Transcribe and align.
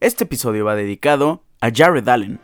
Este 0.00 0.22
episodio 0.22 0.64
va 0.64 0.76
dedicado 0.76 1.42
a 1.60 1.70
Jared 1.74 2.08
Allen, 2.08 2.40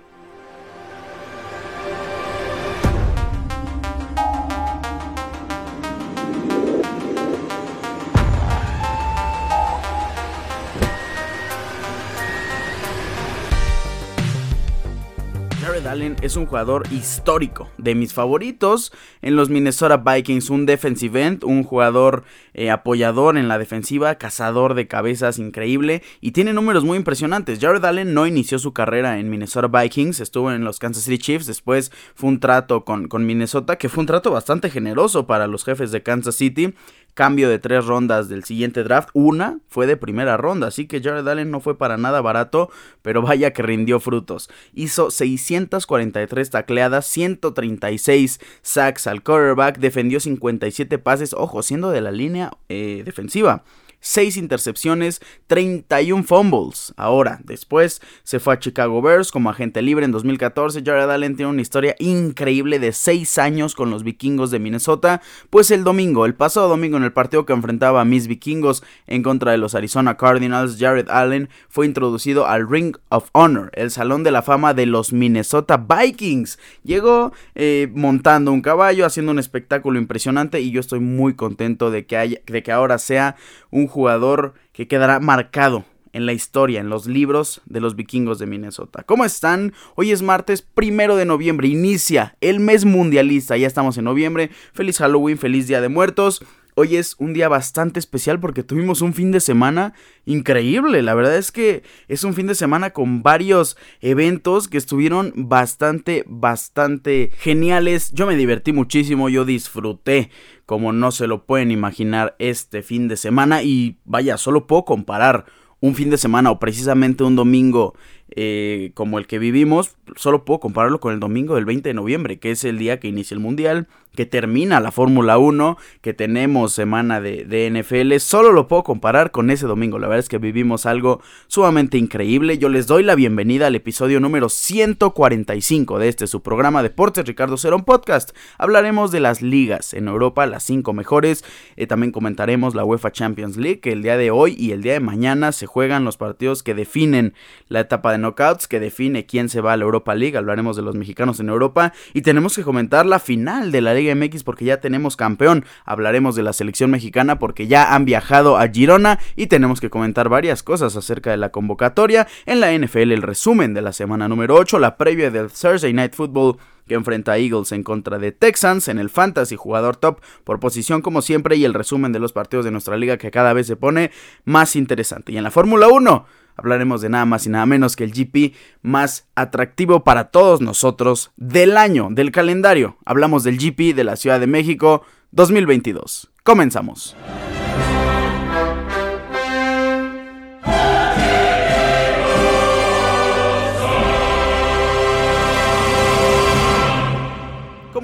Allen 15.94 16.16
es 16.22 16.34
un 16.34 16.46
jugador 16.46 16.82
histórico, 16.90 17.70
de 17.78 17.94
mis 17.94 18.12
favoritos 18.12 18.92
en 19.22 19.36
los 19.36 19.48
Minnesota 19.48 19.98
Vikings, 19.98 20.50
un 20.50 20.66
defensive 20.66 21.22
end, 21.22 21.44
un 21.44 21.62
jugador 21.62 22.24
eh, 22.52 22.72
apoyador 22.72 23.38
en 23.38 23.46
la 23.46 23.58
defensiva, 23.58 24.16
cazador 24.16 24.74
de 24.74 24.88
cabezas 24.88 25.38
increíble 25.38 26.02
y 26.20 26.32
tiene 26.32 26.52
números 26.52 26.84
muy 26.84 26.98
impresionantes. 26.98 27.60
Jared 27.60 27.84
Allen 27.84 28.12
no 28.12 28.26
inició 28.26 28.58
su 28.58 28.72
carrera 28.72 29.20
en 29.20 29.30
Minnesota 29.30 29.68
Vikings, 29.68 30.18
estuvo 30.18 30.50
en 30.50 30.64
los 30.64 30.80
Kansas 30.80 31.04
City 31.04 31.18
Chiefs, 31.18 31.46
después 31.46 31.92
fue 32.16 32.28
un 32.28 32.40
trato 32.40 32.84
con, 32.84 33.06
con 33.06 33.24
Minnesota, 33.24 33.76
que 33.76 33.88
fue 33.88 34.02
un 34.02 34.06
trato 34.08 34.32
bastante 34.32 34.70
generoso 34.70 35.28
para 35.28 35.46
los 35.46 35.64
jefes 35.64 35.92
de 35.92 36.02
Kansas 36.02 36.34
City 36.34 36.74
cambio 37.14 37.48
de 37.48 37.58
tres 37.58 37.86
rondas 37.86 38.28
del 38.28 38.44
siguiente 38.44 38.82
draft, 38.82 39.08
una 39.12 39.58
fue 39.68 39.86
de 39.86 39.96
primera 39.96 40.36
ronda, 40.36 40.66
así 40.66 40.86
que 40.86 41.00
Jared 41.00 41.26
Allen 41.26 41.50
no 41.50 41.60
fue 41.60 41.78
para 41.78 41.96
nada 41.96 42.20
barato, 42.20 42.70
pero 43.02 43.22
vaya 43.22 43.52
que 43.52 43.62
rindió 43.62 44.00
frutos. 44.00 44.50
Hizo 44.74 45.10
643 45.10 46.50
tacleadas, 46.50 47.06
136 47.06 48.40
sacks 48.62 49.06
al 49.06 49.22
quarterback, 49.22 49.78
defendió 49.78 50.20
57 50.20 50.98
pases, 50.98 51.32
ojo, 51.32 51.62
siendo 51.62 51.90
de 51.90 52.00
la 52.00 52.10
línea 52.10 52.50
eh, 52.68 53.02
defensiva. 53.04 53.64
6 54.04 54.36
intercepciones, 54.36 55.20
31 55.46 56.24
fumbles. 56.24 56.92
Ahora, 56.98 57.40
después 57.42 58.02
se 58.22 58.38
fue 58.38 58.54
a 58.54 58.58
Chicago 58.58 59.00
Bears 59.00 59.32
como 59.32 59.48
agente 59.48 59.80
libre 59.80 60.04
en 60.04 60.12
2014. 60.12 60.82
Jared 60.84 61.08
Allen 61.08 61.36
tiene 61.36 61.50
una 61.50 61.62
historia 61.62 61.96
increíble 61.98 62.78
de 62.78 62.92
6 62.92 63.38
años 63.38 63.74
con 63.74 63.90
los 63.90 64.04
vikingos 64.04 64.50
de 64.50 64.58
Minnesota. 64.58 65.22
Pues 65.48 65.70
el 65.70 65.84
domingo, 65.84 66.26
el 66.26 66.34
pasado 66.34 66.68
domingo 66.68 66.98
en 66.98 67.04
el 67.04 67.14
partido 67.14 67.46
que 67.46 67.54
enfrentaba 67.54 68.02
a 68.02 68.04
mis 68.04 68.26
vikingos 68.26 68.84
en 69.06 69.22
contra 69.22 69.52
de 69.52 69.58
los 69.58 69.74
Arizona 69.74 70.18
Cardinals, 70.18 70.76
Jared 70.78 71.08
Allen 71.08 71.48
fue 71.70 71.86
introducido 71.86 72.46
al 72.46 72.68
Ring 72.68 72.96
of 73.08 73.30
Honor, 73.32 73.70
el 73.72 73.90
salón 73.90 74.22
de 74.22 74.32
la 74.32 74.42
fama 74.42 74.74
de 74.74 74.84
los 74.84 75.14
Minnesota 75.14 75.78
Vikings. 75.78 76.58
Llegó 76.82 77.32
eh, 77.54 77.90
montando 77.94 78.52
un 78.52 78.60
caballo, 78.60 79.06
haciendo 79.06 79.32
un 79.32 79.38
espectáculo 79.38 79.98
impresionante 79.98 80.60
y 80.60 80.70
yo 80.72 80.80
estoy 80.80 81.00
muy 81.00 81.34
contento 81.34 81.90
de 81.90 82.04
que, 82.04 82.18
haya, 82.18 82.40
de 82.46 82.62
que 82.62 82.70
ahora 82.70 82.98
sea 82.98 83.36
un 83.70 83.86
jugador 83.94 84.54
que 84.72 84.88
quedará 84.88 85.20
marcado 85.20 85.84
en 86.12 86.26
la 86.26 86.32
historia, 86.32 86.80
en 86.80 86.88
los 86.88 87.06
libros 87.06 87.62
de 87.64 87.80
los 87.80 87.94
vikingos 87.94 88.40
de 88.40 88.46
Minnesota. 88.46 89.04
¿Cómo 89.04 89.24
están? 89.24 89.72
Hoy 89.94 90.10
es 90.10 90.20
martes 90.20 90.62
primero 90.62 91.14
de 91.16 91.24
noviembre, 91.24 91.68
inicia 91.68 92.36
el 92.40 92.58
mes 92.58 92.84
mundialista, 92.84 93.56
ya 93.56 93.68
estamos 93.68 93.96
en 93.96 94.04
noviembre. 94.04 94.50
Feliz 94.72 94.98
Halloween, 94.98 95.38
feliz 95.38 95.68
Día 95.68 95.80
de 95.80 95.88
Muertos. 95.88 96.44
Hoy 96.76 96.96
es 96.96 97.14
un 97.20 97.34
día 97.34 97.48
bastante 97.48 98.00
especial 98.00 98.40
porque 98.40 98.64
tuvimos 98.64 99.00
un 99.00 99.14
fin 99.14 99.30
de 99.30 99.38
semana 99.38 99.94
increíble. 100.26 101.02
La 101.02 101.14
verdad 101.14 101.36
es 101.36 101.52
que 101.52 101.84
es 102.08 102.24
un 102.24 102.34
fin 102.34 102.48
de 102.48 102.56
semana 102.56 102.90
con 102.90 103.22
varios 103.22 103.76
eventos 104.00 104.66
que 104.66 104.78
estuvieron 104.78 105.32
bastante, 105.36 106.24
bastante 106.26 107.30
geniales. 107.38 108.10
Yo 108.12 108.26
me 108.26 108.34
divertí 108.34 108.72
muchísimo, 108.72 109.28
yo 109.28 109.44
disfruté 109.44 110.30
como 110.66 110.92
no 110.92 111.12
se 111.12 111.28
lo 111.28 111.44
pueden 111.44 111.70
imaginar 111.70 112.34
este 112.40 112.82
fin 112.82 113.06
de 113.06 113.16
semana 113.16 113.62
y 113.62 113.98
vaya, 114.04 114.36
solo 114.36 114.66
puedo 114.66 114.84
comparar 114.84 115.44
un 115.78 115.94
fin 115.94 116.10
de 116.10 116.18
semana 116.18 116.50
o 116.50 116.58
precisamente 116.58 117.22
un 117.22 117.36
domingo 117.36 117.94
eh, 118.30 118.90
como 118.94 119.18
el 119.18 119.26
que 119.26 119.38
vivimos, 119.38 119.96
solo 120.16 120.44
puedo 120.44 120.58
compararlo 120.58 120.98
con 120.98 121.12
el 121.12 121.20
domingo 121.20 121.54
del 121.54 121.66
20 121.66 121.90
de 121.90 121.94
noviembre, 121.94 122.38
que 122.38 122.50
es 122.50 122.64
el 122.64 122.78
día 122.78 122.98
que 122.98 123.08
inicia 123.08 123.34
el 123.34 123.40
Mundial, 123.40 123.86
que 124.14 124.26
termina 124.26 124.80
la 124.80 124.92
Fórmula 124.92 125.38
1, 125.38 125.76
que 126.00 126.14
tenemos 126.14 126.72
semana 126.72 127.20
de, 127.20 127.44
de, 127.44 127.70
NFL, 127.70 128.16
solo 128.18 128.52
lo 128.52 128.68
puedo 128.68 128.84
comparar 128.84 129.30
con 129.30 129.50
ese 129.50 129.66
domingo. 129.66 129.98
La 129.98 130.06
verdad 130.06 130.20
es 130.20 130.28
que 130.28 130.38
vivimos 130.38 130.86
algo 130.86 131.20
sumamente 131.48 131.98
increíble. 131.98 132.58
Yo 132.58 132.68
les 132.68 132.86
doy 132.86 133.02
la 133.02 133.14
bienvenida 133.14 133.66
al 133.66 133.74
episodio 133.74 134.20
número 134.20 134.48
145 134.48 135.98
de 135.98 136.08
este 136.08 136.26
su 136.26 136.42
programa 136.42 136.82
Deportes 136.82 137.26
Ricardo 137.26 137.56
Cerón 137.56 137.84
Podcast. 137.84 138.30
Hablaremos 138.58 139.10
de 139.10 139.20
las 139.20 139.42
ligas 139.42 139.94
en 139.94 140.08
Europa, 140.08 140.46
las 140.46 140.62
cinco 140.62 140.92
mejores. 140.92 141.44
Eh, 141.76 141.86
también 141.86 142.12
comentaremos 142.12 142.74
la 142.74 142.84
UEFA 142.84 143.12
Champions 143.12 143.56
League, 143.56 143.80
que 143.80 143.92
el 143.92 144.02
día 144.02 144.16
de 144.16 144.30
hoy 144.30 144.54
y 144.58 144.72
el 144.72 144.82
día 144.82 144.92
de 144.92 145.00
mañana 145.00 145.52
se 145.52 145.66
juegan 145.66 146.04
los 146.04 146.16
partidos 146.16 146.62
que 146.62 146.74
definen 146.74 147.34
la 147.68 147.80
etapa 147.80 148.12
de 148.12 148.18
knockouts, 148.18 148.68
que 148.68 148.80
define 148.80 149.26
quién 149.26 149.48
se 149.48 149.60
va 149.60 149.72
a 149.72 149.76
la 149.76 149.84
Europa 149.84 150.14
League. 150.14 150.36
Hablaremos 150.36 150.76
de 150.76 150.82
los 150.82 150.94
mexicanos 150.94 151.40
en 151.40 151.48
Europa 151.48 151.92
y 152.12 152.22
tenemos 152.22 152.54
que 152.54 152.62
comentar 152.62 153.06
la 153.06 153.18
final 153.18 153.72
de 153.72 153.80
la 153.80 153.94
Liga 153.94 154.03
MX 154.12 154.42
porque 154.42 154.64
ya 154.64 154.80
tenemos 154.80 155.16
campeón. 155.16 155.64
Hablaremos 155.84 156.34
de 156.34 156.42
la 156.42 156.52
selección 156.52 156.90
mexicana 156.90 157.38
porque 157.38 157.66
ya 157.66 157.94
han 157.94 158.04
viajado 158.04 158.56
a 158.56 158.68
Girona 158.68 159.20
y 159.36 159.46
tenemos 159.46 159.80
que 159.80 159.90
comentar 159.90 160.28
varias 160.28 160.62
cosas 160.62 160.96
acerca 160.96 161.30
de 161.30 161.36
la 161.36 161.50
convocatoria. 161.50 162.26
En 162.46 162.60
la 162.60 162.76
NFL 162.76 163.12
el 163.12 163.22
resumen 163.22 163.74
de 163.74 163.82
la 163.82 163.92
semana 163.92 164.28
número 164.28 164.56
8, 164.56 164.78
la 164.78 164.96
previa 164.96 165.30
del 165.30 165.50
Thursday 165.50 165.92
Night 165.92 166.14
Football 166.14 166.56
que 166.86 166.94
enfrenta 166.94 167.32
a 167.32 167.38
Eagles 167.38 167.72
en 167.72 167.82
contra 167.82 168.18
de 168.18 168.32
Texans 168.32 168.88
en 168.88 168.98
el 168.98 169.10
Fantasy 169.10 169.56
jugador 169.56 169.96
top 169.96 170.20
por 170.44 170.60
posición 170.60 171.02
como 171.02 171.22
siempre 171.22 171.56
y 171.56 171.64
el 171.64 171.74
resumen 171.74 172.12
de 172.12 172.18
los 172.18 172.32
partidos 172.32 172.64
de 172.64 172.70
nuestra 172.70 172.96
liga 172.96 173.16
que 173.16 173.30
cada 173.30 173.52
vez 173.52 173.66
se 173.66 173.76
pone 173.76 174.10
más 174.44 174.76
interesante. 174.76 175.32
Y 175.32 175.38
en 175.38 175.44
la 175.44 175.50
Fórmula 175.50 175.88
1 175.88 176.26
hablaremos 176.56 177.00
de 177.00 177.08
nada 177.08 177.24
más 177.24 177.46
y 177.46 177.50
nada 177.50 177.66
menos 177.66 177.96
que 177.96 178.04
el 178.04 178.12
GP 178.12 178.54
más 178.82 179.26
atractivo 179.34 180.04
para 180.04 180.30
todos 180.30 180.60
nosotros 180.60 181.32
del 181.36 181.76
año, 181.76 182.08
del 182.10 182.32
calendario. 182.32 182.96
Hablamos 183.04 183.44
del 183.44 183.58
GP 183.58 183.94
de 183.94 184.04
la 184.04 184.16
Ciudad 184.16 184.40
de 184.40 184.46
México 184.46 185.02
2022. 185.32 186.30
Comenzamos. 186.42 187.16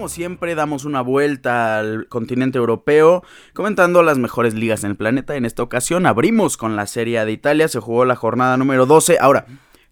Como 0.00 0.08
siempre, 0.08 0.54
damos 0.54 0.86
una 0.86 1.02
vuelta 1.02 1.78
al 1.78 2.08
continente 2.08 2.56
europeo 2.56 3.22
comentando 3.52 4.02
las 4.02 4.16
mejores 4.16 4.54
ligas 4.54 4.82
en 4.82 4.92
el 4.92 4.96
planeta. 4.96 5.36
En 5.36 5.44
esta 5.44 5.62
ocasión 5.62 6.06
abrimos 6.06 6.56
con 6.56 6.74
la 6.74 6.86
Serie 6.86 7.22
de 7.22 7.32
Italia, 7.32 7.68
se 7.68 7.80
jugó 7.80 8.06
la 8.06 8.16
jornada 8.16 8.56
número 8.56 8.86
12. 8.86 9.18
Ahora, 9.20 9.44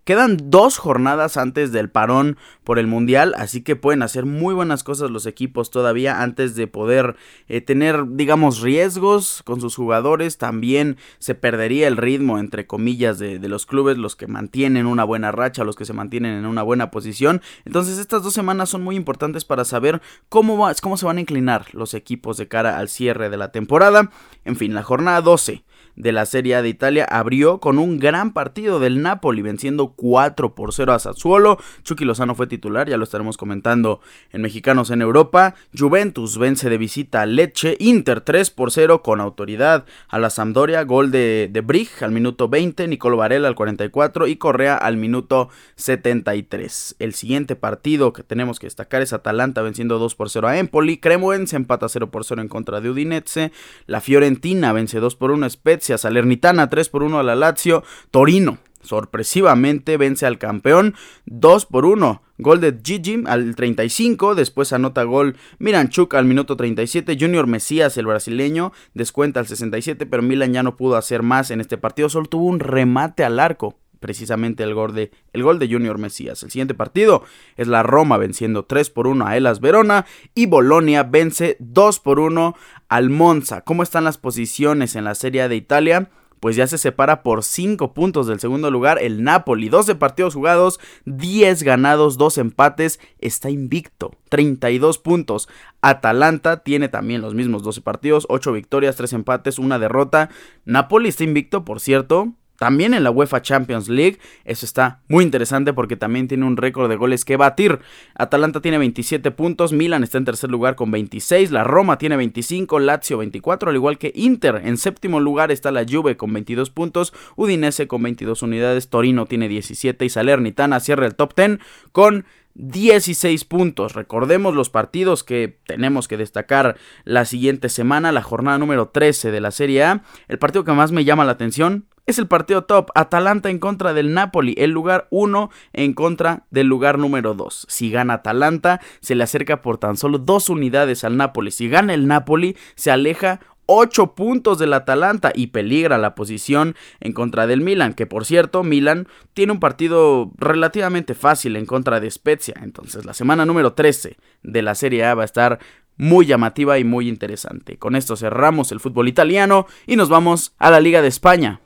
Quedan 0.09 0.39
dos 0.45 0.79
jornadas 0.79 1.37
antes 1.37 1.71
del 1.71 1.91
parón 1.91 2.39
por 2.65 2.79
el 2.79 2.87
Mundial, 2.87 3.35
así 3.37 3.61
que 3.61 3.77
pueden 3.77 4.03
hacer 4.03 4.25
muy 4.25 4.55
buenas 4.55 4.83
cosas 4.83 5.11
los 5.11 5.27
equipos 5.27 5.71
todavía 5.71 6.23
antes 6.23 6.55
de 6.55 6.67
poder 6.67 7.17
eh, 7.47 7.61
tener, 7.61 8.05
digamos, 8.13 8.63
riesgos 8.63 9.43
con 9.45 9.61
sus 9.61 9.77
jugadores. 9.77 10.39
También 10.39 10.97
se 11.19 11.35
perdería 11.35 11.89
el 11.89 11.99
ritmo, 11.99 12.39
entre 12.39 12.67
comillas, 12.67 13.19
de, 13.19 13.39
de, 13.39 13.49
los 13.49 13.67
clubes, 13.67 13.99
los 13.99 14.17
que 14.17 14.27
mantienen 14.27 14.87
una 14.87 15.05
buena 15.05 15.31
racha, 15.31 15.63
los 15.63 15.77
que 15.77 15.85
se 15.85 15.93
mantienen 15.93 16.39
en 16.39 16.47
una 16.47 16.63
buena 16.63 16.91
posición. 16.91 17.43
Entonces 17.67 17.99
estas 17.99 18.23
dos 18.23 18.33
semanas 18.33 18.71
son 18.71 18.83
muy 18.83 18.97
importantes 18.97 19.45
para 19.45 19.67
saber 19.67 20.01
cómo, 20.31 20.57
va, 20.57 20.73
cómo 20.81 20.97
se 20.97 21.05
van 21.05 21.19
a 21.19 21.21
inclinar 21.21 21.67
los 21.75 21.93
equipos 21.93 22.39
de 22.39 22.49
cara 22.49 22.79
al 22.79 22.89
cierre 22.89 23.29
de 23.29 23.37
la 23.37 23.53
temporada. 23.53 24.11
En 24.47 24.57
fin, 24.57 24.73
la 24.73 24.83
jornada 24.83 25.21
12 25.21 25.65
de 25.99 26.13
la 26.13 26.27
Serie 26.27 26.55
A 26.55 26.63
de 26.63 26.69
Italia 26.69 27.05
abrió 27.05 27.59
con 27.59 27.79
un 27.79 27.99
gran 27.99 28.33
partido 28.33 28.79
del 28.79 29.03
Napoli 29.03 29.43
venciendo 29.43 29.95
4 29.97 30.55
por 30.55 30.73
0 30.73 30.93
a 30.93 30.99
Sassuolo. 30.99 31.59
Chucky 31.83 32.05
Lozano 32.05 32.37
fue 32.37 32.47
titular, 32.47 32.89
ya 32.89 32.97
lo 32.97 33.05
estaremos 33.05 33.37
comentando 33.37 34.01
en 34.31 34.43
Mexicanos 34.43 34.91
en 34.91 35.03
Europa. 35.03 35.57
Juventus 35.77 36.39
vence 36.39 36.71
de 36.71 36.79
visita 36.79 37.23
a 37.23 37.27
Lecce, 37.27 37.77
Inter 37.81 38.21
3 38.21 38.51
por 38.51 38.71
0 38.71 39.03
con 39.03 39.21
autoridad 39.21 39.87
a 40.09 40.19
la 40.21 40.31
Sampdoria, 40.31 40.85
gol 40.85 41.11
de, 41.11 41.51
de 41.53 41.61
Brig 41.63 41.91
al 42.01 42.13
minuto 42.13 42.49
20, 42.49 42.87
Nicolo 42.87 43.17
Varela 43.17 43.49
al 43.49 43.57
44 43.57 44.29
y 44.29 44.37
Correa 44.37 44.77
al 44.77 44.97
minuto 44.97 45.49
73. 45.75 46.97
El 47.01 47.13
siguiente 47.13 47.57
partido 47.57 48.13
que 48.13 48.23
tenemos 48.23 48.61
que 48.61 48.67
destacar 48.67 49.03
es 49.03 49.13
Atalanta 49.13 49.63
venciendo 49.63 49.99
2 49.99 50.15
por 50.15 50.31
0 50.31 50.47
a 50.47 50.59
Empoli, 50.59 50.99
Cremoense 50.99 51.57
empata 51.57 51.89
0 51.89 52.11
por 52.13 52.25
0 52.25 52.41
en 52.43 52.49
contra 52.49 52.81
de 52.81 52.91
Udinese, 52.91 53.51
la 53.87 54.01
Fiorentina 54.01 54.73
vence 54.73 55.01
2 55.01 55.17
por 55.17 55.33
1 55.33 55.45
a 55.45 55.51
Spezia, 55.51 55.88
Salernitana 55.97 56.69
3 56.69 56.89
por 56.91 57.05
1 57.05 57.19
a 57.19 57.23
la 57.23 57.37
Lazio, 57.37 57.83
Torino 58.11 58.59
sorpresivamente 58.83 59.97
vence 59.97 60.27
al 60.27 60.39
campeón 60.39 60.95
2 61.27 61.67
por 61.67 61.85
1. 61.85 62.23
Gol 62.41 62.61
de 62.61 62.79
Gigi 62.83 63.25
al 63.27 63.57
35, 63.57 64.37
después 64.37 64.73
anota 64.73 65.03
gol 65.03 65.37
Miranchuk 65.59 66.15
al 66.15 66.25
minuto 66.25 66.57
37, 66.57 67.17
Junior 67.19 67.49
Mesías, 67.49 67.97
el 67.97 68.07
brasileño, 68.07 68.73
descuenta 68.95 69.41
al 69.41 69.49
67, 69.49 70.07
pero 70.07 70.23
Milan 70.23 70.53
ya 70.53 70.63
no 70.63 70.77
pudo 70.77 70.97
hacer 70.97 71.23
más 71.25 71.51
en 71.51 71.61
este 71.61 71.79
partido, 71.79 72.09
solo 72.09 72.27
tuvo 72.27 72.45
un 72.45 72.61
remate 72.61 73.25
al 73.25 73.41
arco 73.41 73.77
precisamente 74.01 74.63
el 74.63 74.75
gol, 74.75 74.95
de, 74.95 75.11
el 75.33 75.43
gol 75.43 75.59
de 75.59 75.69
Junior 75.69 75.99
Mesías. 75.99 76.43
El 76.43 76.51
siguiente 76.51 76.75
partido 76.75 77.25
es 77.57 77.69
la 77.69 77.83
Roma 77.83 78.17
venciendo 78.17 78.65
3 78.65 78.91
por 78.91 79.07
1 79.07 79.27
a 79.27 79.37
Elas 79.37 79.61
Verona 79.61 80.07
y 80.35 80.47
Bolonia 80.47 81.03
vence 81.03 81.57
2 81.61 82.01
por 82.01 82.21
1 82.21 82.55
al 82.89 83.11
Monza. 83.11 83.63
¿Cómo 83.63 83.83
están 83.83 84.05
las 84.05 84.19
posiciones 84.19 84.97
en 84.97 85.05
la 85.05 85.15
Serie 85.15 85.49
de 85.49 85.57
Italia? 85.57 86.11
pues 86.41 86.57
ya 86.57 86.67
se 86.67 86.79
separa 86.79 87.23
por 87.23 87.43
5 87.43 87.93
puntos 87.95 88.27
del 88.27 88.41
segundo 88.41 88.71
lugar 88.71 88.99
el 89.03 89.23
Napoli. 89.23 89.69
12 89.69 89.95
partidos 89.97 90.35
jugados, 90.35 90.81
10 91.05 91.63
ganados, 91.63 92.19
2 92.19 92.39
empates, 92.39 93.01
está 93.19 93.51
invicto, 93.51 94.13
32 94.29 94.99
puntos. 94.99 95.49
Atalanta 95.81 96.63
tiene 96.63 96.89
también 96.89 97.21
los 97.21 97.35
mismos 97.35 97.63
12 97.63 97.81
partidos, 97.81 98.27
8 98.29 98.53
victorias, 98.53 98.97
3 98.97 99.15
empates, 99.15 99.59
1 99.59 99.79
derrota. 99.79 100.31
Napoli 100.65 101.09
está 101.09 101.25
invicto, 101.25 101.65
por 101.65 101.81
cierto, 101.81 102.35
también 102.59 102.93
en 102.93 103.05
la 103.05 103.11
UEFA 103.11 103.41
Champions 103.41 103.89
League. 103.89 104.19
Eso 104.45 104.67
está 104.67 105.01
muy 105.09 105.25
interesante 105.25 105.73
porque 105.73 105.97
también 105.97 106.29
tiene 106.29 106.45
un 106.45 106.57
récord 106.57 106.89
de 106.89 106.97
goles 106.97 107.25
que 107.25 107.37
batir. 107.37 107.79
Atalanta 108.15 108.61
tiene 108.61 108.79
27 108.79 109.31
puntos, 109.31 109.73
Milan 109.73 110.03
está 110.03 110.19
en 110.19 110.25
tercer 110.25 110.51
lugar 110.51 110.75
con 110.75 110.91
26, 110.91 111.51
la 111.51 111.65
Roma 111.65 111.99
tiene 111.99 112.17
25, 112.17 112.79
Lazio 112.81 113.19
24, 113.19 113.71
al 113.71 113.77
igual 113.77 113.99
que 113.99 114.13
Inter. 114.15 114.63
En 114.65 114.77
séptimo 114.77 115.21
lugar 115.21 115.51
está 115.51 115.71
la 115.71 115.87
Juve 115.89 116.17
con 116.17 116.33
22 116.33 116.71
puntos, 116.71 117.15
Udinese 117.37 117.87
con 117.87 118.03
22 118.03 118.43
unidades, 118.43 118.89
Torino 118.89 119.27
tiene 119.27 119.49
17 119.49 120.05
y 120.05 120.09
Salernitana 120.09 120.81
cierra 120.81 121.07
el 121.07 121.15
top 121.15 121.35
10 121.37 121.59
con 121.93 122.25
16 122.59 123.45
puntos. 123.45 123.95
Recordemos 123.95 124.55
los 124.55 124.69
partidos 124.69 125.25
que 125.25 125.59
tenemos 125.67 126.09
que 126.09 126.17
destacar 126.17 126.77
la 127.05 127.25
siguiente 127.25 127.69
semana, 127.69 128.13
la 128.13 128.23
jornada 128.23 128.59
número 128.59 128.89
13 128.89 129.31
de 129.31 129.41
la 129.41 129.51
Serie 129.51 129.85
A. 129.85 130.03
El 130.29 130.39
partido 130.39 130.65
que 130.65 130.73
más 130.73 130.93
me 130.93 131.05
llama 131.05 131.25
la 131.25 131.33
atención 131.33 131.87
es 132.09 132.19
el 132.19 132.27
partido 132.27 132.65
top. 132.65 132.91
Atalanta 132.95 133.51
en 133.51 133.59
contra 133.59 133.93
del 133.93 134.15
Napoli. 134.15 134.55
El 134.59 134.71
lugar 134.71 135.09
1 135.11 135.51
en 135.75 135.93
contra 135.93 136.47
del 136.51 136.67
lugar 136.67 136.99
número 136.99 137.35
2. 137.35 137.67
Si 137.69 137.91
gana 137.91 138.15
Atalanta, 138.15 138.81
se 139.01 139.15
le 139.15 139.25
acerca 139.25 139.61
por 139.63 139.79
tan 139.79 139.97
solo 139.97 140.19
dos 140.19 140.49
unidades 140.49 141.05
al 141.05 141.17
Napoli. 141.17 141.51
Si 141.51 141.69
gana 141.69 141.95
el 141.95 142.07
Napoli, 142.07 142.57
se 142.75 142.91
aleja 142.91 143.41
8 143.71 144.15
puntos 144.15 144.59
del 144.59 144.73
Atalanta 144.73 145.31
y 145.35 145.49
peligra 145.49 145.99
la 145.99 146.15
posición 146.15 146.75
en 147.01 147.13
contra 147.13 147.47
del 147.47 147.61
Milan, 147.61 147.93
que 147.93 148.07
por 148.07 148.25
cierto, 148.25 148.65
Milan 148.65 149.09
tiene 149.35 149.53
un 149.53 149.61
partido 149.61 150.33
relativamente 150.39 151.15
fácil 151.15 151.55
en 151.55 151.67
contra 151.67 152.01
de 152.01 152.11
Spezia, 152.11 152.55
entonces 152.63 153.05
la 153.05 153.13
semana 153.13 153.45
número 153.45 153.75
13 153.75 154.17
de 154.43 154.63
la 154.63 154.75
Serie 154.75 155.05
A 155.05 155.15
va 155.15 155.23
a 155.23 155.27
estar 155.27 155.59
muy 155.99 156.25
llamativa 156.25 156.79
y 156.79 156.85
muy 156.85 157.09
interesante. 157.09 157.77
Con 157.77 157.95
esto 157.95 158.17
cerramos 158.17 158.73
el 158.73 158.81
fútbol 158.81 159.09
italiano 159.09 159.67
y 159.87 159.97
nos 159.97 160.09
vamos 160.09 160.55
a 160.59 160.71
la 160.71 160.81
Liga 160.81 161.03
de 161.03 161.09
España. 161.09 161.61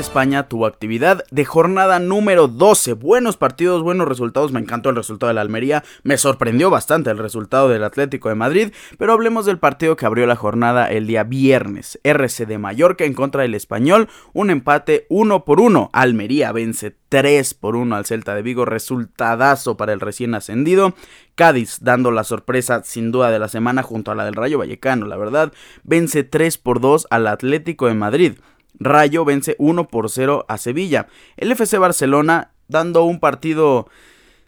España 0.00 0.48
tuvo 0.48 0.66
actividad 0.66 1.24
de 1.30 1.44
jornada 1.44 1.98
número 1.98 2.48
12. 2.48 2.92
Buenos 2.92 3.36
partidos, 3.36 3.82
buenos 3.82 4.06
resultados. 4.06 4.52
Me 4.52 4.60
encantó 4.60 4.90
el 4.90 4.96
resultado 4.96 5.28
de 5.28 5.34
la 5.34 5.40
Almería. 5.40 5.84
Me 6.02 6.18
sorprendió 6.18 6.70
bastante 6.70 7.10
el 7.10 7.18
resultado 7.18 7.68
del 7.68 7.84
Atlético 7.84 8.28
de 8.28 8.34
Madrid. 8.34 8.72
Pero 8.98 9.12
hablemos 9.12 9.46
del 9.46 9.58
partido 9.58 9.96
que 9.96 10.06
abrió 10.06 10.26
la 10.26 10.36
jornada 10.36 10.90
el 10.90 11.06
día 11.06 11.24
viernes. 11.24 11.98
RC 12.04 12.46
de 12.46 12.58
Mallorca 12.58 13.04
en 13.04 13.14
contra 13.14 13.42
del 13.42 13.54
Español. 13.54 14.08
Un 14.32 14.50
empate 14.50 15.06
1 15.08 15.44
por 15.44 15.60
1. 15.60 15.90
Almería 15.92 16.52
vence 16.52 16.94
3 17.08 17.54
por 17.54 17.76
1 17.76 17.96
al 17.96 18.06
Celta 18.06 18.34
de 18.34 18.42
Vigo. 18.42 18.64
Resultadazo 18.64 19.76
para 19.76 19.92
el 19.92 20.00
recién 20.00 20.34
ascendido. 20.34 20.94
Cádiz 21.34 21.78
dando 21.80 22.10
la 22.10 22.24
sorpresa 22.24 22.82
sin 22.84 23.12
duda 23.12 23.30
de 23.30 23.38
la 23.38 23.48
semana 23.48 23.82
junto 23.82 24.10
a 24.10 24.14
la 24.14 24.24
del 24.24 24.34
Rayo 24.34 24.58
Vallecano, 24.58 25.06
la 25.06 25.16
verdad. 25.16 25.52
Vence 25.84 26.24
3 26.24 26.58
por 26.58 26.80
2 26.80 27.06
al 27.10 27.26
Atlético 27.26 27.86
de 27.86 27.94
Madrid. 27.94 28.32
Rayo 28.78 29.24
vence 29.24 29.56
1 29.58 29.88
por 29.88 30.10
0 30.10 30.44
a 30.48 30.58
Sevilla. 30.58 31.08
El 31.36 31.52
FC 31.52 31.78
Barcelona 31.78 32.52
dando 32.68 33.04
un 33.04 33.20
partido 33.20 33.88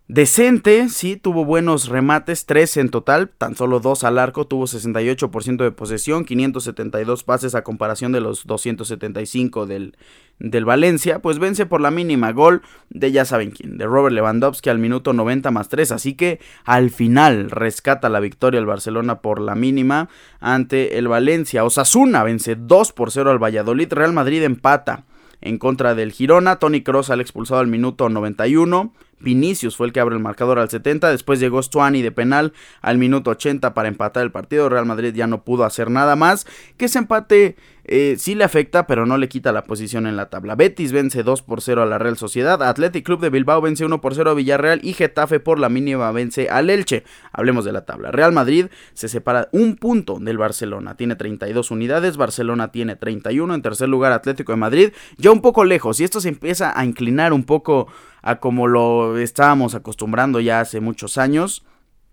decente, 0.09 0.89
sí, 0.89 1.17
tuvo 1.17 1.45
buenos 1.45 1.89
remates, 1.89 2.47
3 2.47 2.79
en 2.79 2.89
total, 2.89 3.29
tan 3.29 3.55
solo 3.55 3.79
2 3.79 4.05
al 4.05 4.19
arco, 4.19 4.47
tuvo 4.47 4.65
68% 4.65 5.57
de 5.63 5.71
posesión, 5.71 6.25
572 6.25 7.25
pases 7.25 7.55
a 7.55 7.63
comparación 7.63 8.13
de 8.13 8.21
los 8.21 8.47
275 8.47 9.67
del, 9.67 9.97
del 10.39 10.65
Valencia, 10.65 11.21
pues 11.21 11.39
vence 11.39 11.67
por 11.67 11.81
la 11.81 11.91
mínima 11.91 12.33
gol 12.33 12.63
de 12.91 13.11
ya 13.13 13.25
saben 13.25 13.51
quién, 13.51 13.77
de 13.77 13.87
Robert 13.87 14.15
Lewandowski 14.15 14.71
al 14.71 14.79
minuto 14.79 15.13
90 15.13 15.51
más 15.51 15.69
3, 15.69 15.93
así 15.93 16.15
que 16.15 16.41
al 16.65 16.91
final 16.91 17.51
rescata 17.51 18.09
la 18.09 18.21
victoria 18.21 18.61
el 18.61 18.67
Barcelona 18.67 19.21
por 19.21 19.41
la 19.41 19.55
mínima 19.55 20.09
ante 20.41 20.99
el 20.99 21.09
Valencia. 21.09 21.65
Osasuna 21.65 22.23
vence 22.23 22.57
2 22.57 22.93
por 22.93 23.11
0 23.11 23.31
al 23.31 23.43
Valladolid, 23.43 23.93
Real 23.93 24.13
Madrid 24.13 24.43
empata 24.43 25.05
en 25.41 25.59
contra 25.59 25.95
del 25.95 26.13
Girona, 26.13 26.57
Tony 26.57 26.83
Cross 26.83 27.11
al 27.11 27.21
expulsado 27.21 27.61
al 27.61 27.69
minuto 27.69 28.09
91. 28.09 28.93
Vinicius 29.21 29.77
fue 29.77 29.87
el 29.87 29.93
que 29.93 30.01
abre 30.01 30.15
el 30.15 30.23
marcador 30.23 30.59
al 30.59 30.71
70. 30.71 31.11
Después 31.11 31.41
llegó 31.41 31.63
Stuani 31.63 32.03
de 32.03 32.13
penal 32.13 32.53
al 32.81 32.99
minuto 32.99 33.31
80 33.31 33.75
para 33.75 33.89
empatar 33.89 34.23
el 34.23 34.31
partido. 34.31 34.69
Real 34.69 34.87
Madrid 34.87 35.15
ya 35.15 35.27
no 35.27 35.43
pudo 35.43 35.65
hacer 35.65 35.91
nada 35.91 36.17
más. 36.17 36.47
Que 36.77 36.85
ese 36.85 36.99
empate 36.99 37.57
eh, 37.91 38.17
sí 38.19 38.35
le 38.35 38.45
afecta, 38.45 38.87
pero 38.87 39.07
no 39.07 39.17
le 39.17 39.29
quita 39.29 39.51
la 39.51 39.65
posición 39.65 40.07
en 40.07 40.17
la 40.17 40.29
tabla. 40.29 40.55
Betis 40.55 40.93
vence 40.93 41.23
2 41.23 41.43
por 41.43 41.63
0 41.63 41.83
a 41.83 41.87
la 41.87 41.99
Real 41.99 42.17
Sociedad. 42.17 42.63
Athletic 42.63 43.05
Club 43.05 43.21
de 43.21 43.31
Bilbao 43.31 43.61
vence 43.61 43.85
1 43.85 44.01
por 44.01 44.15
0 44.15 44.31
a 44.31 44.35
Villarreal. 44.35 44.81
Y 44.83 44.93
Getafe 44.93 45.41
por 45.41 45.59
la 45.59 45.69
mínima 45.69 46.13
vence 46.13 46.49
al 46.51 46.71
Elche. 46.71 47.05
Hablemos 47.33 47.65
de 47.65 47.73
la 47.73 47.87
tabla. 47.87 48.11
Real 48.11 48.33
Madrid 48.33 48.67
se 48.93 49.09
separa 49.09 49.49
un 49.53 49.77
punto 49.77 50.19
del 50.21 50.37
Barcelona. 50.37 50.97
Tiene 50.97 51.17
32 51.17 51.71
unidades. 51.71 52.17
Barcelona 52.17 52.71
tiene 52.71 52.97
31. 52.97 53.55
En 53.55 53.63
tercer 53.63 53.89
lugar, 53.89 54.13
Atlético 54.13 54.53
de 54.53 54.57
Madrid. 54.57 54.93
Ya 55.17 55.31
un 55.31 55.41
poco 55.41 55.65
lejos. 55.65 55.99
Y 56.01 56.05
esto 56.05 56.21
se 56.21 56.29
empieza 56.29 56.79
a 56.79 56.85
inclinar 56.85 57.33
un 57.33 57.45
poco 57.45 57.89
a 58.23 58.41
como 58.41 58.67
lo 58.67 59.17
estábamos 59.17 59.75
acostumbrando 59.75 60.41
ya 60.41 60.61
hace 60.61 60.81
muchos 60.81 61.17
años. 61.17 61.65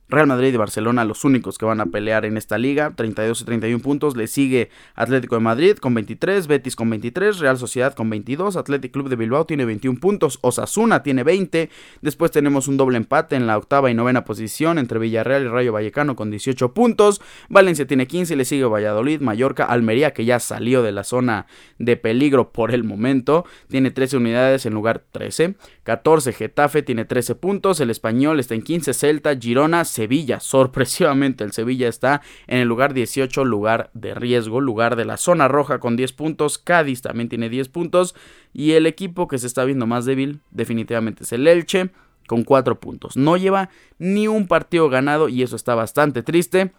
Real 0.07 0.27
Madrid 0.27 0.53
y 0.53 0.57
Barcelona 0.57 1.03
los 1.03 1.23
únicos 1.23 1.57
que 1.57 1.65
van 1.65 1.81
a 1.81 1.87
pelear 1.87 2.25
en 2.25 2.37
esta 2.37 2.57
liga, 2.57 2.93
32 2.95 3.41
y 3.41 3.45
31 3.45 3.81
puntos. 3.81 4.15
Le 4.15 4.27
sigue 4.27 4.69
Atlético 4.93 5.35
de 5.35 5.41
Madrid 5.41 5.77
con 5.77 5.93
23, 5.93 6.47
Betis 6.47 6.75
con 6.75 6.89
23, 6.89 7.39
Real 7.39 7.57
Sociedad 7.57 7.93
con 7.93 8.09
22, 8.09 8.55
Atlético 8.55 8.93
Club 8.93 9.09
de 9.09 9.15
Bilbao 9.15 9.45
tiene 9.45 9.65
21 9.65 9.99
puntos, 9.99 10.39
Osasuna 10.41 11.01
tiene 11.01 11.23
20. 11.23 11.69
Después 12.01 12.31
tenemos 12.31 12.67
un 12.67 12.77
doble 12.77 12.97
empate 12.97 13.35
en 13.35 13.47
la 13.47 13.57
octava 13.57 13.89
y 13.89 13.93
novena 13.93 14.25
posición 14.25 14.77
entre 14.77 14.99
Villarreal 14.99 15.43
y 15.43 15.47
Rayo 15.47 15.73
Vallecano 15.73 16.15
con 16.15 16.29
18 16.29 16.73
puntos. 16.73 17.21
Valencia 17.49 17.87
tiene 17.87 18.05
15, 18.07 18.35
le 18.35 18.45
sigue 18.45 18.65
Valladolid, 18.65 19.21
Mallorca, 19.21 19.65
Almería 19.65 20.11
que 20.11 20.25
ya 20.25 20.39
salió 20.39 20.83
de 20.83 20.91
la 20.91 21.03
zona 21.03 21.47
de 21.79 21.97
peligro 21.97 22.51
por 22.51 22.73
el 22.73 22.83
momento, 22.83 23.45
tiene 23.69 23.91
13 23.91 24.17
unidades 24.17 24.65
en 24.65 24.73
lugar 24.73 25.03
13. 25.11 25.55
14 25.85 26.33
Getafe 26.33 26.81
tiene 26.81 27.05
13 27.05 27.35
puntos, 27.35 27.79
el 27.79 27.91
Español 27.91 28.39
está 28.39 28.55
en 28.55 28.63
15, 28.63 28.91
Celta, 28.95 29.35
Girona, 29.37 29.85
Sevilla. 29.85 30.39
Sorpresivamente 30.39 31.43
el 31.43 31.51
Sevilla 31.51 31.87
está 31.87 32.23
en 32.47 32.57
el 32.57 32.67
lugar 32.67 32.95
18, 32.95 33.45
lugar 33.45 33.91
de 33.93 34.15
riesgo, 34.15 34.61
lugar 34.61 34.95
de 34.95 35.05
la 35.05 35.17
zona 35.17 35.47
roja 35.47 35.79
con 35.79 35.95
10 35.95 36.11
puntos, 36.13 36.57
Cádiz 36.57 37.03
también 37.03 37.29
tiene 37.29 37.49
10 37.49 37.69
puntos 37.69 38.15
y 38.51 38.71
el 38.71 38.87
equipo 38.87 39.27
que 39.27 39.37
se 39.37 39.45
está 39.45 39.63
viendo 39.63 39.85
más 39.85 40.05
débil 40.05 40.39
definitivamente 40.49 41.23
es 41.23 41.31
el 41.33 41.47
Elche 41.47 41.91
con 42.25 42.43
4 42.43 42.79
puntos. 42.79 43.15
No 43.15 43.37
lleva 43.37 43.69
ni 43.99 44.27
un 44.27 44.47
partido 44.47 44.89
ganado 44.89 45.29
y 45.29 45.43
eso 45.43 45.55
está 45.55 45.75
bastante 45.75 46.23
triste 46.23 46.71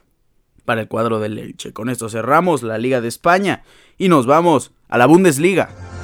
para 0.65 0.81
el 0.81 0.89
cuadro 0.89 1.21
del 1.21 1.39
Elche. 1.39 1.73
Con 1.73 1.91
esto 1.91 2.09
cerramos 2.09 2.65
la 2.65 2.77
Liga 2.77 3.01
de 3.01 3.07
España 3.07 3.63
y 3.99 4.09
nos 4.09 4.27
vamos 4.27 4.73
a 4.89 4.99
la 4.99 5.07
Bundesliga. 5.07 5.96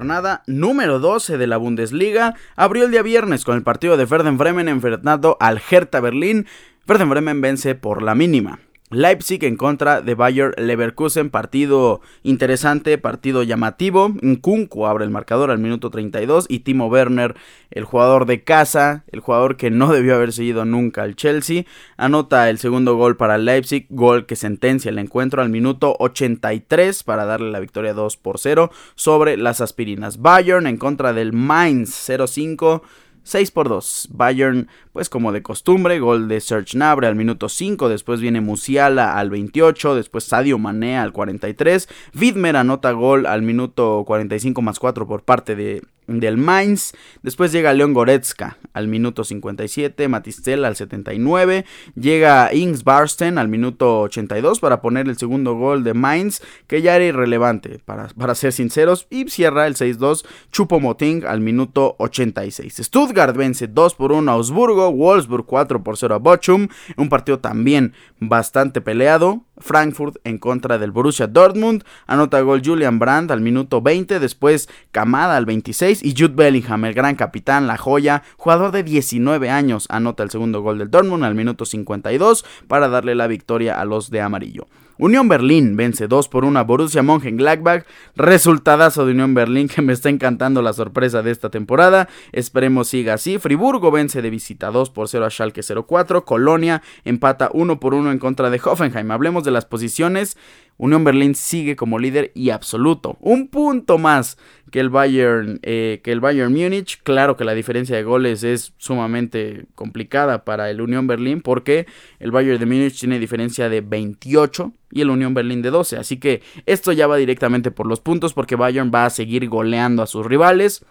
Jornada 0.00 0.42
número 0.46 0.98
12 0.98 1.36
de 1.36 1.46
la 1.46 1.58
Bundesliga 1.58 2.34
abrió 2.56 2.86
el 2.86 2.90
día 2.90 3.02
viernes 3.02 3.44
con 3.44 3.54
el 3.54 3.62
partido 3.62 3.98
de 3.98 4.04
Werder 4.04 4.32
Bremen 4.32 4.66
enfrentando 4.66 5.36
al 5.40 5.60
Hertha 5.70 6.00
Berlín. 6.00 6.46
Werder 6.88 7.06
Bremen 7.06 7.42
vence 7.42 7.74
por 7.74 8.00
la 8.00 8.14
mínima. 8.14 8.60
Leipzig 8.90 9.44
en 9.44 9.56
contra 9.56 10.02
de 10.02 10.16
Bayer 10.16 10.52
Leverkusen, 10.58 11.30
partido 11.30 12.00
interesante, 12.24 12.98
partido 12.98 13.44
llamativo. 13.44 14.08
Nkunku 14.20 14.84
abre 14.84 15.04
el 15.04 15.10
marcador 15.10 15.52
al 15.52 15.60
minuto 15.60 15.90
32 15.90 16.46
y 16.48 16.60
Timo 16.60 16.88
Werner, 16.88 17.36
el 17.70 17.84
jugador 17.84 18.26
de 18.26 18.42
casa, 18.42 19.04
el 19.12 19.20
jugador 19.20 19.56
que 19.56 19.70
no 19.70 19.86
debió 19.92 20.16
haber 20.16 20.32
seguido 20.32 20.64
nunca 20.64 21.04
al 21.04 21.14
Chelsea, 21.14 21.66
anota 21.96 22.50
el 22.50 22.58
segundo 22.58 22.96
gol 22.96 23.16
para 23.16 23.38
Leipzig, 23.38 23.86
gol 23.90 24.26
que 24.26 24.34
sentencia 24.34 24.88
el 24.88 24.98
encuentro 24.98 25.40
al 25.40 25.50
minuto 25.50 25.94
83 26.00 27.04
para 27.04 27.24
darle 27.24 27.52
la 27.52 27.60
victoria 27.60 27.94
2 27.94 28.16
por 28.16 28.40
0 28.40 28.72
sobre 28.96 29.36
las 29.36 29.60
aspirinas. 29.60 30.20
Bayern 30.20 30.66
en 30.66 30.78
contra 30.78 31.12
del 31.12 31.32
Mainz 31.32 32.10
05 32.26 32.82
6 33.22 33.50
por 33.50 33.68
2. 33.68 34.08
Bayern, 34.12 34.68
pues 35.00 35.08
como 35.08 35.32
de 35.32 35.42
costumbre, 35.42 35.98
gol 35.98 36.28
de 36.28 36.42
Serge 36.42 36.76
Nabre 36.76 37.06
al 37.06 37.16
minuto 37.16 37.48
5, 37.48 37.88
después 37.88 38.20
viene 38.20 38.42
Musiala 38.42 39.18
al 39.18 39.30
28, 39.30 39.94
después 39.94 40.24
Sadio 40.24 40.58
Mané 40.58 40.98
al 40.98 41.14
43, 41.14 41.88
Vidmer 42.12 42.56
anota 42.56 42.92
gol 42.92 43.24
al 43.24 43.40
minuto 43.40 44.04
45 44.06 44.60
más 44.60 44.78
4 44.78 45.06
por 45.06 45.22
parte 45.22 45.56
de 45.56 45.80
del 46.18 46.36
Mainz. 46.36 46.92
Después 47.22 47.52
llega 47.52 47.72
León 47.72 47.94
Goretzka 47.94 48.58
al 48.72 48.88
minuto 48.88 49.24
57, 49.24 50.08
Matistel 50.08 50.64
al 50.64 50.76
79, 50.76 51.64
llega 51.94 52.52
Ings 52.54 52.84
Barsten 52.84 53.36
al 53.38 53.48
minuto 53.48 54.00
82 54.02 54.60
para 54.60 54.80
poner 54.80 55.08
el 55.08 55.18
segundo 55.18 55.54
gol 55.54 55.82
de 55.84 55.94
Mainz, 55.94 56.40
que 56.66 56.82
ya 56.82 56.96
era 56.96 57.04
irrelevante, 57.04 57.80
para, 57.84 58.08
para 58.08 58.34
ser 58.34 58.52
sinceros, 58.52 59.06
y 59.10 59.28
cierra 59.28 59.66
el 59.66 59.74
6-2 59.74 60.24
Chupo-Moting 60.52 61.24
al 61.26 61.40
minuto 61.40 61.96
86. 61.98 62.76
Stuttgart 62.80 63.36
vence 63.36 63.66
2 63.66 63.94
por 63.94 64.12
1 64.12 64.30
a 64.30 64.34
Augsburgo, 64.34 64.89
Wolfsburg 64.90 65.46
4 65.46 65.82
por 65.82 65.96
0 65.96 66.14
a 66.14 66.18
Bochum, 66.18 66.68
un 66.96 67.08
partido 67.08 67.38
también 67.38 67.94
bastante 68.18 68.80
peleado. 68.80 69.42
Frankfurt 69.58 70.16
en 70.24 70.38
contra 70.38 70.78
del 70.78 70.90
Borussia 70.90 71.26
Dortmund, 71.26 71.84
anota 72.06 72.40
gol 72.40 72.62
Julian 72.64 72.98
Brandt 72.98 73.30
al 73.30 73.42
minuto 73.42 73.82
20, 73.82 74.18
después 74.18 74.68
Kamada 74.90 75.36
al 75.36 75.44
26 75.44 76.02
y 76.02 76.14
Jude 76.16 76.34
Bellingham, 76.34 76.86
el 76.86 76.94
gran 76.94 77.14
capitán, 77.14 77.66
la 77.66 77.76
joya, 77.76 78.22
jugador 78.38 78.72
de 78.72 78.82
19 78.82 79.50
años, 79.50 79.86
anota 79.90 80.22
el 80.22 80.30
segundo 80.30 80.62
gol 80.62 80.78
del 80.78 80.90
Dortmund 80.90 81.24
al 81.24 81.34
minuto 81.34 81.66
52 81.66 82.44
para 82.68 82.88
darle 82.88 83.14
la 83.14 83.26
victoria 83.26 83.78
a 83.78 83.84
los 83.84 84.10
de 84.10 84.22
amarillo. 84.22 84.66
Unión 85.02 85.30
Berlín 85.30 85.78
vence 85.78 86.08
2 86.08 86.28
por 86.28 86.44
1 86.44 86.58
a 86.58 86.62
Borussia 86.62 87.02
Mönchengladbach. 87.02 87.86
Resultadazo 88.16 89.06
de 89.06 89.12
Unión 89.12 89.32
Berlín 89.32 89.66
que 89.66 89.80
me 89.80 89.94
está 89.94 90.10
encantando 90.10 90.60
la 90.60 90.74
sorpresa 90.74 91.22
de 91.22 91.30
esta 91.30 91.48
temporada. 91.48 92.06
Esperemos 92.32 92.88
siga 92.88 93.14
así. 93.14 93.38
Friburgo 93.38 93.90
vence 93.90 94.20
de 94.20 94.28
visita 94.28 94.70
2 94.70 94.90
por 94.90 95.08
0 95.08 95.24
a 95.24 95.30
Schalke 95.30 95.62
04. 95.62 96.26
Colonia 96.26 96.82
empata 97.06 97.48
1 97.54 97.80
por 97.80 97.94
1 97.94 98.12
en 98.12 98.18
contra 98.18 98.50
de 98.50 98.60
Hoffenheim. 98.62 99.10
Hablemos 99.10 99.42
de 99.42 99.52
las 99.52 99.64
posiciones. 99.64 100.36
Unión 100.76 101.02
Berlín 101.02 101.34
sigue 101.34 101.76
como 101.76 101.98
líder 101.98 102.30
y 102.34 102.50
absoluto. 102.50 103.16
Un 103.20 103.48
punto 103.48 103.96
más 103.96 104.36
que 104.70 104.80
el 104.80 104.90
Bayern, 104.90 105.60
eh, 105.62 106.00
que 106.02 106.12
el 106.12 106.20
Bayern 106.20 106.52
Múnich. 106.52 107.02
Claro 107.02 107.36
que 107.36 107.44
la 107.44 107.54
diferencia 107.54 107.96
de 107.96 108.02
goles 108.02 108.42
es 108.42 108.72
sumamente 108.78 109.66
complicada 109.74 110.44
para 110.44 110.70
el 110.70 110.80
Unión 110.80 111.06
Berlín 111.06 111.40
porque 111.40 111.86
el 112.18 112.30
Bayern 112.30 112.58
de 112.58 112.66
Múnich 112.66 112.98
tiene 112.98 113.18
diferencia 113.18 113.68
de 113.68 113.80
28 113.80 114.72
y 114.92 115.00
el 115.02 115.10
Unión 115.10 115.34
Berlín 115.34 115.62
de 115.62 115.70
12. 115.70 115.96
Así 115.96 116.16
que 116.18 116.42
esto 116.66 116.92
ya 116.92 117.06
va 117.06 117.16
directamente 117.16 117.70
por 117.70 117.86
los 117.86 118.00
puntos 118.00 118.32
porque 118.32 118.56
Bayern 118.56 118.90
va 118.94 119.06
a 119.06 119.10
seguir 119.10 119.48
goleando 119.48 120.02
a 120.02 120.06
sus 120.06 120.24
rivales. 120.24 120.84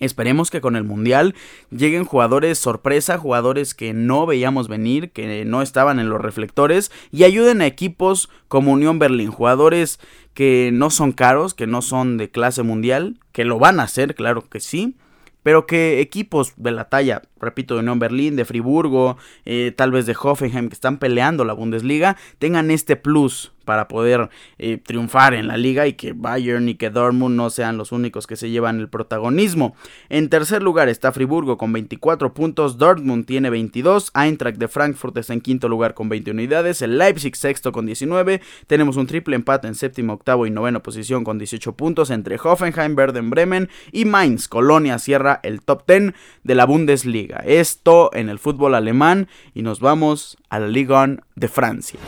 Esperemos 0.00 0.50
que 0.50 0.60
con 0.60 0.74
el 0.74 0.82
Mundial 0.82 1.36
lleguen 1.70 2.04
jugadores 2.04 2.58
sorpresa, 2.58 3.16
jugadores 3.16 3.74
que 3.74 3.92
no 3.92 4.26
veíamos 4.26 4.66
venir, 4.66 5.12
que 5.12 5.44
no 5.44 5.62
estaban 5.62 6.00
en 6.00 6.08
los 6.08 6.20
reflectores 6.20 6.90
y 7.12 7.22
ayuden 7.22 7.60
a 7.60 7.66
equipos 7.66 8.28
como 8.48 8.72
Unión 8.72 8.98
Berlín, 8.98 9.30
jugadores 9.30 10.00
que 10.34 10.70
no 10.72 10.90
son 10.90 11.12
caros, 11.12 11.54
que 11.54 11.66
no 11.66 11.80
son 11.80 12.18
de 12.18 12.30
clase 12.30 12.62
mundial, 12.62 13.18
que 13.32 13.44
lo 13.44 13.58
van 13.58 13.80
a 13.80 13.84
hacer, 13.84 14.14
claro 14.14 14.48
que 14.48 14.60
sí, 14.60 14.96
pero 15.44 15.66
que 15.66 16.00
equipos 16.00 16.54
de 16.56 16.72
la 16.72 16.88
talla, 16.88 17.22
repito, 17.38 17.74
de 17.74 17.80
Unión 17.80 17.98
Berlín, 17.98 18.34
de 18.34 18.44
Friburgo, 18.44 19.16
eh, 19.44 19.72
tal 19.76 19.92
vez 19.92 20.06
de 20.06 20.16
Hoffenheim, 20.20 20.68
que 20.68 20.74
están 20.74 20.98
peleando 20.98 21.44
la 21.44 21.52
Bundesliga, 21.52 22.16
tengan 22.38 22.70
este 22.70 22.96
plus 22.96 23.52
para 23.64 23.88
poder 23.88 24.30
eh, 24.58 24.78
triunfar 24.78 25.34
en 25.34 25.48
la 25.48 25.56
liga 25.56 25.86
y 25.86 25.94
que 25.94 26.12
Bayern 26.12 26.68
y 26.68 26.76
que 26.76 26.90
Dortmund 26.90 27.36
no 27.36 27.50
sean 27.50 27.76
los 27.76 27.92
únicos 27.92 28.26
que 28.26 28.36
se 28.36 28.50
llevan 28.50 28.78
el 28.78 28.88
protagonismo. 28.88 29.74
En 30.08 30.28
tercer 30.28 30.62
lugar 30.62 30.88
está 30.88 31.12
Friburgo 31.12 31.58
con 31.58 31.72
24 31.72 32.34
puntos, 32.34 32.78
Dortmund 32.78 33.26
tiene 33.26 33.50
22, 33.50 34.12
Eintracht 34.14 34.58
de 34.58 34.68
Frankfurt 34.68 35.16
está 35.16 35.32
en 35.32 35.40
quinto 35.40 35.68
lugar 35.68 35.94
con 35.94 36.08
20 36.08 36.30
unidades, 36.30 36.82
el 36.82 36.98
Leipzig 36.98 37.36
sexto 37.36 37.72
con 37.72 37.86
19, 37.86 38.40
tenemos 38.66 38.96
un 38.96 39.06
triple 39.06 39.36
empate 39.36 39.68
en 39.68 39.74
séptimo, 39.74 40.12
octavo 40.12 40.46
y 40.46 40.50
novena 40.50 40.80
posición 40.80 41.24
con 41.24 41.38
18 41.38 41.72
puntos 41.72 42.10
entre 42.10 42.38
Hoffenheim, 42.42 42.96
Werder 42.96 43.22
Bremen 43.22 43.68
y 43.92 44.04
Mainz. 44.04 44.48
Colonia 44.48 44.98
cierra 44.98 45.40
el 45.42 45.60
top 45.62 45.84
10 45.86 46.14
de 46.42 46.54
la 46.54 46.66
Bundesliga. 46.66 47.38
Esto 47.46 48.10
en 48.12 48.28
el 48.28 48.38
fútbol 48.38 48.74
alemán 48.74 49.28
y 49.54 49.62
nos 49.62 49.80
vamos 49.80 50.36
a 50.48 50.58
la 50.58 50.68
Ligue 50.68 50.94
1 50.94 51.16
de 51.34 51.48
Francia. 51.48 52.00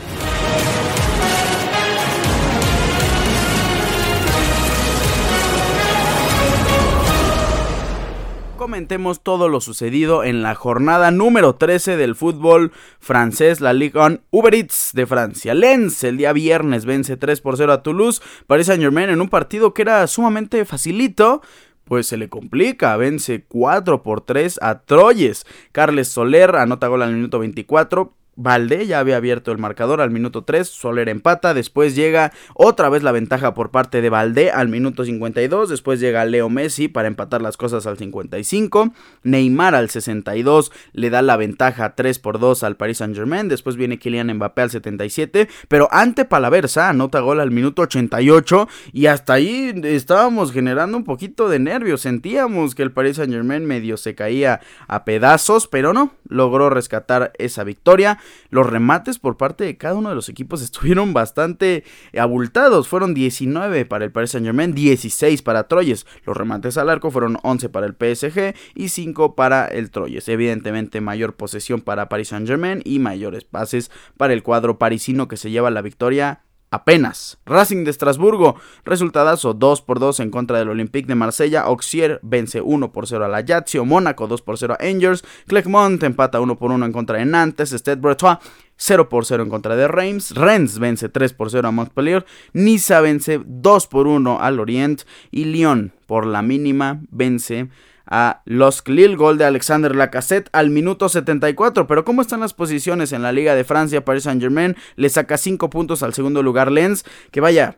Comentemos 8.57 9.21
todo 9.21 9.47
lo 9.47 9.61
sucedido 9.61 10.23
en 10.23 10.41
la 10.41 10.55
jornada 10.55 11.11
número 11.11 11.55
13 11.55 11.95
del 11.95 12.15
fútbol 12.15 12.71
francés, 12.99 13.61
la 13.61 13.71
Ligue 13.71 13.99
1 13.99 14.19
Uber 14.31 14.53
Eats 14.55 14.91
de 14.93 15.05
Francia. 15.05 15.53
Lens 15.53 16.03
el 16.03 16.17
día 16.17 16.33
viernes 16.33 16.85
vence 16.85 17.15
3 17.15 17.39
por 17.41 17.55
0 17.55 17.71
a 17.71 17.83
Toulouse, 17.83 18.21
Paris 18.47 18.67
Saint 18.67 18.81
Germain 18.81 19.09
en 19.09 19.21
un 19.21 19.29
partido 19.29 19.73
que 19.73 19.83
era 19.83 20.05
sumamente 20.07 20.65
facilito, 20.65 21.41
pues 21.85 22.07
se 22.07 22.17
le 22.17 22.29
complica, 22.29 22.97
vence 22.97 23.45
4 23.47 24.01
por 24.01 24.21
3 24.21 24.59
a 24.61 24.79
Troyes. 24.79 25.45
Carles 25.71 26.09
Soler 26.09 26.55
anota 26.55 26.87
gol 26.87 27.03
al 27.03 27.13
minuto 27.13 27.39
24, 27.39 28.13
Valdé 28.37 28.85
ya 28.85 28.99
había 28.99 29.17
abierto 29.17 29.51
el 29.51 29.57
marcador 29.57 29.99
al 29.99 30.11
minuto 30.11 30.43
3, 30.43 30.67
Soler 30.67 31.09
empata, 31.09 31.55
después 31.55 31.95
llega 31.95 32.31
otra 32.53 32.87
vez 32.87 33.01
la 33.01 33.11
ventaja 33.11 33.55
por 33.55 33.71
parte 33.71 33.99
de 33.99 34.11
Valdé 34.11 34.51
al 34.51 34.69
minuto 34.69 35.03
52, 35.03 35.69
después 35.69 35.99
llega 35.99 36.23
Leo 36.23 36.47
Messi 36.47 36.87
para 36.87 37.07
empatar 37.07 37.41
las 37.41 37.57
cosas 37.57 37.87
al 37.87 37.97
55, 37.97 38.93
Neymar 39.23 39.73
al 39.73 39.89
62 39.89 40.71
le 40.93 41.09
da 41.09 41.23
la 41.23 41.35
ventaja 41.35 41.95
3 41.95 42.19
por 42.19 42.37
2 42.37 42.63
al 42.63 42.77
Paris 42.77 42.99
Saint 42.99 43.15
Germain, 43.15 43.49
después 43.49 43.75
viene 43.75 43.97
Kylian 43.97 44.31
Mbappé 44.35 44.61
al 44.61 44.69
77, 44.69 45.49
pero 45.67 45.89
ante 45.91 46.23
Palaversa 46.23 46.89
anota 46.89 47.19
gol 47.21 47.39
al 47.39 47.49
minuto 47.49 47.81
88 47.81 48.67
y 48.93 49.07
hasta 49.07 49.33
ahí 49.33 49.73
estábamos 49.83 50.51
generando 50.51 50.95
un 50.95 51.03
poquito 51.03 51.49
de 51.49 51.57
nervios, 51.57 52.01
sentíamos 52.01 52.75
que 52.75 52.83
el 52.83 52.91
Paris 52.91 53.17
Saint 53.17 53.33
Germain 53.33 53.65
medio 53.65 53.97
se 53.97 54.13
caía 54.13 54.61
a 54.87 55.05
pedazos, 55.05 55.67
pero 55.67 55.91
no, 55.91 56.11
logró 56.27 56.69
rescatar 56.69 57.33
esa 57.39 57.63
victoria. 57.63 58.19
Los 58.49 58.67
remates 58.67 59.19
por 59.19 59.37
parte 59.37 59.63
de 59.63 59.77
cada 59.77 59.95
uno 59.95 60.09
de 60.09 60.15
los 60.15 60.29
equipos 60.29 60.61
estuvieron 60.63 61.13
bastante 61.13 61.83
abultados. 62.17 62.87
Fueron 62.87 63.13
19 63.13 63.85
para 63.85 64.05
el 64.05 64.11
Paris 64.11 64.31
Saint 64.31 64.45
Germain, 64.45 64.73
16 64.73 65.41
para 65.41 65.67
Troyes. 65.67 66.05
Los 66.25 66.37
remates 66.37 66.77
al 66.77 66.89
arco 66.89 67.11
fueron 67.11 67.37
11 67.43 67.69
para 67.69 67.87
el 67.87 67.93
PSG 67.93 68.55
y 68.75 68.89
5 68.89 69.35
para 69.35 69.65
el 69.65 69.91
Troyes. 69.91 70.27
Evidentemente 70.29 71.01
mayor 71.01 71.35
posesión 71.35 71.81
para 71.81 72.09
Paris 72.09 72.29
Saint 72.29 72.47
Germain 72.47 72.81
y 72.83 72.99
mayores 72.99 73.43
pases 73.43 73.91
para 74.17 74.33
el 74.33 74.43
cuadro 74.43 74.77
parisino 74.77 75.27
que 75.27 75.37
se 75.37 75.51
lleva 75.51 75.71
la 75.71 75.81
victoria 75.81 76.41
apenas. 76.71 77.37
Racing 77.45 77.83
de 77.83 77.91
Estrasburgo, 77.91 78.55
resultadazo 78.83 79.53
2 79.53 79.81
por 79.81 79.99
2 79.99 80.19
en 80.19 80.31
contra 80.31 80.59
del 80.59 80.69
Olympique 80.69 81.07
de 81.07 81.15
Marsella. 81.15 81.61
Auxier 81.61 82.19
vence 82.23 82.61
1 82.61 82.91
por 82.91 83.07
0 83.07 83.25
a 83.25 83.27
la 83.27 83.41
Lazio. 83.41 83.85
Mónaco 83.85 84.27
2 84.27 84.41
por 84.41 84.57
0 84.57 84.77
a 84.79 84.83
Angers. 84.83 85.23
Clermont 85.47 86.01
empata 86.03 86.39
1 86.39 86.57
por 86.57 86.71
1 86.71 86.85
en 86.85 86.91
contra 86.91 87.17
de 87.17 87.25
Nantes. 87.25 87.71
Stade 87.71 88.01
Bretois 88.01 88.37
0 88.77 89.09
por 89.09 89.25
0 89.25 89.43
en 89.43 89.49
contra 89.49 89.75
de 89.75 89.87
Reims. 89.87 90.35
Rennes 90.35 90.79
vence 90.79 91.09
3 91.09 91.33
por 91.33 91.49
0 91.49 91.67
a 91.67 91.71
Montpellier. 91.71 92.25
Niza 92.53 93.01
vence 93.01 93.41
2 93.45 93.87
por 93.87 94.07
1 94.07 94.39
al 94.41 94.59
Orient. 94.59 95.03
Y 95.31 95.45
Lyon 95.45 95.93
por 96.05 96.25
la 96.25 96.41
mínima 96.41 97.01
vence 97.09 97.69
a 98.07 98.41
los 98.45 98.87
Lille, 98.87 99.15
gol 99.15 99.37
de 99.37 99.45
Alexander 99.45 99.95
Lacassette 99.95 100.49
al 100.53 100.69
minuto 100.69 101.09
74. 101.09 101.87
Pero 101.87 102.05
¿cómo 102.05 102.21
están 102.21 102.39
las 102.39 102.53
posiciones 102.53 103.11
en 103.11 103.21
la 103.21 103.31
Liga 103.31 103.55
de 103.55 103.63
Francia? 103.63 104.05
Paris 104.05 104.23
Saint 104.23 104.41
Germain 104.41 104.75
le 104.95 105.09
saca 105.09 105.37
5 105.37 105.69
puntos 105.69 106.03
al 106.03 106.13
segundo 106.13 106.43
lugar 106.43 106.71
Lens, 106.71 107.05
que 107.31 107.41
vaya, 107.41 107.75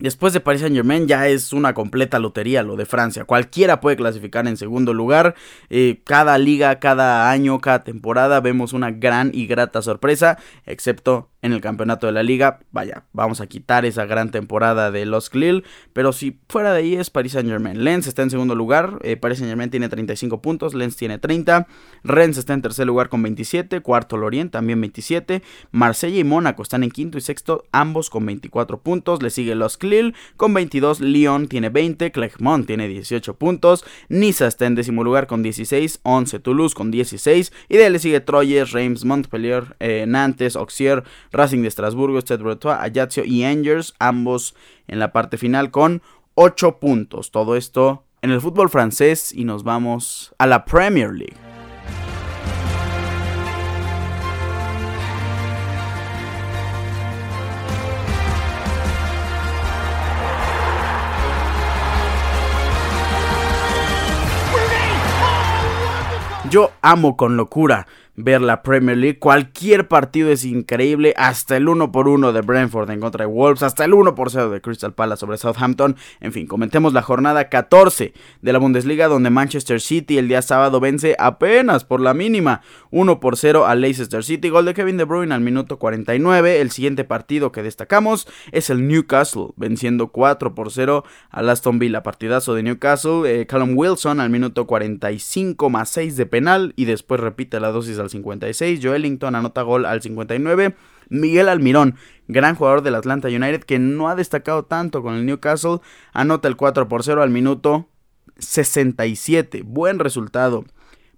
Después 0.00 0.32
de 0.32 0.38
Paris 0.38 0.60
Saint 0.60 0.76
Germain 0.76 1.08
ya 1.08 1.26
es 1.26 1.52
una 1.52 1.74
completa 1.74 2.20
lotería 2.20 2.62
lo 2.62 2.76
de 2.76 2.86
Francia. 2.86 3.24
Cualquiera 3.24 3.80
puede 3.80 3.96
clasificar 3.96 4.46
en 4.46 4.56
segundo 4.56 4.94
lugar. 4.94 5.34
Eh, 5.70 6.02
cada 6.04 6.38
liga, 6.38 6.78
cada 6.78 7.32
año, 7.32 7.60
cada 7.60 7.82
temporada 7.82 8.40
vemos 8.40 8.72
una 8.72 8.92
gran 8.92 9.32
y 9.34 9.48
grata 9.48 9.82
sorpresa. 9.82 10.38
Excepto 10.66 11.30
en 11.42 11.52
el 11.52 11.60
campeonato 11.60 12.06
de 12.06 12.12
la 12.12 12.22
liga. 12.22 12.60
Vaya, 12.72 13.04
vamos 13.12 13.40
a 13.40 13.46
quitar 13.46 13.84
esa 13.84 14.06
gran 14.06 14.30
temporada 14.30 14.90
de 14.90 15.06
los 15.06 15.34
Lille. 15.34 15.62
Pero 15.92 16.12
si 16.12 16.40
fuera 16.48 16.72
de 16.72 16.80
ahí 16.80 16.94
es 16.94 17.10
Paris 17.10 17.32
Saint 17.32 17.48
Germain. 17.48 17.84
Lens 17.84 18.06
está 18.06 18.22
en 18.22 18.30
segundo 18.30 18.54
lugar. 18.54 18.98
Eh, 19.02 19.16
Paris 19.16 19.38
Saint 19.38 19.50
Germain 19.50 19.70
tiene 19.70 19.88
35 19.88 20.42
puntos. 20.42 20.74
Lens 20.74 20.96
tiene 20.96 21.18
30. 21.18 21.66
Rennes 22.02 22.38
está 22.38 22.54
en 22.54 22.62
tercer 22.62 22.86
lugar 22.86 23.08
con 23.08 23.22
27. 23.22 23.80
Cuarto 23.80 24.16
Lorient 24.16 24.52
también 24.52 24.80
27. 24.80 25.42
Marsella 25.70 26.18
y 26.18 26.24
Mónaco 26.24 26.62
están 26.62 26.82
en 26.82 26.90
quinto 26.90 27.18
y 27.18 27.20
sexto. 27.20 27.64
Ambos 27.72 28.10
con 28.10 28.26
24 28.26 28.80
puntos. 28.80 29.22
Le 29.22 29.30
sigue 29.30 29.54
los 29.54 29.82
Lille 29.82 30.14
con 30.36 30.54
22. 30.54 31.00
Lyon 31.00 31.48
tiene 31.48 31.68
20. 31.68 32.10
Clermont 32.10 32.66
tiene 32.66 32.88
18 32.88 33.34
puntos. 33.34 33.84
Niza 34.08 34.46
está 34.46 34.66
en 34.66 34.74
décimo 34.74 35.04
lugar 35.04 35.26
con 35.26 35.42
16. 35.42 36.00
11 36.02 36.40
Toulouse 36.40 36.74
con 36.74 36.90
16. 36.90 37.52
Y 37.68 37.76
de 37.76 37.84
ahí 37.84 37.92
le 37.92 37.98
sigue 37.98 38.20
Troyes, 38.20 38.72
Reims, 38.72 39.04
Montpellier, 39.04 39.76
eh, 39.78 40.04
Nantes, 40.08 40.56
Auxerre. 40.56 41.04
Racing 41.32 41.62
de 41.62 41.68
Estrasburgo, 41.68 42.18
Stade 42.18 42.42
Bretois, 42.42 42.78
Ajaccio 42.78 43.24
y 43.24 43.44
Angers, 43.44 43.94
ambos 43.98 44.54
en 44.86 44.98
la 44.98 45.12
parte 45.12 45.38
final 45.38 45.70
con 45.70 46.02
8 46.34 46.78
puntos. 46.78 47.30
Todo 47.30 47.56
esto 47.56 48.04
en 48.22 48.30
el 48.30 48.40
fútbol 48.40 48.68
francés 48.68 49.32
y 49.32 49.44
nos 49.44 49.64
vamos 49.64 50.34
a 50.38 50.46
la 50.46 50.64
Premier 50.64 51.12
League. 51.12 51.36
Yo 66.50 66.70
amo 66.80 67.14
con 67.14 67.36
locura 67.36 67.86
ver 68.18 68.42
la 68.42 68.62
Premier 68.62 68.96
League. 68.96 69.18
Cualquier 69.20 69.86
partido 69.86 70.30
es 70.30 70.44
increíble. 70.44 71.14
Hasta 71.16 71.56
el 71.56 71.68
1 71.68 71.92
por 71.92 72.08
1 72.08 72.32
de 72.32 72.40
Brentford 72.40 72.90
en 72.90 73.00
contra 73.00 73.24
de 73.24 73.32
Wolves. 73.32 73.62
Hasta 73.62 73.84
el 73.84 73.94
1 73.94 74.14
por 74.16 74.30
0 74.30 74.50
de 74.50 74.60
Crystal 74.60 74.92
Palace 74.92 75.20
sobre 75.20 75.38
Southampton. 75.38 75.96
En 76.20 76.32
fin, 76.32 76.46
comentemos 76.46 76.92
la 76.92 77.02
jornada 77.02 77.48
14 77.48 78.12
de 78.42 78.52
la 78.52 78.58
Bundesliga 78.58 79.06
donde 79.06 79.30
Manchester 79.30 79.80
City 79.80 80.18
el 80.18 80.26
día 80.26 80.42
sábado 80.42 80.80
vence 80.80 81.14
apenas 81.18 81.84
por 81.84 82.00
la 82.00 82.12
mínima. 82.12 82.62
1 82.90 83.20
por 83.20 83.36
0 83.36 83.66
a 83.66 83.76
Leicester 83.76 84.24
City. 84.24 84.48
Gol 84.48 84.64
de 84.64 84.74
Kevin 84.74 84.96
De 84.96 85.04
Bruyne 85.04 85.32
al 85.32 85.40
minuto 85.40 85.78
49. 85.78 86.60
El 86.60 86.72
siguiente 86.72 87.04
partido 87.04 87.52
que 87.52 87.62
destacamos 87.62 88.26
es 88.50 88.68
el 88.68 88.88
Newcastle 88.88 89.50
venciendo 89.56 90.08
4 90.08 90.56
por 90.56 90.72
0 90.72 91.04
al 91.30 91.48
Aston 91.48 91.78
Villa. 91.78 92.02
Partidazo 92.02 92.54
de 92.54 92.64
Newcastle. 92.64 93.22
Eh, 93.26 93.46
Callum 93.46 93.76
Wilson 93.76 94.18
al 94.18 94.30
minuto 94.30 94.66
45 94.66 95.70
más 95.70 95.88
6 95.90 96.16
de 96.16 96.26
penal 96.26 96.72
y 96.74 96.84
después 96.86 97.20
repite 97.20 97.60
la 97.60 97.70
dosis 97.70 98.00
al 98.00 98.07
56, 98.08 98.80
Joelinton 98.82 99.34
anota 99.34 99.62
gol 99.62 99.86
al 99.86 100.02
59, 100.02 100.74
Miguel 101.08 101.48
Almirón, 101.48 101.96
gran 102.26 102.54
jugador 102.54 102.82
del 102.82 102.94
Atlanta 102.94 103.28
United 103.28 103.62
que 103.64 103.78
no 103.78 104.08
ha 104.08 104.14
destacado 104.14 104.64
tanto 104.64 105.02
con 105.02 105.14
el 105.14 105.26
Newcastle, 105.26 105.78
anota 106.12 106.48
el 106.48 106.56
4 106.56 106.88
por 106.88 107.02
0 107.02 107.22
al 107.22 107.30
minuto 107.30 107.88
67, 108.38 109.62
buen 109.64 109.98
resultado 109.98 110.64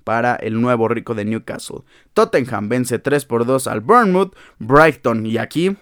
para 0.04 0.34
el 0.34 0.60
nuevo 0.60 0.88
rico 0.88 1.14
de 1.14 1.24
Newcastle. 1.24 1.82
Tottenham 2.14 2.68
vence 2.68 2.98
3 2.98 3.24
por 3.26 3.44
2 3.44 3.66
al 3.66 3.80
Bournemouth, 3.80 4.34
Brighton 4.58 5.26
y 5.26 5.38
aquí 5.38 5.76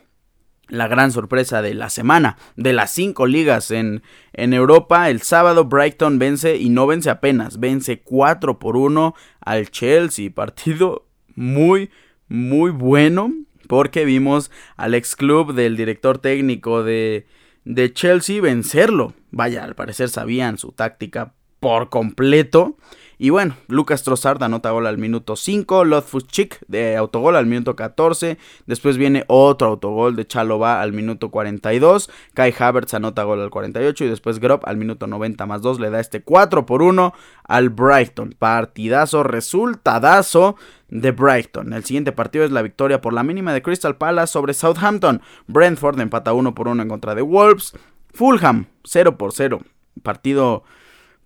la 0.69 0.89
gran 0.89 1.13
sorpresa 1.13 1.63
de 1.63 1.75
la 1.75 1.91
semana, 1.91 2.37
de 2.57 2.73
las 2.73 2.93
cinco 2.93 3.27
ligas 3.27 3.71
en, 3.71 4.03
en, 4.33 4.53
Europa. 4.53 5.11
El 5.11 5.23
sábado 5.23 5.65
Brighton 5.65 6.19
vence 6.19 6.57
y 6.57 6.69
no 6.69 6.87
vence 6.87 7.11
apenas, 7.11 7.59
vence 7.61 8.01
4 8.01 8.59
por 8.59 8.77
1 8.77 9.15
al 9.41 9.71
Chelsea. 9.71 10.31
Partido 10.31 11.07
muy, 11.35 11.91
muy 12.29 12.71
bueno 12.71 13.33
porque 13.67 14.05
vimos 14.05 14.51
al 14.77 14.95
ex 14.95 15.15
club 15.15 15.55
del 15.55 15.77
director 15.77 16.19
técnico 16.19 16.83
de, 16.83 17.27
de 17.65 17.93
Chelsea 17.93 18.41
vencerlo. 18.41 19.15
Vaya, 19.31 19.65
al 19.65 19.75
parecer 19.75 20.09
sabían 20.09 20.59
su 20.59 20.73
táctica 20.73 21.35
por 21.61 21.89
completo. 21.91 22.77
Y 23.21 23.31
bueno, 23.31 23.57
Lucas 23.67 24.05
Trossard 24.05 24.41
anota 24.45 24.71
gol 24.71 24.87
al 24.87 24.97
minuto 24.97 25.35
5, 25.35 25.85
Chick 26.29 26.61
de 26.69 26.97
autogol 26.97 27.35
al 27.35 27.47
minuto 27.47 27.75
14, 27.75 28.39
después 28.67 28.97
viene 28.97 29.25
otro 29.27 29.67
autogol 29.67 30.15
de 30.15 30.25
Chalova 30.25 30.81
al 30.81 30.93
minuto 30.93 31.29
42, 31.31 32.11
Kai 32.35 32.55
Havertz 32.57 32.95
anota 32.95 33.25
gol 33.25 33.41
al 33.41 33.51
48 33.51 34.05
y 34.05 34.09
después 34.09 34.39
Grob 34.39 34.61
al 34.65 34.77
minuto 34.77 35.09
90 35.09 35.47
más 35.47 35.63
2 35.63 35.81
le 35.81 35.91
da 35.91 35.99
este 35.99 36.23
4 36.23 36.65
por 36.65 36.83
1 36.83 37.13
al 37.43 37.71
Brighton. 37.71 38.37
Partidazo, 38.39 39.25
resultadazo 39.25 40.55
de 40.89 41.11
Brighton. 41.11 41.73
El 41.73 41.85
siguiente 41.85 42.13
partido 42.13 42.45
es 42.45 42.53
la 42.53 42.63
victoria 42.63 43.01
por 43.01 43.13
la 43.13 43.25
mínima 43.25 43.53
de 43.53 43.63
Crystal 43.63 43.97
Palace 43.97 44.33
sobre 44.33 44.55
Southampton. 44.55 45.23
Brentford 45.49 46.01
empata 46.01 46.33
1 46.33 46.55
por 46.55 46.69
1 46.69 46.83
en 46.83 46.89
contra 46.89 47.17
de 47.17 47.23
Wolves. 47.23 47.75
Fulham 48.15 48.67
0 48.85 49.19
por 49.19 49.33
0. 49.33 49.61
Partido 50.03 50.63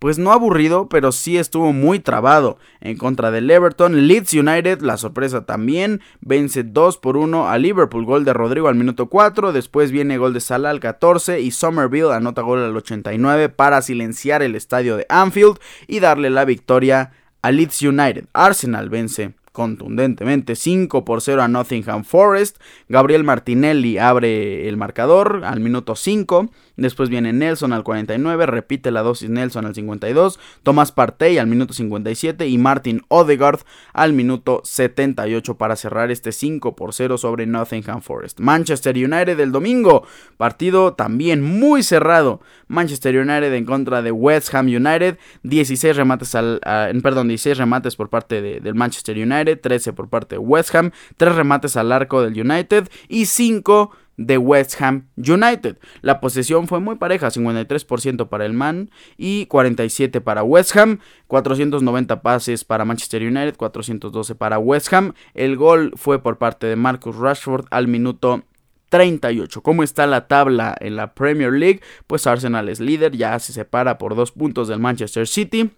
pues 0.03 0.19
no 0.19 0.33
aburrido, 0.33 0.89
pero 0.89 1.13
sí 1.13 1.39
estuvo 1.39 1.73
muy 1.73 2.01
trabado 2.01 2.59
en 2.81 2.97
contra 2.97 3.31
del 3.31 3.49
Everton. 3.49 4.09
Leeds 4.09 4.35
United, 4.35 4.81
la 4.81 4.97
sorpresa 4.97 5.47
también, 5.47 6.01
vence 6.21 6.65
2 6.65 6.99
por 6.99 7.17
1 7.17 7.49
a 7.49 7.57
Liverpool, 7.57 8.05
gol 8.05 8.25
de 8.25 8.33
Rodrigo 8.33 8.67
al 8.67 8.75
minuto 8.75 9.09
4, 9.09 9.53
después 9.53 9.93
viene 9.93 10.19
gol 10.19 10.33
de 10.33 10.41
Salah 10.41 10.71
al 10.71 10.81
14 10.81 11.41
y 11.41 11.53
Somerville 11.53 12.13
anota 12.13 12.43
gol 12.43 12.65
al 12.65 12.77
89 12.77 13.49
para 13.51 13.81
silenciar 13.81 14.43
el 14.43 14.57
estadio 14.57 14.97
de 14.97 15.07
Anfield 15.09 15.61
y 15.87 16.01
darle 16.01 16.31
la 16.31 16.45
victoria 16.45 17.13
a 17.41 17.53
Leeds 17.53 17.83
United. 17.83 18.25
Arsenal 18.33 18.89
vence 18.91 19.35
contundentemente 19.53 20.57
5 20.57 21.05
por 21.05 21.21
0 21.21 21.43
a 21.43 21.49
Nottingham 21.49 22.05
Forest. 22.05 22.59
Gabriel 22.89 23.23
Martinelli 23.23 23.99
abre 23.99 24.69
el 24.69 24.77
marcador 24.77 25.43
al 25.45 25.61
minuto 25.61 25.95
5. 25.95 26.51
Después 26.77 27.11
viene 27.11 27.33
Nelson 27.35 27.75
al 27.75 27.85
49, 27.85 28.47
repite 28.47 28.91
la 28.91 29.03
dosis 29.03 29.29
Nelson 29.29 29.67
al 29.67 29.75
52, 29.75 30.41
Tomás 30.63 30.91
Partey 30.91 31.37
al 31.37 31.47
minuto 31.47 31.75
57 31.75 32.49
y 32.49 32.57
Martin 32.57 33.03
Odegaard 33.09 33.61
al 33.93 34.15
minuto 34.15 34.63
78 34.65 35.59
para 35.59 35.77
cerrar 35.77 36.11
este 36.11 36.33
5 36.33 36.75
por 36.75 36.95
0 36.95 37.19
sobre 37.19 37.47
Nottingham 37.47 38.01
Forest. 38.01 38.41
Manchester 38.41 38.97
United 38.97 39.39
el 39.39 39.53
domingo, 39.53 40.07
partido 40.39 40.95
también 40.95 41.43
muy 41.43 41.83
cerrado. 41.83 42.41
Manchester 42.69 43.19
United 43.19 43.53
en 43.53 43.67
contra 43.67 44.01
de 44.01 44.11
West 44.11 44.55
Ham 44.55 44.67
United, 44.67 45.19
16 45.43 45.95
remates 45.95 46.35
al 46.35 46.59
perdón, 47.03 47.29
16 47.29 47.59
remates 47.59 47.97
por 47.97 48.09
parte 48.09 48.41
del 48.41 48.75
Manchester 48.75 49.17
United, 49.19 49.42
13 49.45 49.93
por 49.93 50.09
parte 50.09 50.37
de 50.37 50.39
West 50.39 50.75
Ham, 50.75 50.93
3 51.17 51.35
remates 51.35 51.77
al 51.77 51.93
arco 51.93 52.23
del 52.23 52.41
United 52.41 52.89
y 53.09 53.27
5 53.27 53.91
de 54.17 54.39
West 54.39 54.81
Ham 54.81 55.09
United. 55.17 55.79
La 56.01 56.21
posesión 56.21 56.69
fue 56.69 56.81
muy 56.81 56.97
pareja, 56.97 57.29
53% 57.29 58.29
para 58.29 58.47
el 58.47 58.53
Man 58.53 58.91
y 59.17 59.47
47 59.47 60.21
para 60.21 60.43
West 60.43 60.77
Ham, 60.77 61.01
490 61.27 62.23
pases 62.23 62.65
para 62.65 62.85
Manchester 62.85 63.23
United, 63.23 63.57
412 63.57 64.35
para 64.35 64.59
West 64.59 64.93
Ham. 64.93 65.15
El 65.35 65.57
gol 65.57 65.93
fue 65.97 66.23
por 66.23 66.39
parte 66.39 66.67
de 66.67 66.77
Marcus 66.77 67.17
Rashford 67.17 67.67
al 67.71 67.89
minuto 67.89 68.45
38. 68.91 69.63
¿Cómo 69.63 69.83
está 69.83 70.07
la 70.07 70.29
tabla 70.29 70.77
en 70.79 70.97
la 70.97 71.15
Premier 71.15 71.53
League? 71.53 71.81
Pues 72.07 72.27
Arsenal 72.27 72.69
es 72.69 72.79
líder, 72.79 73.17
ya 73.17 73.39
se 73.39 73.53
separa 73.53 73.97
por 73.97 74.15
dos 74.15 74.33
puntos 74.33 74.69
del 74.69 74.81
Manchester 74.81 75.27
City 75.27 75.71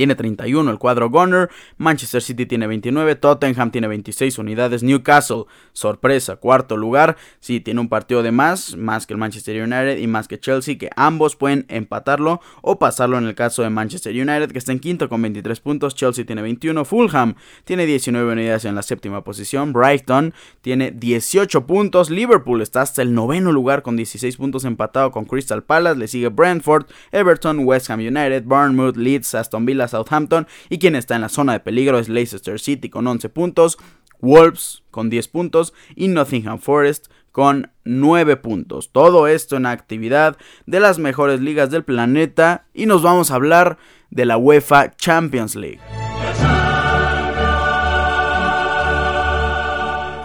tiene 0.00 0.14
31 0.14 0.70
el 0.70 0.78
cuadro 0.78 1.10
Gunner, 1.10 1.50
Manchester 1.76 2.22
City 2.22 2.46
tiene 2.46 2.66
29, 2.66 3.16
Tottenham 3.16 3.70
tiene 3.70 3.86
26 3.86 4.38
unidades, 4.38 4.82
Newcastle, 4.82 5.44
sorpresa, 5.74 6.36
cuarto 6.36 6.78
lugar, 6.78 7.18
sí, 7.38 7.60
tiene 7.60 7.82
un 7.82 7.90
partido 7.90 8.22
de 8.22 8.32
más, 8.32 8.78
más 8.78 9.06
que 9.06 9.12
el 9.12 9.18
Manchester 9.18 9.62
United 9.62 9.98
y 9.98 10.06
más 10.06 10.26
que 10.26 10.40
Chelsea, 10.40 10.78
que 10.78 10.88
ambos 10.96 11.36
pueden 11.36 11.66
empatarlo 11.68 12.40
o 12.62 12.78
pasarlo 12.78 13.18
en 13.18 13.26
el 13.26 13.34
caso 13.34 13.62
de 13.62 13.68
Manchester 13.68 14.14
United, 14.14 14.50
que 14.52 14.58
está 14.58 14.72
en 14.72 14.78
quinto 14.78 15.06
con 15.10 15.20
23 15.20 15.60
puntos, 15.60 15.94
Chelsea 15.94 16.24
tiene 16.24 16.40
21, 16.40 16.82
Fulham 16.86 17.34
tiene 17.64 17.84
19 17.84 18.32
unidades 18.32 18.64
en 18.64 18.76
la 18.76 18.80
séptima 18.80 19.22
posición, 19.22 19.74
Brighton 19.74 20.32
tiene 20.62 20.92
18 20.92 21.66
puntos, 21.66 22.08
Liverpool 22.08 22.62
está 22.62 22.80
hasta 22.80 23.02
el 23.02 23.12
noveno 23.12 23.52
lugar 23.52 23.82
con 23.82 23.96
16 23.96 24.34
puntos 24.38 24.64
empatado 24.64 25.10
con 25.10 25.26
Crystal 25.26 25.62
Palace, 25.62 25.98
le 25.98 26.08
sigue 26.08 26.28
Brentford, 26.28 26.86
Everton, 27.12 27.66
West 27.66 27.90
Ham 27.90 28.00
United, 28.00 28.44
Bournemouth, 28.44 28.96
Leeds, 28.96 29.34
Aston 29.34 29.66
Villa, 29.66 29.89
Southampton 29.90 30.46
y 30.68 30.78
quien 30.78 30.96
está 30.96 31.14
en 31.14 31.20
la 31.20 31.28
zona 31.28 31.52
de 31.52 31.60
peligro 31.60 31.98
es 31.98 32.08
Leicester 32.08 32.58
City 32.58 32.88
con 32.88 33.06
11 33.06 33.28
puntos, 33.28 33.78
Wolves 34.20 34.82
con 34.90 35.10
10 35.10 35.28
puntos 35.28 35.72
y 35.94 36.08
Nottingham 36.08 36.58
Forest 36.58 37.08
con 37.32 37.70
9 37.84 38.36
puntos. 38.36 38.90
Todo 38.92 39.26
esto 39.26 39.56
en 39.56 39.66
actividad 39.66 40.36
de 40.66 40.80
las 40.80 40.98
mejores 40.98 41.40
ligas 41.40 41.70
del 41.70 41.84
planeta 41.84 42.66
y 42.74 42.86
nos 42.86 43.02
vamos 43.02 43.30
a 43.30 43.36
hablar 43.36 43.78
de 44.10 44.24
la 44.24 44.36
UEFA 44.36 44.90
Champions 44.96 45.54
League. 45.56 45.80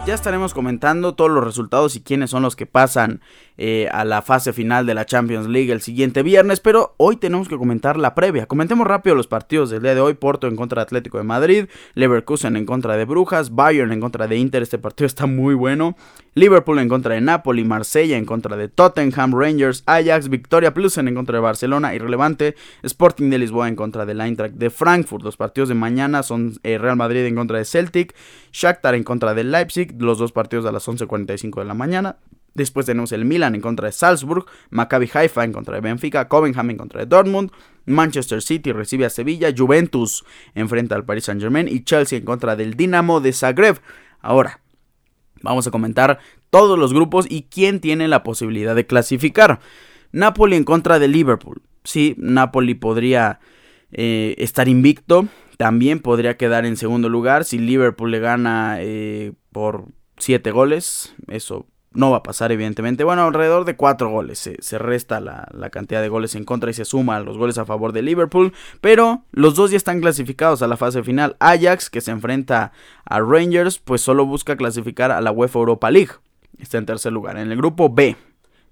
Ya 0.05 0.13
estaremos 0.13 0.53
comentando 0.53 1.15
todos 1.15 1.31
los 1.31 1.43
resultados 1.43 1.95
y 1.95 2.01
quiénes 2.01 2.29
son 2.29 2.43
los 2.43 2.55
que 2.55 2.67
pasan 2.67 3.21
eh, 3.57 3.87
a 3.91 4.05
la 4.05 4.21
fase 4.21 4.53
final 4.53 4.85
de 4.85 4.93
la 4.93 5.05
Champions 5.05 5.47
League 5.47 5.71
el 5.71 5.81
siguiente 5.81 6.23
viernes, 6.23 6.59
pero 6.59 6.95
hoy 6.97 7.15
tenemos 7.15 7.47
que 7.47 7.57
comentar 7.57 7.97
la 7.97 8.15
previa. 8.15 8.45
Comentemos 8.45 8.87
rápido 8.87 9.15
los 9.15 9.27
partidos 9.27 9.69
del 9.69 9.81
día 9.81 9.95
de 9.95 10.01
hoy. 10.01 10.13
Porto 10.13 10.47
en 10.47 10.55
contra 10.55 10.81
de 10.81 10.83
Atlético 10.83 11.17
de 11.17 11.23
Madrid, 11.23 11.65
Leverkusen 11.93 12.55
en 12.55 12.65
contra 12.65 12.97
de 12.97 13.05
Brujas, 13.05 13.53
Bayern 13.53 13.91
en 13.91 14.01
contra 14.01 14.27
de 14.27 14.37
Inter, 14.37 14.63
este 14.63 14.77
partido 14.77 15.05
está 15.05 15.25
muy 15.25 15.53
bueno. 15.53 15.95
Liverpool 16.33 16.79
en 16.79 16.89
contra 16.89 17.15
de 17.15 17.21
Napoli, 17.21 17.63
Marsella 17.63 18.17
en 18.17 18.25
contra 18.25 18.57
de 18.57 18.67
Tottenham, 18.67 19.33
Rangers, 19.33 19.83
Ajax, 19.85 20.27
Victoria 20.27 20.73
Plusen 20.73 21.07
en 21.07 21.15
contra 21.15 21.37
de 21.37 21.41
Barcelona, 21.41 21.95
irrelevante, 21.95 22.55
Sporting 22.83 23.29
de 23.29 23.37
Lisboa 23.37 23.69
en 23.69 23.77
contra 23.77 24.05
del 24.05 24.19
Eintracht 24.19 24.55
de 24.55 24.69
Frankfurt. 24.69 25.23
Los 25.23 25.37
partidos 25.37 25.69
de 25.69 25.75
mañana 25.75 26.23
son 26.23 26.59
eh, 26.63 26.77
Real 26.77 26.97
Madrid 26.97 27.25
en 27.25 27.35
contra 27.35 27.57
de 27.57 27.65
Celtic, 27.65 28.13
Shakhtar 28.51 28.95
en 28.95 29.05
contra 29.05 29.33
de 29.33 29.45
Leipzig, 29.45 29.95
los 29.97 30.17
dos 30.17 30.33
partidos 30.33 30.65
a 30.65 30.73
las 30.73 30.85
11.45 30.87 31.59
de 31.59 31.65
la 31.65 31.73
mañana. 31.73 32.17
Después 32.55 32.85
tenemos 32.85 33.11
el 33.11 33.25
Milan 33.25 33.53
en 33.53 33.61
contra 33.61 33.87
de 33.87 33.91
Salzburg, 33.91 34.45
Maccabi 34.69 35.09
Haifa 35.13 35.43
en 35.43 35.51
contra 35.51 35.75
de 35.75 35.81
Benfica, 35.81 36.29
Covenham 36.29 36.69
en 36.69 36.77
contra 36.77 37.01
de 37.01 37.05
Dortmund, 37.05 37.51
Manchester 37.85 38.41
City 38.41 38.71
recibe 38.71 39.05
a 39.05 39.09
Sevilla, 39.09 39.53
Juventus 39.55 40.23
enfrenta 40.55 40.95
al 40.95 41.03
Paris 41.03 41.25
Saint 41.25 41.41
Germain 41.41 41.67
y 41.67 41.83
Chelsea 41.83 42.17
en 42.17 42.25
contra 42.25 42.55
del 42.55 42.75
Dinamo 42.75 43.19
de 43.19 43.33
Zagreb. 43.33 43.81
Ahora, 44.21 44.61
vamos 45.41 45.67
a 45.67 45.71
comentar 45.71 46.19
todos 46.49 46.79
los 46.79 46.93
grupos 46.93 47.25
y 47.29 47.43
quién 47.43 47.81
tiene 47.81 48.07
la 48.07 48.23
posibilidad 48.23 48.73
de 48.73 48.85
clasificar. 48.85 49.59
Napoli 50.13 50.55
en 50.55 50.63
contra 50.63 50.97
de 50.97 51.09
Liverpool. 51.09 51.61
Sí, 51.83 52.15
Napoli 52.17 52.73
podría 52.73 53.41
eh, 53.91 54.35
estar 54.37 54.69
invicto, 54.69 55.27
también 55.57 55.99
podría 55.99 56.37
quedar 56.37 56.65
en 56.65 56.77
segundo 56.77 57.09
lugar 57.09 57.43
si 57.43 57.59
Liverpool 57.59 58.11
le 58.11 58.19
gana 58.19 58.77
eh, 58.79 59.33
por 59.51 59.87
7 60.17 60.51
goles. 60.51 61.13
Eso 61.27 61.67
no 61.95 62.11
va 62.11 62.17
a 62.17 62.23
pasar 62.23 62.51
evidentemente. 62.51 63.03
Bueno, 63.03 63.23
alrededor 63.23 63.65
de 63.65 63.75
4 63.75 64.09
goles. 64.09 64.49
Se, 64.59 64.77
resta 64.77 65.19
la, 65.19 65.47
la, 65.51 65.69
cantidad 65.69 66.01
de 66.01 66.09
goles 66.09 66.35
en 66.35 66.45
contra 66.45 66.69
y 66.69 66.73
se 66.73 66.85
suma 66.85 67.19
los 67.19 67.37
goles 67.37 67.57
a 67.57 67.65
favor 67.65 67.91
de 67.91 68.01
Liverpool. 68.01 68.53
Pero 68.81 69.23
los 69.31 69.55
dos 69.55 69.71
ya 69.71 69.77
están 69.77 70.01
clasificados 70.01 70.61
a 70.61 70.67
la 70.67 70.77
fase 70.77 71.03
final. 71.03 71.35
Ajax, 71.39 71.89
que 71.89 72.01
se 72.01 72.11
enfrenta 72.11 72.71
a 73.05 73.19
Rangers, 73.19 73.79
pues 73.79 74.01
solo 74.01 74.25
busca 74.25 74.55
clasificar 74.55 75.11
a 75.11 75.21
la 75.21 75.31
UEFA 75.31 75.59
Europa 75.59 75.91
League. 75.91 76.11
Está 76.59 76.77
en 76.77 76.85
tercer 76.85 77.11
lugar. 77.11 77.37
En 77.37 77.51
el 77.51 77.57
grupo 77.57 77.89
B, 77.89 78.15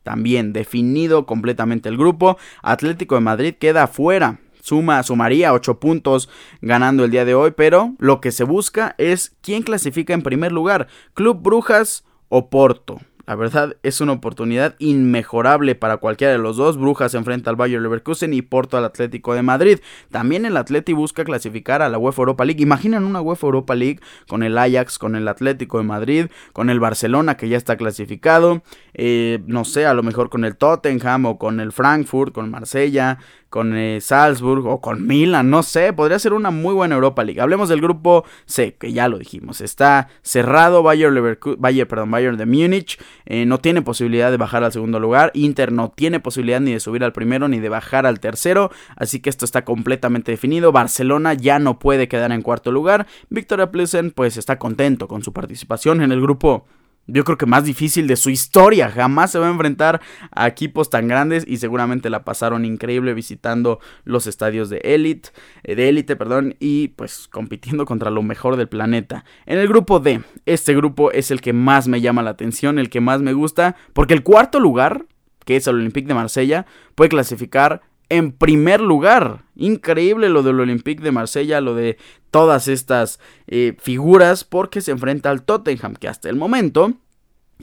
también 0.03 0.53
definido 0.53 1.25
completamente 1.25 1.89
el 1.89 1.97
grupo. 1.97 2.37
Atlético 2.61 3.15
de 3.15 3.21
Madrid 3.21 3.55
queda 3.55 3.83
afuera. 3.83 4.39
Suma, 4.61 5.03
sumaría 5.03 5.53
8 5.53 5.79
puntos 5.79 6.29
ganando 6.61 7.03
el 7.03 7.11
día 7.11 7.25
de 7.25 7.35
hoy, 7.35 7.51
pero 7.51 7.95
lo 7.99 8.21
que 8.21 8.31
se 8.31 8.45
busca 8.45 8.95
es 8.97 9.35
quién 9.41 9.61
clasifica 9.61 10.13
en 10.13 10.21
primer 10.21 10.53
lugar, 10.53 10.87
Club 11.13 11.41
Brujas 11.41 12.05
o 12.29 12.49
Porto. 12.49 13.01
La 13.25 13.35
verdad 13.35 13.77
es 13.83 14.01
una 14.01 14.11
oportunidad 14.11 14.75
inmejorable 14.79 15.75
para 15.75 15.95
cualquiera 15.95 16.33
de 16.33 16.39
los 16.39 16.57
dos. 16.57 16.77
Brujas 16.77 17.13
enfrenta 17.13 17.49
al 17.49 17.55
Bayer 17.55 17.81
Leverkusen 17.81 18.33
y 18.33 18.41
Porto 18.41 18.77
al 18.77 18.83
Atlético 18.83 19.33
de 19.33 19.41
Madrid. 19.41 19.79
También 20.11 20.45
el 20.45 20.57
Atlético 20.57 20.97
busca 20.97 21.23
clasificar 21.23 21.81
a 21.81 21.87
la 21.87 21.97
UEFA 21.97 22.23
Europa 22.23 22.43
League. 22.43 22.61
Imaginan 22.61 23.05
una 23.05 23.21
UEFA 23.21 23.47
Europa 23.47 23.75
League 23.75 24.01
con 24.27 24.43
el 24.43 24.57
Ajax, 24.57 24.97
con 24.97 25.15
el 25.15 25.29
Atlético 25.29 25.77
de 25.77 25.85
Madrid, 25.85 26.25
con 26.51 26.69
el 26.69 26.81
Barcelona 26.81 27.37
que 27.37 27.47
ya 27.47 27.55
está 27.55 27.77
clasificado. 27.77 28.61
Eh, 28.93 29.41
no 29.47 29.63
sé, 29.63 29.85
a 29.85 29.93
lo 29.93 30.03
mejor 30.03 30.29
con 30.29 30.43
el 30.43 30.57
Tottenham 30.57 31.25
o 31.25 31.37
con 31.37 31.61
el 31.61 31.71
Frankfurt, 31.71 32.33
con 32.33 32.51
Marsella, 32.51 33.19
con 33.53 33.77
eh, 33.77 34.01
Salzburg 34.01 34.65
o 34.65 34.81
con 34.81 35.05
Milan, 35.05 35.51
no 35.51 35.61
sé, 35.61 35.93
podría 35.93 36.17
ser 36.17 36.33
una 36.33 36.49
muy 36.49 36.73
buena 36.73 36.95
Europa 36.95 37.23
League. 37.23 37.39
Hablemos 37.39 37.69
del 37.69 37.81
grupo 37.81 38.25
C, 38.47 38.73
que 38.79 38.91
ya 38.93 39.07
lo 39.07 39.19
dijimos, 39.19 39.61
está 39.61 40.07
cerrado, 40.23 40.81
Bayern, 40.81 41.13
Leverkusen, 41.13 41.61
Bayern, 41.61 41.87
perdón, 41.87 42.09
Bayern 42.09 42.35
de 42.35 42.47
Múnich, 42.47 42.99
eh, 43.27 43.45
no 43.45 43.59
tiene 43.59 43.83
posibilidad 43.83 44.31
de 44.31 44.37
bajar 44.37 44.63
al 44.63 44.71
segundo 44.71 44.99
lugar, 44.99 45.29
Inter 45.35 45.71
no 45.71 45.91
tiene 45.91 46.19
posibilidad 46.19 46.61
ni 46.61 46.73
de 46.73 46.79
subir 46.79 47.03
al 47.03 47.13
primero 47.13 47.47
ni 47.47 47.59
de 47.59 47.69
bajar 47.69 48.07
al 48.07 48.19
tercero, 48.19 48.71
así 48.95 49.19
que 49.19 49.29
esto 49.29 49.45
está 49.45 49.63
completamente 49.63 50.31
definido, 50.31 50.71
Barcelona 50.71 51.35
ya 51.35 51.59
no 51.59 51.77
puede 51.77 52.07
quedar 52.07 52.31
en 52.31 52.41
cuarto 52.41 52.71
lugar, 52.71 53.05
Victoria 53.29 53.69
Plesen 53.69 54.09
pues 54.09 54.35
está 54.35 54.57
contento 54.57 55.07
con 55.07 55.21
su 55.21 55.31
participación 55.31 56.01
en 56.01 56.11
el 56.11 56.21
grupo 56.21 56.65
yo 57.07 57.23
creo 57.23 57.37
que 57.37 57.45
más 57.45 57.65
difícil 57.65 58.07
de 58.07 58.15
su 58.15 58.29
historia. 58.29 58.89
Jamás 58.89 59.31
se 59.31 59.39
va 59.39 59.47
a 59.47 59.51
enfrentar 59.51 60.01
a 60.31 60.47
equipos 60.47 60.89
tan 60.89 61.07
grandes 61.07 61.43
y 61.47 61.57
seguramente 61.57 62.09
la 62.09 62.23
pasaron 62.23 62.65
increíble 62.65 63.13
visitando 63.13 63.79
los 64.05 64.27
estadios 64.27 64.69
de 64.69 64.77
élite, 64.83 65.29
eh, 65.63 65.75
de 65.75 65.89
élite, 65.89 66.15
perdón, 66.15 66.55
y 66.59 66.89
pues 66.89 67.27
compitiendo 67.29 67.85
contra 67.85 68.09
lo 68.09 68.23
mejor 68.23 68.55
del 68.55 68.69
planeta. 68.69 69.25
En 69.45 69.57
el 69.57 69.67
grupo 69.67 69.99
D, 69.99 70.21
este 70.45 70.75
grupo 70.75 71.11
es 71.11 71.31
el 71.31 71.41
que 71.41 71.53
más 71.53 71.87
me 71.87 72.01
llama 72.01 72.23
la 72.23 72.31
atención, 72.31 72.79
el 72.79 72.89
que 72.89 73.01
más 73.01 73.21
me 73.21 73.33
gusta, 73.33 73.75
porque 73.93 74.13
el 74.13 74.23
cuarto 74.23 74.59
lugar, 74.59 75.05
que 75.45 75.57
es 75.57 75.67
el 75.67 75.75
Olympique 75.75 76.07
de 76.07 76.13
Marsella, 76.13 76.65
puede 76.95 77.09
clasificar 77.09 77.81
en 78.13 78.31
primer 78.31 78.79
lugar. 78.79 79.43
Increíble 79.55 80.29
lo 80.29 80.43
del 80.43 80.59
Olympique 80.59 81.03
de 81.03 81.11
Marsella, 81.11 81.61
lo 81.61 81.73
de 81.73 81.97
todas 82.29 82.67
estas 82.67 83.19
eh, 83.47 83.75
figuras, 83.79 84.43
porque 84.43 84.81
se 84.81 84.91
enfrenta 84.91 85.31
al 85.31 85.43
Tottenham, 85.43 85.95
que 85.95 86.07
hasta 86.07 86.29
el 86.29 86.35
momento 86.35 86.93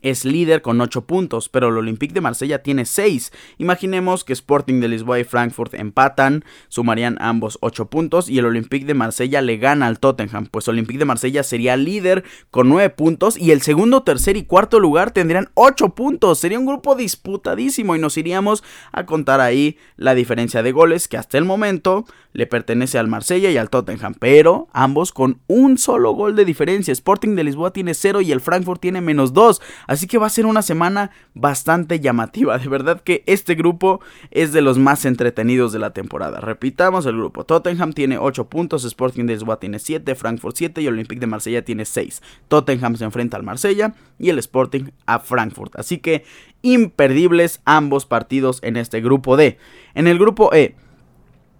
es 0.02 0.24
líder 0.24 0.62
con 0.62 0.80
8 0.80 1.02
puntos, 1.02 1.48
pero 1.48 1.68
el 1.68 1.76
Olympique 1.76 2.14
de 2.14 2.20
Marsella 2.20 2.62
tiene 2.62 2.84
6. 2.84 3.32
Imaginemos 3.58 4.24
que 4.24 4.32
Sporting 4.32 4.80
de 4.80 4.88
Lisboa 4.88 5.18
y 5.20 5.24
Frankfurt 5.24 5.74
empatan, 5.74 6.44
sumarían 6.68 7.16
ambos 7.20 7.58
8 7.60 7.86
puntos 7.86 8.28
y 8.28 8.38
el 8.38 8.46
Olympique 8.46 8.86
de 8.86 8.94
Marsella 8.94 9.42
le 9.42 9.58
gana 9.58 9.86
al 9.86 9.98
Tottenham, 9.98 10.46
pues 10.46 10.68
Olympique 10.68 10.98
de 10.98 11.04
Marsella 11.04 11.42
sería 11.42 11.76
líder 11.76 12.24
con 12.50 12.68
9 12.68 12.90
puntos 12.90 13.36
y 13.36 13.50
el 13.50 13.62
segundo, 13.62 14.02
tercer 14.02 14.36
y 14.36 14.44
cuarto 14.44 14.80
lugar 14.80 15.10
tendrían 15.10 15.50
8 15.54 15.90
puntos. 15.90 16.38
Sería 16.38 16.58
un 16.58 16.66
grupo 16.66 16.94
disputadísimo 16.94 17.94
y 17.94 17.98
nos 17.98 18.16
iríamos 18.16 18.64
a 18.92 19.06
contar 19.06 19.40
ahí 19.40 19.76
la 19.96 20.14
diferencia 20.14 20.62
de 20.62 20.72
goles 20.72 21.08
que 21.08 21.18
hasta 21.18 21.38
el 21.38 21.44
momento 21.44 22.06
le 22.32 22.46
pertenece 22.46 22.98
al 22.98 23.08
Marsella 23.08 23.50
y 23.50 23.56
al 23.56 23.70
Tottenham, 23.70 24.14
pero 24.18 24.68
ambos 24.72 25.12
con 25.12 25.40
un 25.46 25.78
solo 25.78 26.12
gol 26.12 26.36
de 26.36 26.44
diferencia. 26.44 26.92
Sporting 26.92 27.34
de 27.34 27.44
Lisboa 27.44 27.72
tiene 27.72 27.94
0 27.94 28.20
y 28.20 28.32
el 28.32 28.40
Frankfurt 28.40 28.80
tiene 28.80 29.00
menos 29.00 29.32
2. 29.32 29.60
Así 29.86 30.06
que 30.06 30.18
va 30.18 30.26
a 30.26 30.30
ser 30.30 30.46
una 30.46 30.62
semana 30.62 31.10
bastante 31.34 32.00
llamativa. 32.00 32.58
De 32.58 32.68
verdad 32.68 33.00
que 33.00 33.22
este 33.26 33.54
grupo 33.54 34.00
es 34.30 34.52
de 34.52 34.62
los 34.62 34.78
más 34.78 35.04
entretenidos 35.04 35.72
de 35.72 35.78
la 35.78 35.90
temporada. 35.90 36.40
Repitamos 36.40 37.06
el 37.06 37.16
grupo. 37.16 37.44
Tottenham 37.44 37.92
tiene 37.92 38.18
8 38.18 38.48
puntos, 38.48 38.84
Sporting 38.84 39.26
de 39.26 39.34
Lisboa 39.34 39.58
tiene 39.58 39.78
7, 39.78 40.14
Frankfurt 40.14 40.56
7 40.56 40.82
y 40.82 40.88
Olympique 40.88 41.20
de 41.20 41.26
Marsella 41.26 41.64
tiene 41.64 41.84
6. 41.84 42.22
Tottenham 42.48 42.96
se 42.96 43.04
enfrenta 43.04 43.36
al 43.36 43.42
Marsella 43.42 43.94
y 44.18 44.30
el 44.30 44.38
Sporting 44.38 44.90
a 45.06 45.18
Frankfurt. 45.20 45.76
Así 45.76 45.98
que 45.98 46.24
imperdibles 46.62 47.60
ambos 47.64 48.06
partidos 48.06 48.60
en 48.62 48.76
este 48.76 49.00
grupo 49.00 49.36
D. 49.36 49.58
En 49.94 50.06
el 50.06 50.18
grupo 50.18 50.52
E. 50.52 50.74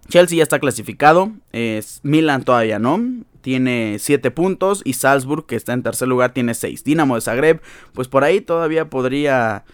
Chelsea 0.09 0.37
ya 0.37 0.43
está 0.43 0.59
clasificado, 0.59 1.31
es 1.53 2.01
Milan 2.03 2.43
todavía 2.43 2.79
no, 2.79 2.99
tiene 3.41 3.97
7 3.99 4.31
puntos 4.31 4.81
y 4.85 4.93
Salzburg, 4.93 5.45
que 5.45 5.55
está 5.55 5.73
en 5.73 5.83
tercer 5.83 6.07
lugar, 6.07 6.33
tiene 6.33 6.53
6. 6.53 6.83
Dinamo 6.83 7.15
de 7.15 7.21
Zagreb, 7.21 7.61
pues 7.93 8.07
por 8.07 8.23
ahí 8.23 8.41
todavía 8.41 8.89
podría 8.89 9.65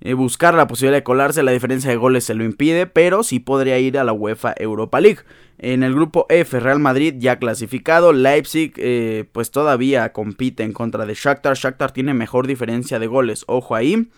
eh, 0.00 0.14
buscar 0.14 0.54
la 0.54 0.68
posibilidad 0.68 0.98
de 0.98 1.02
colarse, 1.02 1.42
la 1.42 1.50
diferencia 1.50 1.90
de 1.90 1.96
goles 1.96 2.24
se 2.24 2.34
lo 2.34 2.44
impide, 2.44 2.86
pero 2.86 3.22
sí 3.22 3.40
podría 3.40 3.78
ir 3.78 3.98
a 3.98 4.04
la 4.04 4.12
UEFA 4.12 4.54
Europa 4.56 5.00
League. 5.00 5.20
En 5.58 5.82
el 5.82 5.92
grupo 5.92 6.26
F, 6.28 6.60
Real 6.60 6.78
Madrid 6.78 7.14
ya 7.18 7.40
clasificado, 7.40 8.12
Leipzig 8.12 8.72
eh, 8.76 9.24
pues 9.32 9.50
todavía 9.50 10.12
compite 10.12 10.62
en 10.62 10.72
contra 10.72 11.04
de 11.04 11.14
Shakhtar, 11.14 11.56
Shakhtar 11.56 11.90
tiene 11.90 12.14
mejor 12.14 12.46
diferencia 12.46 13.00
de 13.00 13.08
goles, 13.08 13.44
ojo 13.48 13.74
ahí. 13.74 14.08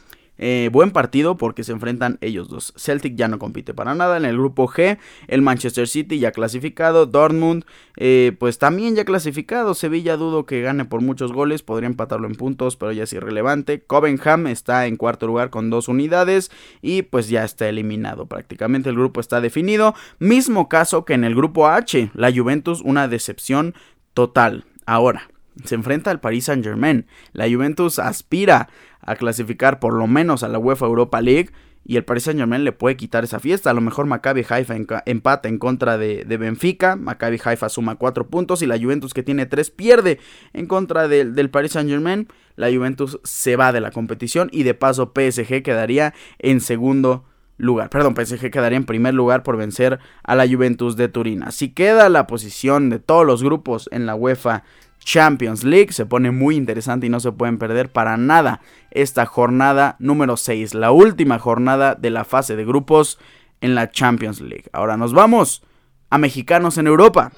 Eh, 0.42 0.70
buen 0.72 0.90
partido 0.90 1.37
porque 1.37 1.64
se 1.64 1.72
enfrentan 1.72 2.16
ellos 2.22 2.48
dos. 2.48 2.72
Celtic 2.74 3.14
ya 3.14 3.29
no 3.29 3.38
compite 3.38 3.74
para 3.74 3.94
nada. 3.94 4.16
En 4.16 4.24
el 4.24 4.38
grupo 4.38 4.66
G, 4.66 4.98
el 5.29 5.42
Manchester 5.42 5.87
City 5.87 6.18
ya 6.18 6.33
clasificado. 6.33 7.05
Dortmund, 7.05 7.64
eh, 7.96 8.35
pues 8.38 8.59
también 8.59 8.96
ya 8.96 9.05
clasificado. 9.05 9.74
Sevilla 9.74 10.16
dudo 10.16 10.46
que 10.46 10.62
gane 10.62 10.87
por 10.87 11.03
muchos 11.03 11.31
goles. 11.33 11.62
Podría 11.62 11.88
empatarlo 11.88 12.26
en 12.26 12.37
puntos, 12.37 12.76
pero 12.76 12.90
ya 12.90 13.05
es 13.05 13.12
irrelevante. 13.12 13.83
Covenham 13.83 14.46
está 14.46 14.87
en 14.87 14.96
cuarto 14.96 15.26
lugar 15.26 15.50
con 15.50 15.68
dos 15.68 15.88
unidades. 15.88 16.50
Y 16.81 17.03
pues 17.03 17.29
ya 17.29 17.44
está 17.44 17.68
eliminado. 17.68 18.24
Prácticamente 18.24 18.88
el 18.88 18.96
grupo 18.96 19.20
está 19.20 19.42
definido. 19.42 19.94
Mismo 20.18 20.70
caso 20.70 21.05
que 21.05 21.12
en 21.12 21.24
el 21.24 21.35
grupo 21.35 21.68
H. 21.68 22.11
La 22.14 22.33
Juventus, 22.33 22.81
una 22.81 23.09
decepción 23.09 23.74
total. 24.14 24.64
Ahora, 24.87 25.29
se 25.64 25.75
enfrenta 25.75 26.11
al 26.11 26.20
Paris 26.20 26.44
Saint 26.44 26.64
Germain. 26.64 27.07
La 27.33 27.49
Juventus 27.49 27.99
aspira 27.99 28.68
a 29.01 29.16
clasificar 29.16 29.81
por 29.81 29.94
lo 29.94 30.07
menos 30.07 30.42
a 30.42 30.49
la 30.49 30.59
UEFA 30.59 30.87
Europa 30.87 31.20
League 31.20 31.51
y 31.85 31.96
el 31.96 32.05
Paris 32.05 32.25
Saint 32.25 32.38
Germain 32.38 32.62
le 32.62 32.73
puede 32.73 32.96
quitar 32.96 33.25
esa 33.25 33.40
fiesta. 33.40 33.70
A 33.70 33.75
lo 33.75 33.81
mejor 33.81 34.07
Maccabi 34.07 34.44
Haifa 34.49 34.75
empata 35.07 35.49
en 35.49 35.59
contra 35.59 35.99
de, 35.99 36.25
Benfica. 36.25 36.96
Maccabi 36.96 37.40
Haifa 37.42 37.68
suma 37.68 37.96
4 37.96 38.29
puntos 38.29 38.62
y 38.62 38.66
la 38.66 38.79
Juventus 38.79 39.14
que 39.14 39.23
tiene 39.23 39.46
3 39.46 39.70
pierde 39.70 40.18
en 40.53 40.66
contra 40.66 41.09
del 41.09 41.51
Paris 41.51 41.73
Saint 41.73 41.88
Germain. 41.88 42.29
La 42.57 42.70
Juventus 42.70 43.18
se 43.25 43.57
va 43.57 43.73
de 43.73 43.81
la 43.81 43.90
competición 43.90 44.51
y 44.53 44.62
de 44.62 44.75
paso 44.75 45.12
PSG 45.14 45.62
quedaría 45.62 46.14
en 46.38 46.61
segundo 46.61 47.25
lugar. 47.57 47.90
Perdón, 47.90 48.14
PSG 48.14 48.51
quedaría 48.51 48.77
en 48.77 48.85
primer 48.85 49.14
lugar 49.14 49.42
por 49.42 49.57
vencer 49.57 49.99
a 50.23 50.35
la 50.35 50.46
Juventus 50.46 50.96
de 50.96 51.09
Turín. 51.09 51.42
Así 51.42 51.70
queda 51.70 52.09
la 52.09 52.27
posición 52.27 52.90
de 52.90 52.99
todos 52.99 53.27
los 53.27 53.42
grupos 53.42 53.88
en 53.92 54.07
la 54.07 54.14
UEFA 54.14 54.64
Champions 55.01 55.65
League. 55.65 55.93
Se 55.93 56.07
pone 56.07 56.31
muy 56.31 56.57
interesante 56.57 57.07
y 57.07 57.11
no 57.11 57.21
se 57.21 57.33
pueden 57.33 57.59
perder 57.59 57.91
para 57.91 58.17
nada 58.17 58.61
esta 58.91 59.27
jornada 59.27 59.97
número 59.99 60.37
6, 60.37 60.75
la 60.75 60.93
última 60.93 61.39
jornada 61.39 61.95
de 61.95 62.11
la 62.11 62.25
fase 62.25 62.57
de 62.57 62.65
grupos 62.65 63.19
en 63.61 63.75
la 63.75 63.91
Champions 63.91 64.41
League. 64.41 64.67
Ahora 64.73 64.97
nos 64.97 65.13
vamos 65.13 65.63
a 66.11 66.19
mexicanos 66.19 66.79
en 66.79 66.87
Europa. 66.87 67.33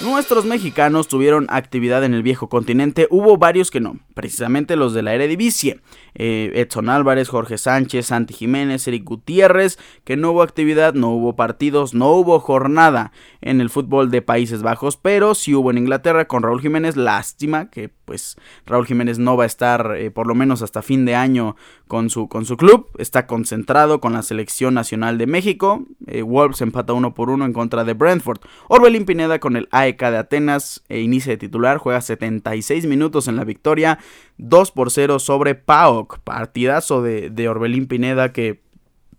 Nuestros 0.00 0.44
mexicanos 0.44 1.06
tuvieron 1.06 1.46
actividad 1.50 2.02
en 2.02 2.14
el 2.14 2.24
viejo 2.24 2.48
continente, 2.48 3.06
hubo 3.10 3.38
varios 3.38 3.70
que 3.70 3.78
no, 3.80 4.00
precisamente 4.14 4.74
los 4.74 4.92
de 4.92 5.02
la 5.02 5.14
Eredivisie. 5.14 5.80
Eh, 6.16 6.50
Edson 6.54 6.88
Álvarez, 6.88 7.28
Jorge 7.28 7.58
Sánchez, 7.58 8.06
Santi 8.06 8.34
Jiménez, 8.34 8.86
Eric 8.88 9.04
Gutiérrez, 9.04 9.78
que 10.04 10.16
no 10.16 10.32
hubo 10.32 10.42
actividad, 10.42 10.94
no 10.94 11.10
hubo 11.10 11.36
partidos, 11.36 11.94
no 11.94 12.10
hubo 12.10 12.40
jornada 12.40 13.12
en 13.40 13.60
el 13.60 13.70
fútbol 13.70 14.10
de 14.10 14.22
Países 14.22 14.62
Bajos, 14.62 14.96
pero 14.96 15.34
sí 15.34 15.54
hubo 15.54 15.70
en 15.70 15.78
Inglaterra 15.78 16.26
con 16.26 16.42
Raúl 16.42 16.60
Jiménez, 16.60 16.96
lástima 16.96 17.70
que 17.70 17.88
pues 18.04 18.36
Raúl 18.66 18.86
Jiménez 18.86 19.18
no 19.18 19.36
va 19.36 19.44
a 19.44 19.46
estar 19.46 19.96
eh, 19.96 20.10
por 20.10 20.26
lo 20.26 20.34
menos 20.34 20.62
hasta 20.62 20.82
fin 20.82 21.04
de 21.04 21.14
año 21.14 21.56
con 21.88 22.10
su, 22.10 22.28
con 22.28 22.44
su 22.44 22.56
club, 22.56 22.90
está 22.98 23.26
concentrado 23.26 24.00
con 24.00 24.12
la 24.12 24.22
selección 24.22 24.74
nacional 24.74 25.18
de 25.18 25.26
México, 25.26 25.84
eh, 26.06 26.22
Wolves 26.22 26.60
empata 26.60 26.92
uno 26.92 27.14
por 27.14 27.30
uno 27.30 27.44
en 27.44 27.52
contra 27.52 27.84
de 27.84 27.94
Brentford, 27.94 28.40
Orbelín 28.68 29.04
Pineda 29.04 29.38
con 29.38 29.56
el 29.56 29.68
AEK 29.84 30.00
de 30.10 30.18
Atenas 30.18 30.84
e 30.88 31.00
inicia 31.00 31.32
de 31.32 31.38
titular, 31.38 31.78
juega 31.78 32.00
76 32.00 32.86
minutos 32.86 33.28
en 33.28 33.36
la 33.36 33.44
victoria, 33.44 33.98
2 34.38 34.70
por 34.72 34.90
0 34.90 35.18
sobre 35.18 35.54
PAOK, 35.54 36.18
partidazo 36.20 37.02
de, 37.02 37.30
de 37.30 37.48
Orbelín 37.48 37.86
Pineda 37.86 38.32
que 38.32 38.62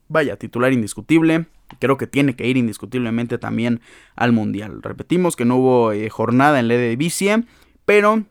vaya, 0.07 0.37
titular 0.37 0.73
indiscutible, 0.73 1.47
creo 1.79 1.97
que 1.97 2.07
tiene 2.07 2.35
que 2.35 2.47
ir 2.47 2.57
indiscutiblemente 2.57 3.37
también 3.37 3.81
al 4.15 4.31
Mundial. 4.31 4.81
Repetimos 4.81 5.35
que 5.35 5.45
no 5.45 5.57
hubo 5.57 5.91
eh, 5.91 6.09
jornada 6.09 6.59
en 6.59 6.67
la 6.67 6.75
Eredivisie, 6.75 7.43
pero 7.85 8.23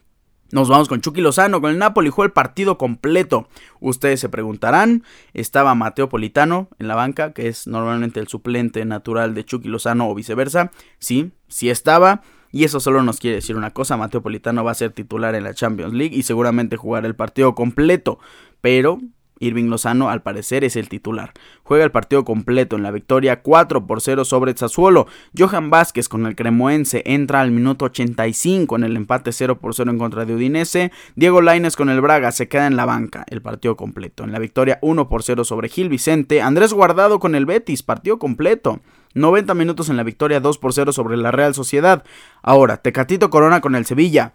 Nos 0.53 0.69
vamos 0.69 0.89
con 0.89 1.01
Chucky 1.01 1.21
Lozano, 1.21 1.61
con 1.61 1.71
el 1.71 1.79
Napoli 1.79 2.11
jugó 2.11 2.25
el 2.25 2.33
partido 2.33 2.79
completo. 2.79 3.49
Ustedes 3.81 4.21
se 4.21 4.29
preguntarán, 4.29 5.03
¿estaba 5.33 5.75
Mateo 5.75 6.09
Politano 6.09 6.69
en 6.79 6.87
la 6.87 6.95
banca, 6.95 7.33
que 7.33 7.49
es 7.49 7.67
normalmente 7.67 8.21
el 8.21 8.29
suplente 8.29 8.85
natural 8.85 9.35
de 9.35 9.45
Chucky 9.45 9.69
Lozano 9.69 10.09
o 10.09 10.15
viceversa? 10.15 10.71
Sí, 10.99 11.33
sí 11.49 11.71
estaba. 11.71 12.23
Y 12.53 12.63
eso 12.63 12.79
solo 12.79 13.03
nos 13.03 13.19
quiere 13.19 13.37
decir 13.37 13.57
una 13.57 13.73
cosa, 13.73 13.97
Mateo 13.97 14.23
Politano 14.23 14.63
va 14.63 14.71
a 14.71 14.75
ser 14.75 14.93
titular 14.93 15.35
en 15.35 15.43
la 15.43 15.55
Champions 15.55 15.93
League 15.93 16.15
y 16.15 16.23
seguramente 16.23 16.77
jugará 16.77 17.09
el 17.09 17.17
partido 17.17 17.57
completo. 17.57 18.21
Pero 18.61 19.01
Irving 19.45 19.69
Lozano 19.69 20.11
al 20.11 20.23
parecer 20.23 20.65
es 20.65 20.77
el 20.77 20.89
titular. 20.89 21.33
Juega 21.63 21.85
el 21.85 21.91
partido 21.91 22.25
completo 22.25 22.77
en 22.77 22.83
la 22.83 22.91
victoria 22.91 23.43
4 23.43 23.87
por 23.87 24.01
0 24.01 24.25
sobre 24.25 24.57
Sassuolo. 24.57 25.07
Johan 25.37 25.71
Vázquez 25.71 26.09
con 26.09 26.27
el 26.27 26.37
cremoense 26.37 27.03
entra 27.07 27.41
al 27.41 27.51
minuto 27.51 27.87
85 27.87 28.77
en 28.77 28.85
el 28.85 28.97
empate 28.97 29.33
0 29.33 29.59
por 29.59 29.75
0 29.75 29.91
en 29.91 29.99
contra 29.99 30.25
de 30.25 30.35
Udinese. 30.35 30.93
Diego 31.17 31.41
Laines 31.41 31.77
con 31.77 31.89
el 31.89 32.01
Braga 32.01 32.33
se 32.33 32.49
queda 32.49 32.67
en 32.67 32.77
la 32.77 32.87
banca 32.87 33.25
el 33.29 33.43
partido 33.43 33.77
completo. 33.77 34.25
En 34.25 34.33
la 34.33 34.39
victoria 34.39 34.79
1 34.83 35.09
por 35.09 35.23
0 35.23 35.45
sobre 35.45 35.69
Gil 35.69 35.89
Vicente. 35.89 36.43
Andrés 36.43 36.73
Guardado 36.73 37.19
con 37.19 37.35
el 37.35 37.47
Betis, 37.47 37.83
partido 37.83 38.19
completo. 38.19 38.81
90 39.15 39.55
minutos 39.55 39.89
en 39.89 39.97
la 39.97 40.03
victoria 40.03 40.41
2 40.41 40.59
por 40.59 40.73
0 40.73 40.93
sobre 40.93 41.17
la 41.17 41.31
Real 41.31 41.55
Sociedad. 41.55 42.05
Ahora, 42.43 42.79
Tecatito 42.79 43.31
Corona 43.31 43.61
con 43.61 43.75
el 43.75 43.87
Sevilla. 43.87 44.33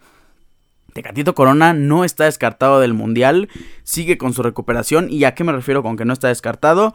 Tecatito 0.92 1.34
Corona 1.34 1.72
no 1.72 2.04
está 2.04 2.24
descartado 2.24 2.80
del 2.80 2.94
Mundial, 2.94 3.48
sigue 3.82 4.18
con 4.18 4.32
su 4.32 4.42
recuperación. 4.42 5.10
¿Y 5.10 5.24
a 5.24 5.34
qué 5.34 5.44
me 5.44 5.52
refiero 5.52 5.82
con 5.82 5.96
que 5.96 6.04
no 6.04 6.12
está 6.12 6.28
descartado? 6.28 6.94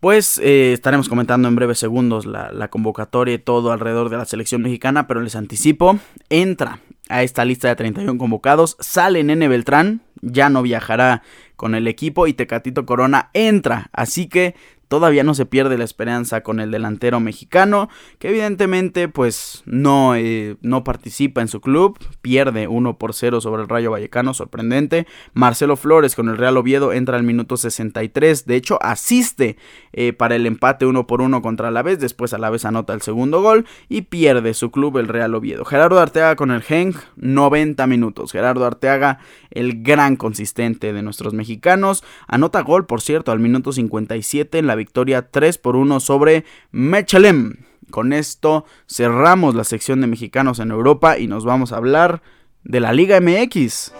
Pues 0.00 0.38
eh, 0.38 0.72
estaremos 0.72 1.08
comentando 1.08 1.48
en 1.48 1.56
breves 1.56 1.78
segundos 1.78 2.26
la, 2.26 2.52
la, 2.52 2.68
convocatoria 2.68 3.34
y 3.34 3.38
todo 3.38 3.72
alrededor 3.72 4.10
de 4.10 4.18
la 4.18 4.26
selección 4.26 4.62
mexicana, 4.62 5.06
pero 5.06 5.22
les 5.22 5.36
anticipo, 5.36 5.98
entra 6.28 6.80
a 7.08 7.22
esta 7.22 7.44
lista 7.44 7.68
de 7.68 7.76
31 7.76 8.18
convocados, 8.18 8.76
sale 8.78 9.24
Nene 9.24 9.48
Beltrán, 9.48 10.02
ya 10.20 10.50
no 10.50 10.62
viajará 10.62 11.22
con 11.56 11.74
el 11.74 11.88
equipo 11.88 12.26
y 12.26 12.34
Tecatito 12.34 12.84
Corona 12.84 13.30
entra, 13.32 13.88
así 13.92 14.28
que 14.28 14.54
todavía 14.88 15.24
no 15.24 15.34
se 15.34 15.46
pierde 15.46 15.78
la 15.78 15.84
esperanza 15.84 16.42
con 16.42 16.60
el 16.60 16.70
delantero 16.70 17.20
mexicano, 17.20 17.88
que 18.18 18.28
evidentemente 18.28 19.08
pues 19.08 19.62
no, 19.66 20.14
eh, 20.14 20.56
no 20.62 20.84
participa 20.84 21.40
en 21.40 21.48
su 21.48 21.60
club, 21.60 21.98
pierde 22.22 22.68
1 22.68 22.98
por 22.98 23.14
0 23.14 23.40
sobre 23.40 23.62
el 23.62 23.68
Rayo 23.68 23.90
Vallecano, 23.90 24.34
sorprendente. 24.34 25.06
Marcelo 25.34 25.76
Flores 25.76 26.14
con 26.14 26.28
el 26.28 26.38
Real 26.38 26.56
Oviedo 26.56 26.92
entra 26.92 27.16
al 27.16 27.22
minuto 27.22 27.56
63, 27.56 28.46
de 28.46 28.56
hecho 28.56 28.78
asiste 28.82 29.56
eh, 29.92 30.12
para 30.12 30.36
el 30.36 30.46
empate 30.46 30.86
1 30.86 31.06
por 31.06 31.20
1 31.20 31.42
contra 31.42 31.70
la 31.70 31.82
vez, 31.82 31.98
después 31.98 32.32
a 32.32 32.38
la 32.38 32.50
vez 32.50 32.64
anota 32.64 32.94
el 32.94 33.02
segundo 33.02 33.42
gol 33.42 33.66
y 33.88 34.02
pierde 34.02 34.54
su 34.54 34.70
club 34.70 34.98
el 34.98 35.08
Real 35.08 35.34
Oviedo. 35.34 35.64
Gerardo 35.64 35.98
Arteaga 35.98 36.36
con 36.36 36.50
el 36.50 36.62
Genk, 36.62 36.96
90 37.16 37.86
minutos. 37.86 38.32
Gerardo 38.32 38.64
Arteaga, 38.64 39.18
el 39.50 39.82
gran 39.82 40.16
consistente 40.16 40.92
de 40.92 41.02
nuestros 41.02 41.34
mexicanos, 41.34 42.04
anota 42.28 42.60
gol 42.60 42.86
por 42.86 43.00
cierto 43.00 43.32
al 43.32 43.40
minuto 43.40 43.72
57 43.72 44.58
en 44.58 44.66
la 44.66 44.75
victoria 44.76 45.30
3 45.30 45.58
por 45.58 45.76
1 45.76 46.00
sobre 46.00 46.44
Mechalem. 46.70 47.64
Con 47.90 48.12
esto 48.12 48.64
cerramos 48.86 49.54
la 49.54 49.64
sección 49.64 50.00
de 50.00 50.06
mexicanos 50.06 50.58
en 50.58 50.70
Europa 50.70 51.18
y 51.18 51.26
nos 51.26 51.44
vamos 51.44 51.72
a 51.72 51.76
hablar 51.76 52.22
de 52.64 52.80
la 52.80 52.92
Liga 52.92 53.20
MX. 53.20 53.92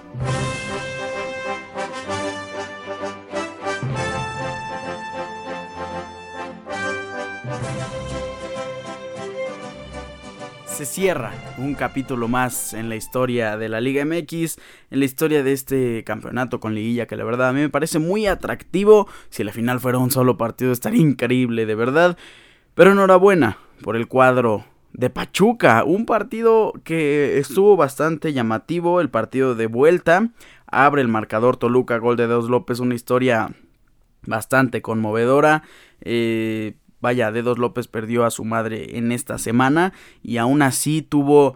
Cierra 10.86 11.32
un 11.58 11.74
capítulo 11.74 12.28
más 12.28 12.72
en 12.72 12.88
la 12.88 12.96
historia 12.96 13.56
de 13.56 13.68
la 13.68 13.80
Liga 13.80 14.04
MX, 14.04 14.58
en 14.90 15.00
la 15.00 15.04
historia 15.04 15.42
de 15.42 15.52
este 15.52 16.04
campeonato 16.04 16.60
con 16.60 16.74
liguilla 16.74 17.06
que 17.06 17.16
la 17.16 17.24
verdad 17.24 17.48
a 17.48 17.52
mí 17.52 17.60
me 17.60 17.68
parece 17.68 17.98
muy 17.98 18.26
atractivo. 18.26 19.08
Si 19.28 19.44
la 19.44 19.52
final 19.52 19.80
fuera 19.80 19.98
un 19.98 20.10
solo 20.10 20.38
partido 20.38 20.72
estaría 20.72 21.02
increíble, 21.02 21.66
de 21.66 21.74
verdad. 21.74 22.16
Pero 22.74 22.92
enhorabuena 22.92 23.58
por 23.82 23.96
el 23.96 24.06
cuadro 24.06 24.64
de 24.92 25.10
Pachuca, 25.10 25.84
un 25.84 26.06
partido 26.06 26.72
que 26.84 27.38
estuvo 27.38 27.76
bastante 27.76 28.32
llamativo, 28.32 29.00
el 29.00 29.10
partido 29.10 29.54
de 29.54 29.66
vuelta. 29.66 30.30
Abre 30.66 31.02
el 31.02 31.08
marcador 31.08 31.56
Toluca, 31.56 31.98
gol 31.98 32.16
de 32.16 32.28
Deus 32.28 32.48
López, 32.48 32.80
una 32.80 32.94
historia 32.94 33.50
bastante 34.26 34.82
conmovedora. 34.82 35.62
Eh, 36.00 36.76
Vaya, 37.06 37.30
Dedos 37.30 37.56
López 37.58 37.86
perdió 37.86 38.24
a 38.24 38.32
su 38.32 38.44
madre 38.44 38.98
en 38.98 39.12
esta 39.12 39.38
semana 39.38 39.92
y 40.24 40.38
aún 40.38 40.60
así 40.60 41.02
tuvo 41.02 41.54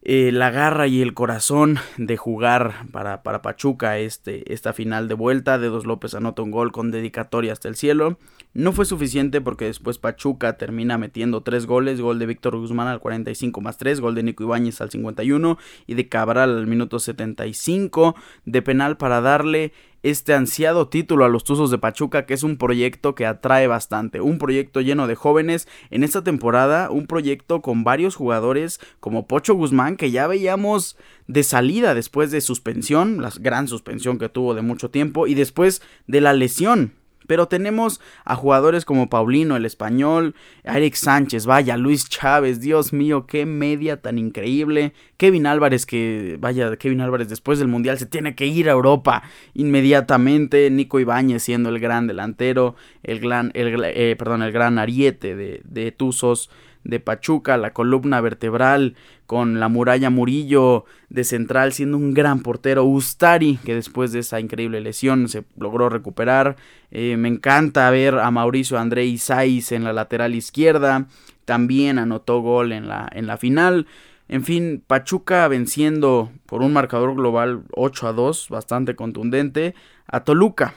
eh, 0.00 0.32
la 0.32 0.50
garra 0.50 0.86
y 0.86 1.02
el 1.02 1.12
corazón 1.12 1.78
de 1.98 2.16
jugar 2.16 2.86
para, 2.90 3.22
para 3.22 3.42
Pachuca 3.42 3.98
este, 3.98 4.50
esta 4.50 4.72
final 4.72 5.08
de 5.08 5.14
vuelta. 5.14 5.58
Dedos 5.58 5.84
López 5.84 6.14
anota 6.14 6.40
un 6.40 6.50
gol 6.50 6.72
con 6.72 6.90
dedicatoria 6.90 7.52
hasta 7.52 7.68
el 7.68 7.76
cielo. 7.76 8.18
No 8.54 8.72
fue 8.72 8.86
suficiente 8.86 9.42
porque 9.42 9.66
después 9.66 9.98
Pachuca 9.98 10.56
termina 10.56 10.96
metiendo 10.96 11.42
tres 11.42 11.66
goles, 11.66 12.00
gol 12.00 12.18
de 12.18 12.24
Víctor 12.24 12.56
Guzmán 12.56 12.88
al 12.88 13.00
45 13.00 13.60
más 13.60 13.76
3, 13.76 14.00
gol 14.00 14.14
de 14.14 14.22
Nico 14.22 14.42
Ibáñez 14.42 14.80
al 14.80 14.90
51 14.90 15.58
y 15.86 15.94
de 15.94 16.08
Cabral 16.08 16.56
al 16.56 16.66
minuto 16.66 16.98
75 16.98 18.14
de 18.46 18.62
penal 18.62 18.96
para 18.96 19.20
darle 19.20 19.74
este 20.02 20.34
ansiado 20.34 20.88
título 20.88 21.24
a 21.24 21.28
los 21.28 21.44
Tuzos 21.44 21.70
de 21.70 21.78
Pachuca, 21.78 22.26
que 22.26 22.34
es 22.34 22.42
un 22.42 22.56
proyecto 22.56 23.14
que 23.14 23.26
atrae 23.26 23.66
bastante, 23.66 24.20
un 24.20 24.38
proyecto 24.38 24.80
lleno 24.80 25.06
de 25.06 25.14
jóvenes 25.14 25.68
en 25.90 26.04
esta 26.04 26.24
temporada, 26.24 26.90
un 26.90 27.06
proyecto 27.06 27.62
con 27.62 27.84
varios 27.84 28.16
jugadores 28.16 28.80
como 29.00 29.26
Pocho 29.26 29.54
Guzmán, 29.54 29.96
que 29.96 30.10
ya 30.10 30.26
veíamos 30.26 30.96
de 31.26 31.42
salida 31.42 31.94
después 31.94 32.30
de 32.30 32.40
suspensión, 32.40 33.22
la 33.22 33.32
gran 33.40 33.68
suspensión 33.68 34.18
que 34.18 34.28
tuvo 34.28 34.54
de 34.54 34.62
mucho 34.62 34.90
tiempo, 34.90 35.26
y 35.26 35.34
después 35.34 35.82
de 36.06 36.20
la 36.20 36.32
lesión 36.32 36.94
pero 37.32 37.48
tenemos 37.48 37.98
a 38.26 38.36
jugadores 38.36 38.84
como 38.84 39.08
Paulino, 39.08 39.56
el 39.56 39.64
español, 39.64 40.34
Eric 40.64 40.96
Sánchez, 40.96 41.46
vaya, 41.46 41.78
Luis 41.78 42.06
Chávez, 42.06 42.60
Dios 42.60 42.92
mío, 42.92 43.26
qué 43.26 43.46
media 43.46 44.02
tan 44.02 44.18
increíble. 44.18 44.92
Kevin 45.16 45.46
Álvarez, 45.46 45.86
que 45.86 46.36
vaya, 46.38 46.76
Kevin 46.76 47.00
Álvarez 47.00 47.30
después 47.30 47.58
del 47.58 47.68
Mundial 47.68 47.96
se 47.96 48.04
tiene 48.04 48.34
que 48.34 48.44
ir 48.44 48.68
a 48.68 48.72
Europa 48.72 49.22
inmediatamente. 49.54 50.68
Nico 50.68 51.00
Ibáñez 51.00 51.42
siendo 51.42 51.70
el 51.70 51.80
gran 51.80 52.06
delantero, 52.06 52.76
el 53.02 53.18
gran, 53.18 53.50
el, 53.54 53.82
eh, 53.82 54.14
perdón, 54.18 54.42
el 54.42 54.52
gran 54.52 54.78
ariete 54.78 55.34
de, 55.34 55.62
de 55.64 55.90
Tuzos 55.90 56.50
de 56.84 57.00
Pachuca, 57.00 57.56
la 57.56 57.72
columna 57.72 58.20
vertebral 58.20 58.96
con 59.26 59.60
la 59.60 59.68
muralla 59.68 60.10
Murillo 60.10 60.84
de 61.08 61.24
central 61.24 61.72
siendo 61.72 61.96
un 61.96 62.14
gran 62.14 62.40
portero, 62.40 62.84
Ustari 62.84 63.58
que 63.64 63.74
después 63.74 64.12
de 64.12 64.20
esa 64.20 64.40
increíble 64.40 64.80
lesión 64.80 65.28
se 65.28 65.44
logró 65.56 65.88
recuperar, 65.88 66.56
eh, 66.90 67.16
me 67.16 67.28
encanta 67.28 67.90
ver 67.90 68.18
a 68.18 68.30
Mauricio 68.30 68.78
André 68.78 69.06
Isais 69.06 69.72
en 69.72 69.84
la 69.84 69.92
lateral 69.92 70.34
izquierda, 70.34 71.06
también 71.44 71.98
anotó 71.98 72.40
gol 72.40 72.72
en 72.72 72.88
la, 72.88 73.08
en 73.12 73.26
la 73.26 73.36
final, 73.36 73.86
en 74.32 74.44
fin, 74.44 74.82
Pachuca 74.86 75.46
venciendo 75.48 76.32
por 76.46 76.62
un 76.62 76.72
marcador 76.72 77.14
global 77.14 77.64
8 77.72 78.08
a 78.08 78.12
2, 78.14 78.48
bastante 78.48 78.96
contundente, 78.96 79.74
a 80.06 80.24
Toluca. 80.24 80.74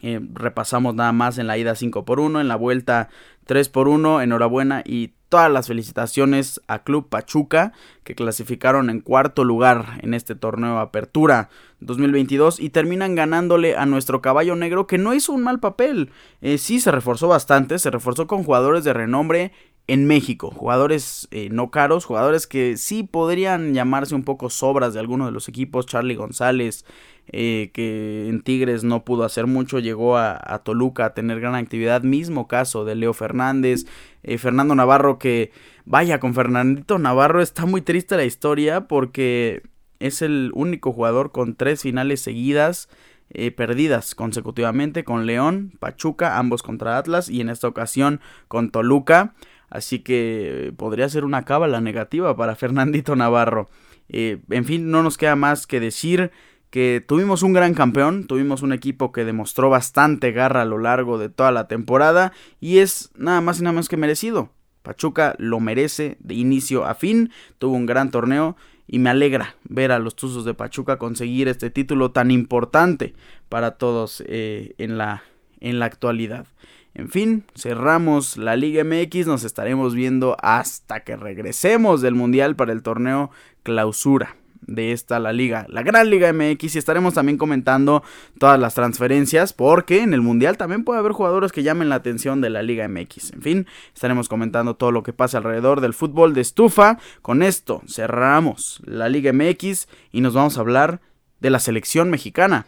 Eh, 0.00 0.20
repasamos 0.32 0.94
nada 0.94 1.10
más 1.12 1.38
en 1.38 1.48
la 1.48 1.58
ida 1.58 1.74
5 1.74 2.04
por 2.04 2.20
1, 2.20 2.40
en 2.40 2.46
la 2.46 2.54
vuelta 2.54 3.08
3 3.46 3.68
por 3.68 3.88
1, 3.88 4.20
enhorabuena 4.20 4.84
y 4.86 5.14
todas 5.28 5.50
las 5.50 5.68
felicitaciones 5.68 6.60
a 6.68 6.82
Club 6.82 7.08
Pachuca 7.08 7.72
que 8.04 8.14
clasificaron 8.14 8.90
en 8.90 9.00
cuarto 9.00 9.44
lugar 9.44 9.98
en 10.02 10.14
este 10.14 10.34
torneo 10.34 10.78
Apertura 10.78 11.50
2022 11.80 12.60
y 12.60 12.70
terminan 12.70 13.14
ganándole 13.14 13.76
a 13.76 13.86
nuestro 13.86 14.22
caballo 14.22 14.56
negro 14.56 14.86
que 14.86 14.98
no 14.98 15.14
hizo 15.14 15.32
un 15.32 15.42
mal 15.42 15.60
papel. 15.60 16.10
Eh, 16.40 16.58
sí 16.58 16.80
se 16.80 16.90
reforzó 16.90 17.28
bastante, 17.28 17.78
se 17.78 17.90
reforzó 17.90 18.26
con 18.26 18.42
jugadores 18.42 18.84
de 18.84 18.92
renombre 18.92 19.52
en 19.88 20.06
México, 20.06 20.50
jugadores 20.50 21.28
eh, 21.30 21.48
no 21.50 21.70
caros, 21.70 22.04
jugadores 22.04 22.46
que 22.46 22.76
sí 22.76 23.04
podrían 23.04 23.72
llamarse 23.72 24.14
un 24.14 24.22
poco 24.22 24.50
sobras 24.50 24.92
de 24.92 25.00
algunos 25.00 25.28
de 25.28 25.32
los 25.32 25.48
equipos, 25.48 25.86
Charlie 25.86 26.14
González, 26.14 26.84
eh, 27.30 27.70
que 27.74 28.28
en 28.28 28.40
Tigres 28.42 28.84
no 28.84 29.04
pudo 29.04 29.24
hacer 29.24 29.46
mucho, 29.46 29.78
llegó 29.78 30.16
a, 30.16 30.38
a, 30.42 30.60
Toluca 30.60 31.06
a 31.06 31.14
tener 31.14 31.40
gran 31.40 31.54
actividad, 31.54 32.02
mismo 32.02 32.48
caso 32.48 32.84
de 32.84 32.94
Leo 32.94 33.12
Fernández, 33.12 33.84
eh, 34.22 34.38
Fernando 34.38 34.74
Navarro 34.74 35.18
que, 35.18 35.52
vaya, 35.84 36.20
con 36.20 36.34
Fernandito 36.34 36.98
Navarro 36.98 37.42
está 37.42 37.66
muy 37.66 37.82
triste 37.82 38.16
la 38.16 38.24
historia 38.24 38.88
porque 38.88 39.62
es 40.00 40.22
el 40.22 40.52
único 40.54 40.92
jugador 40.92 41.32
con 41.32 41.54
tres 41.54 41.82
finales 41.82 42.20
seguidas, 42.20 42.88
eh, 43.30 43.50
perdidas 43.50 44.14
consecutivamente 44.14 45.04
con 45.04 45.26
León, 45.26 45.72
Pachuca, 45.80 46.38
ambos 46.38 46.62
contra 46.62 46.96
Atlas 46.96 47.28
y 47.28 47.40
en 47.40 47.50
esta 47.50 47.68
ocasión 47.68 48.20
con 48.48 48.70
Toluca. 48.70 49.34
Así 49.68 49.98
que 49.98 50.72
podría 50.78 51.08
ser 51.10 51.24
una 51.24 51.44
cábala 51.44 51.80
negativa 51.80 52.34
para 52.36 52.54
Fernandito 52.56 53.16
Navarro. 53.16 53.68
Eh, 54.08 54.40
en 54.48 54.64
fin, 54.64 54.90
no 54.90 55.02
nos 55.02 55.18
queda 55.18 55.36
más 55.36 55.66
que 55.66 55.80
decir 55.80 56.30
que 56.70 57.04
tuvimos 57.06 57.42
un 57.42 57.52
gran 57.52 57.74
campeón, 57.74 58.26
tuvimos 58.26 58.62
un 58.62 58.72
equipo 58.72 59.12
que 59.12 59.24
demostró 59.24 59.70
bastante 59.70 60.32
garra 60.32 60.62
a 60.62 60.66
lo 60.66 60.78
largo 60.78 61.18
de 61.18 61.28
toda 61.28 61.50
la 61.50 61.66
temporada 61.66 62.32
y 62.60 62.78
es 62.78 63.10
nada 63.16 63.40
más 63.40 63.60
y 63.60 63.62
nada 63.62 63.72
más 63.74 63.88
que 63.88 63.96
merecido. 63.96 64.50
Pachuca 64.82 65.34
lo 65.38 65.60
merece 65.60 66.16
de 66.20 66.34
inicio 66.34 66.84
a 66.84 66.94
fin, 66.94 67.30
tuvo 67.58 67.76
un 67.76 67.86
gran 67.86 68.10
torneo 68.10 68.56
y 68.86 68.98
me 68.98 69.10
alegra 69.10 69.56
ver 69.64 69.92
a 69.92 69.98
los 69.98 70.16
Tuzos 70.16 70.44
de 70.44 70.54
Pachuca 70.54 70.98
conseguir 70.98 71.48
este 71.48 71.70
título 71.70 72.10
tan 72.10 72.30
importante 72.30 73.14
para 73.48 73.72
todos 73.72 74.22
eh, 74.26 74.74
en, 74.78 74.96
la, 74.96 75.22
en 75.60 75.78
la 75.78 75.86
actualidad. 75.86 76.46
En 76.94 77.10
fin, 77.10 77.44
cerramos 77.54 78.38
la 78.38 78.56
Liga 78.56 78.82
MX, 78.82 79.26
nos 79.26 79.44
estaremos 79.44 79.94
viendo 79.94 80.36
hasta 80.40 81.00
que 81.00 81.16
regresemos 81.16 82.00
del 82.00 82.14
Mundial 82.14 82.56
para 82.56 82.72
el 82.72 82.82
torneo 82.82 83.30
clausura 83.62 84.36
de 84.62 84.92
esta 84.92 85.18
la 85.18 85.32
liga, 85.32 85.66
la 85.68 85.82
gran 85.82 86.10
liga 86.10 86.32
MX 86.32 86.74
y 86.74 86.78
estaremos 86.78 87.14
también 87.14 87.38
comentando 87.38 88.02
todas 88.38 88.58
las 88.58 88.74
transferencias 88.74 89.52
porque 89.52 90.02
en 90.02 90.14
el 90.14 90.20
mundial 90.20 90.56
también 90.56 90.84
puede 90.84 90.98
haber 90.98 91.12
jugadores 91.12 91.52
que 91.52 91.62
llamen 91.62 91.88
la 91.88 91.96
atención 91.96 92.40
de 92.40 92.50
la 92.50 92.62
liga 92.62 92.86
MX. 92.88 93.32
En 93.32 93.42
fin, 93.42 93.66
estaremos 93.94 94.28
comentando 94.28 94.76
todo 94.76 94.92
lo 94.92 95.02
que 95.02 95.12
pasa 95.12 95.38
alrededor 95.38 95.80
del 95.80 95.94
fútbol 95.94 96.34
de 96.34 96.40
estufa. 96.40 96.98
Con 97.22 97.42
esto 97.42 97.82
cerramos 97.86 98.80
la 98.84 99.08
liga 99.08 99.32
MX 99.32 99.88
y 100.12 100.20
nos 100.20 100.34
vamos 100.34 100.58
a 100.58 100.60
hablar 100.60 101.00
de 101.40 101.50
la 101.50 101.60
selección 101.60 102.10
mexicana. 102.10 102.66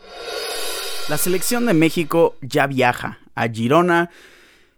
La 1.08 1.18
selección 1.18 1.66
de 1.66 1.74
México 1.74 2.36
ya 2.40 2.66
viaja 2.66 3.18
a 3.34 3.48
Girona, 3.48 4.10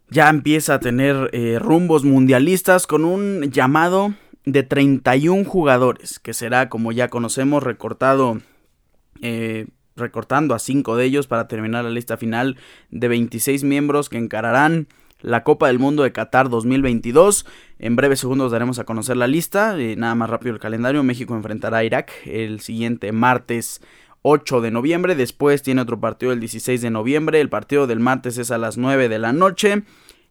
ya 0.09 0.29
empieza 0.29 0.75
a 0.75 0.81
tener 0.81 1.31
eh, 1.33 1.59
rumbos 1.59 2.05
mundialistas 2.05 2.87
con 2.87 3.05
un 3.05 3.51
llamado 3.51 4.15
de 4.45 4.63
31 4.63 5.45
jugadores, 5.45 6.19
que 6.19 6.35
será, 6.35 6.69
como 6.69 6.93
ya 6.93 7.09
conocemos, 7.09 7.63
recortado, 7.63 8.41
eh, 9.21 9.67
recortando 9.97 10.55
a 10.55 10.59
5 10.59 10.97
de 10.97 11.05
ellos 11.05 11.27
para 11.27 11.49
terminar 11.49 11.85
la 11.85 11.91
lista 11.91 12.17
final 12.17 12.57
de 12.91 13.09
26 13.09 13.65
miembros 13.65 14.09
que 14.09 14.19
encararán 14.19 14.89
la 15.23 15.45
Copa 15.45 15.69
del 15.69 15.79
Mundo 15.79 16.03
de 16.03 16.13
Qatar 16.13 16.49
2022. 16.51 17.47
En 17.79 17.97
breves 17.97 18.21
segundos 18.21 18.53
daremos 18.53 18.79
a 18.79 18.85
conocer 18.85 19.17
la 19.17 19.29
lista. 19.29 19.79
Eh, 19.79 19.97
nada 19.97 20.15
más 20.15 20.29
rápido 20.29 20.55
el 20.55 20.61
calendario. 20.61 21.03
México 21.03 21.35
enfrentará 21.35 21.79
a 21.79 21.85
Irak 21.85 22.13
el 22.27 22.61
siguiente 22.61 23.13
martes 23.13 23.81
8 24.23 24.61
de 24.61 24.71
noviembre. 24.71 25.15
Después 25.15 25.63
tiene 25.63 25.81
otro 25.81 26.01
partido 26.01 26.33
el 26.33 26.41
16 26.41 26.83
de 26.83 26.91
noviembre. 26.91 27.41
El 27.41 27.49
partido 27.49 27.87
del 27.87 28.01
martes 28.01 28.37
es 28.39 28.51
a 28.51 28.59
las 28.59 28.77
9 28.77 29.09
de 29.09 29.19
la 29.19 29.33
noche. 29.33 29.83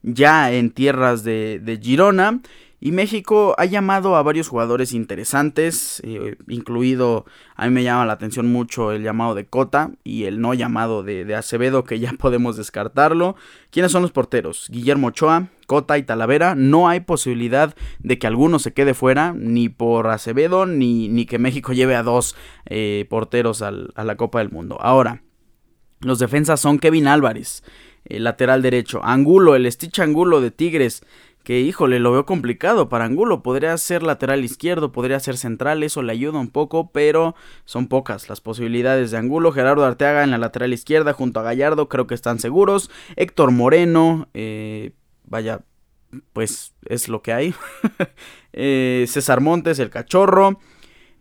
Ya 0.03 0.51
en 0.51 0.71
tierras 0.71 1.23
de, 1.23 1.59
de 1.63 1.77
Girona. 1.77 2.41
Y 2.83 2.91
México 2.91 3.53
ha 3.59 3.65
llamado 3.65 4.15
a 4.15 4.23
varios 4.23 4.47
jugadores 4.47 4.91
interesantes, 4.91 6.01
eh, 6.03 6.35
incluido, 6.47 7.25
a 7.55 7.67
mí 7.67 7.71
me 7.71 7.83
llama 7.83 8.07
la 8.07 8.13
atención 8.13 8.51
mucho 8.51 8.91
el 8.91 9.03
llamado 9.03 9.35
de 9.35 9.45
Cota 9.45 9.91
y 10.03 10.23
el 10.23 10.41
no 10.41 10.55
llamado 10.55 11.03
de, 11.03 11.35
Acevedo, 11.35 11.83
que 11.83 11.99
ya 11.99 12.11
podemos 12.19 12.57
descartarlo. 12.57 13.35
¿Quiénes 13.69 13.91
son 13.91 14.01
los 14.01 14.11
porteros? 14.11 14.65
Guillermo 14.71 15.07
Ochoa, 15.09 15.49
Cota 15.67 15.99
y 15.99 16.03
Talavera. 16.03 16.55
No 16.55 16.89
hay 16.89 17.01
posibilidad 17.01 17.75
de 17.99 18.17
que 18.17 18.25
alguno 18.25 18.57
se 18.57 18.73
quede 18.73 18.95
fuera, 18.95 19.35
ni 19.37 19.69
por 19.69 20.07
Acevedo, 20.07 20.65
ni, 20.65 21.07
ni 21.07 21.27
que 21.27 21.37
México 21.37 21.73
lleve 21.73 21.95
a 21.95 22.01
dos 22.01 22.35
eh, 22.65 23.05
porteros 23.11 23.61
a 23.61 23.71
la 23.71 24.15
Copa 24.17 24.39
del 24.39 24.49
Mundo. 24.49 24.79
Ahora, 24.81 25.21
los 25.99 26.17
defensas 26.17 26.59
son 26.59 26.79
Kevin 26.79 27.07
Álvarez, 27.07 27.63
el 28.05 28.23
lateral 28.23 28.63
derecho, 28.63 29.01
Angulo, 29.03 29.55
el 29.55 29.71
Stitch 29.71 29.99
Angulo 29.99 30.41
de 30.41 30.49
Tigres 30.49 31.03
que 31.43 31.59
híjole, 31.59 31.99
lo 31.99 32.11
veo 32.11 32.25
complicado 32.25 32.89
para 32.89 33.05
Angulo. 33.05 33.41
Podría 33.43 33.77
ser 33.77 34.03
lateral 34.03 34.43
izquierdo, 34.43 34.91
podría 34.91 35.19
ser 35.19 35.37
central, 35.37 35.83
eso 35.83 36.01
le 36.03 36.11
ayuda 36.11 36.39
un 36.39 36.49
poco, 36.49 36.91
pero 36.91 37.35
son 37.65 37.87
pocas 37.87 38.29
las 38.29 38.41
posibilidades 38.41 39.11
de 39.11 39.17
Angulo. 39.17 39.51
Gerardo 39.51 39.85
Arteaga 39.85 40.23
en 40.23 40.31
la 40.31 40.37
lateral 40.37 40.73
izquierda 40.73 41.13
junto 41.13 41.39
a 41.39 41.43
Gallardo, 41.43 41.89
creo 41.89 42.07
que 42.07 42.15
están 42.15 42.39
seguros. 42.39 42.91
Héctor 43.15 43.51
Moreno, 43.51 44.29
eh, 44.33 44.91
vaya, 45.25 45.61
pues 46.33 46.73
es 46.85 47.07
lo 47.07 47.21
que 47.21 47.33
hay. 47.33 47.55
Eh, 48.53 49.05
César 49.07 49.39
Montes, 49.39 49.79
el 49.79 49.89
cachorro. 49.89 50.59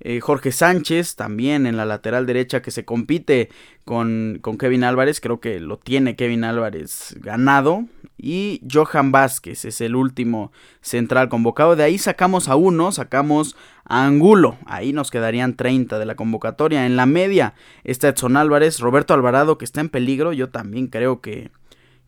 Eh, 0.01 0.19
Jorge 0.21 0.51
Sánchez 0.51 1.15
también 1.15 1.65
en 1.65 1.77
la 1.77 1.85
lateral 1.85 2.27
derecha 2.27 2.61
que 2.61 2.73
se 2.73 2.85
compite 2.85 3.51
con, 3.85 4.39
con, 4.41 4.59
Kevin 4.59 4.83
Álvarez, 4.83 5.21
creo 5.21 5.39
que 5.41 5.61
lo 5.61 5.79
tiene 5.79 6.17
Kevin 6.17 6.43
Álvarez 6.43 7.15
ganado. 7.21 7.85
Y 8.23 8.63
Johan 8.71 9.13
Vázquez 9.13 9.65
es 9.65 9.81
el 9.81 9.97
último 9.97 10.53
central 10.81 11.29
convocado. 11.29 11.77
De 11.77 11.85
ahí 11.85 11.99
sacamos 11.99 12.49
a 12.49 12.57
uno, 12.57 12.93
sacamos 12.93 13.57
a 13.85 14.07
Angulo. 14.07 14.59
Ahí 14.67 14.93
nos 14.93 15.11
quedarían 15.11 15.57
30 15.57 15.99
de 15.99 16.07
la 16.07 16.17
convocatoria. 16.17 16.87
En 16.87 16.97
la 16.97 17.07
media 17.07 17.55
está 17.85 18.09
Edson 18.09 18.37
Álvarez, 18.37 18.81
Roberto 18.81 19.15
Alvarado 19.15 19.59
que 19.59 19.65
está 19.65 19.81
en 19.81 19.89
peligro. 19.89 20.33
Yo 20.33 20.51
también 20.51 20.89
creo 20.89 21.21
que 21.21 21.51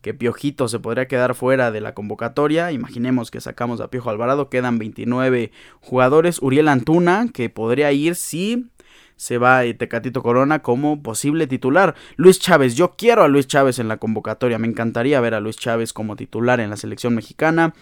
que 0.03 0.13
Piojito 0.13 0.67
se 0.67 0.79
podría 0.79 1.07
quedar 1.07 1.33
fuera 1.33 1.71
de 1.71 1.79
la 1.79 1.93
convocatoria. 1.93 2.73
Imaginemos 2.73 3.31
que 3.31 3.39
sacamos 3.39 3.79
a 3.79 3.87
Piojo 3.87 4.09
Alvarado, 4.09 4.49
quedan 4.49 4.77
29 4.77 5.51
jugadores. 5.79 6.41
Uriel 6.41 6.67
Antuna, 6.67 7.27
que 7.33 7.49
podría 7.49 7.89
ir 7.93 8.15
si 8.15 8.69
se 9.15 9.37
va 9.37 9.63
eh, 9.65 9.73
Tecatito 9.73 10.21
Corona 10.21 10.59
como 10.59 11.01
posible 11.01 11.47
titular. 11.47 11.95
Luis 12.15 12.39
Chávez, 12.39 12.75
yo 12.75 12.95
quiero 12.97 13.23
a 13.23 13.27
Luis 13.27 13.47
Chávez 13.47 13.79
en 13.79 13.87
la 13.87 13.97
convocatoria, 13.97 14.59
me 14.59 14.67
encantaría 14.67 15.21
ver 15.21 15.33
a 15.33 15.39
Luis 15.39 15.57
Chávez 15.57 15.93
como 15.93 16.15
titular 16.15 16.59
en 16.59 16.69
la 16.69 16.77
selección 16.77 17.15
mexicana. 17.15 17.73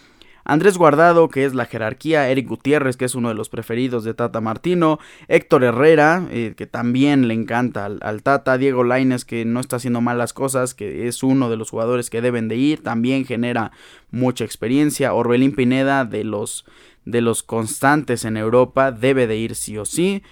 Andrés 0.44 0.78
Guardado, 0.78 1.30
que 1.30 1.46
es 1.46 1.54
la 1.54 1.66
jerarquía, 1.66 2.30
Eric 2.30 2.48
Gutiérrez, 2.48 2.98
que 2.98 3.06
es 3.06 3.16
uno 3.16 3.30
de 3.30 3.36
los 3.36 3.50
preferidos 3.50 4.04
de 4.04 4.14
Tata 4.14 4.42
Martino, 4.42 5.00
Héctor 5.28 5.64
Herrera, 5.64 6.26
eh, 6.32 6.54
que 6.58 6.66
también 6.66 7.28
le 7.28 7.34
encanta 7.34 7.86
al, 7.86 8.24
Tata, 8.24 8.58
Diego 8.58 8.84
Laines, 8.84 9.26
que 9.26 9.46
no 9.46 9.60
está 9.60 9.76
haciendo 9.76 10.02
malas 10.02 10.34
cosas, 10.34 10.74
que 10.74 11.08
es 11.08 11.24
uno 11.24 11.50
de 11.50 11.58
los 11.58 11.70
jugadores 11.70 12.10
que 12.10 12.22
deben 12.22 12.48
de 12.48 12.56
ir, 12.56 12.82
también 12.82 13.26
genera 13.26 13.72
mucha 14.10 14.44
experiencia, 14.44 15.14
Orbelín 15.14 15.54
Pineda, 15.54 16.06
de 16.06 16.24
los, 16.24 16.66
de 17.06 17.22
los 17.22 17.44
constantes 17.44 18.26
en 18.26 18.36
Europa, 18.36 18.92
debe 18.92 19.28
de 19.28 19.38
ir 19.38 19.56
sí 19.56 19.78
o 19.78 19.86
sí. 19.86 20.24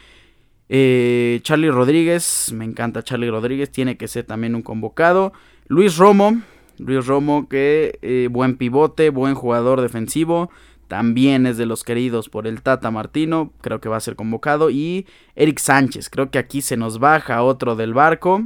Eh, 0.69 1.39
Charlie 1.41 1.71
Rodríguez, 1.71 2.51
me 2.53 2.63
encanta 2.63 3.03
Charlie 3.03 3.31
Rodríguez, 3.31 3.71
tiene 3.71 3.97
que 3.97 4.07
ser 4.07 4.25
también 4.25 4.55
un 4.55 4.61
convocado. 4.61 5.33
Luis 5.67 5.97
Romo, 5.97 6.41
Luis 6.77 7.05
Romo, 7.05 7.49
que 7.49 7.99
eh, 8.01 8.29
buen 8.31 8.55
pivote, 8.55 9.09
buen 9.09 9.35
jugador 9.35 9.81
defensivo. 9.81 10.49
También 10.87 11.45
es 11.45 11.57
de 11.57 11.67
los 11.67 11.83
queridos 11.83 12.29
por 12.29 12.47
el 12.47 12.63
Tata 12.63 12.89
Martino. 12.89 13.53
Creo 13.61 13.79
que 13.79 13.89
va 13.89 13.97
a 13.97 14.01
ser 14.01 14.15
convocado. 14.15 14.71
Y 14.71 15.05
Eric 15.35 15.59
Sánchez. 15.59 16.09
Creo 16.09 16.31
que 16.31 16.39
aquí 16.39 16.61
se 16.61 16.77
nos 16.77 16.97
baja 16.97 17.43
otro 17.43 17.75
del 17.75 17.93
barco. 17.93 18.43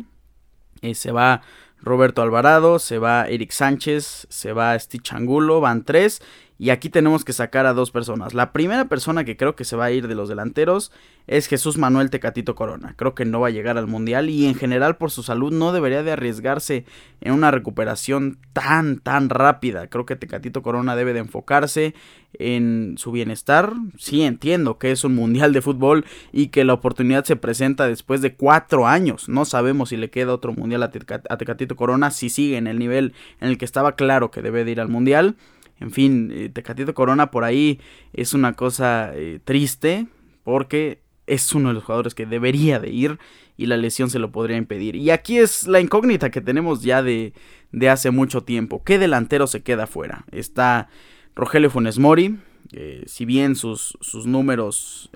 Eh, 0.82 0.94
se 0.94 1.14
va 1.14 1.42
Roberto 1.80 2.22
Alvarado. 2.22 2.80
Se 2.80 2.98
va 2.98 3.30
Eric 3.30 3.52
Sánchez. 3.52 4.28
Se 4.30 4.52
va 4.52 4.78
Stitch 4.78 5.14
Angulo. 5.14 5.62
Van 5.62 5.86
tres. 5.86 6.22
Y 6.60 6.70
aquí 6.70 6.89
tenemos 6.89 7.26
que 7.26 7.34
sacar 7.34 7.66
a 7.66 7.74
dos 7.74 7.92
personas. 7.92 8.34
La 8.34 8.54
primera 8.54 8.86
persona 8.86 9.24
que 9.24 9.36
creo 9.36 9.56
que 9.56 9.66
se 9.66 9.76
va 9.76 9.86
a 9.86 9.92
ir 9.92 10.08
de 10.08 10.16
los 10.16 10.30
delanteros 10.30 10.92
es 11.26 11.48
Jesús 11.48 11.78
Manuel 11.78 12.10
Tecatito 12.10 12.56
Corona. 12.56 12.94
Creo 12.96 13.16
que 13.16 13.26
no 13.26 13.39
va 13.39 13.48
a 13.48 13.52
llegar 13.52 13.78
al 13.78 13.88
Mundial 13.88 14.30
y 14.30 14.46
en 14.46 14.56
general 14.56 14.98
por 14.98 15.10
su 15.10 15.24
salud 15.24 15.52
no 15.52 15.72
debería 15.72 16.04
de 16.04 16.12
arriesgarse 16.12 16.86
en 17.22 17.34
una 17.34 17.50
recuperación 17.52 18.38
tan, 18.54 19.00
tan 19.00 19.30
rápida. 19.30 19.88
Creo 19.88 20.06
que 20.06 20.16
Tecatito 20.16 20.62
Corona 20.62 20.96
debe 20.96 21.13
de 21.13 21.20
enfocarse 21.20 21.96
en 22.34 22.96
su 22.98 23.12
bienestar. 23.12 23.74
Sí, 23.98 24.22
entiendo 24.22 24.78
que 24.78 24.92
es 24.92 25.04
un 25.04 25.16
Mundial 25.16 25.54
de 25.54 25.62
fútbol 25.62 26.06
y 26.32 26.48
que 26.48 26.66
la 26.66 26.74
oportunidad 26.74 27.24
se 27.24 27.36
presenta 27.36 27.88
después 27.88 28.22
de 28.22 28.36
cuatro 28.36 28.88
años. 28.88 29.28
No 29.30 29.46
sabemos 29.46 29.89
si 29.89 29.98
le 29.98 30.10
queda 30.10 30.34
otro 30.34 30.54
Mundial 30.54 30.84
a 30.84 30.92
Tecatito 30.92 31.76
Corona, 31.76 32.12
si 32.12 32.30
sigue 32.30 32.58
en 32.58 32.68
el 32.68 32.80
nivel 32.80 33.13
en 33.39 33.50
el 33.50 33.58
que 33.58 33.66
estaba 33.66 33.96
claro 33.96 34.32
que 34.32 34.42
debe 34.42 34.66
de 34.66 34.72
ir 34.72 34.82
al 34.82 34.89
Mundial. 34.89 35.36
En 35.84 35.91
fin, 35.91 36.32
eh, 36.34 36.50
Tecatito 36.50 36.93
Corona 36.93 37.30
por 37.30 37.43
ahí 37.43 37.82
es 38.13 38.34
una 38.34 38.54
cosa 38.54 39.12
eh, 39.13 39.41
triste 39.43 40.08
porque 40.43 41.02
es 41.28 41.54
uno 41.54 41.69
de 41.69 41.76
los 41.76 41.84
jugadores 41.84 42.15
que 42.15 42.26
debería 42.26 42.80
de 42.80 42.89
ir 42.89 43.19
y 43.58 43.65
la 43.65 43.76
lesión 43.76 44.10
se 44.10 44.17
lo 44.17 44.32
podría 44.32 44.56
impedir. 44.56 44.96
Y 44.96 45.10
aquí 45.10 45.38
es 45.38 45.67
la 45.67 45.82
incógnita 45.82 46.32
que 46.32 46.39
tenemos 46.39 46.84
ya 46.84 47.04
de, 47.04 47.34
de 47.74 47.89
hace 47.89 48.12
mucho 48.12 48.43
tiempo. 48.43 48.82
¿Qué 48.86 48.98
delantero 48.98 49.46
se 49.46 49.62
queda 49.62 49.86
fuera? 49.86 50.24
Está 50.32 50.88
Rogelio 51.36 51.69
Funes 51.69 52.00
Mori. 52.00 52.38
Eh, 52.72 53.04
si 53.06 53.26
bien 53.26 53.58
sus, 53.58 53.98
sus 54.00 54.26
números 54.26 55.12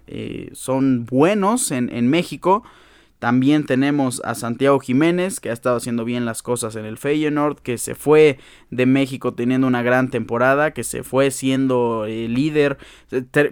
son 0.51 1.05
buenos 1.05 1.71
en, 1.71 1.89
en 1.89 2.09
México, 2.09 2.63
también 3.19 3.65
tenemos 3.65 4.21
a 4.23 4.35
Santiago 4.35 4.79
Jiménez, 4.79 5.39
que 5.39 5.49
ha 5.49 5.53
estado 5.53 5.77
haciendo 5.77 6.05
bien 6.05 6.25
las 6.25 6.43
cosas 6.43 6.75
en 6.75 6.85
el 6.85 6.97
Feyenoord, 6.97 7.59
que 7.61 7.77
se 7.77 7.95
fue 7.95 8.37
de 8.69 8.85
México 8.85 9.33
teniendo 9.33 9.65
una 9.65 9.81
gran 9.81 10.09
temporada, 10.09 10.71
que 10.71 10.83
se 10.83 11.03
fue 11.03 11.31
siendo 11.31 12.05
eh, 12.05 12.27
líder. 12.27 12.77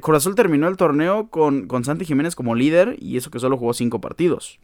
Corazón 0.01 0.36
terminó 0.36 0.67
el 0.67 0.78
torneo 0.78 1.30
con, 1.30 1.67
con 1.67 1.84
Santi 1.84 2.06
Jiménez 2.06 2.36
como 2.36 2.54
líder 2.54 2.95
y 2.99 3.17
eso 3.17 3.32
que 3.32 3.39
solo 3.39 3.58
jugó 3.58 3.73
cinco 3.73 4.01
partidos. 4.01 4.60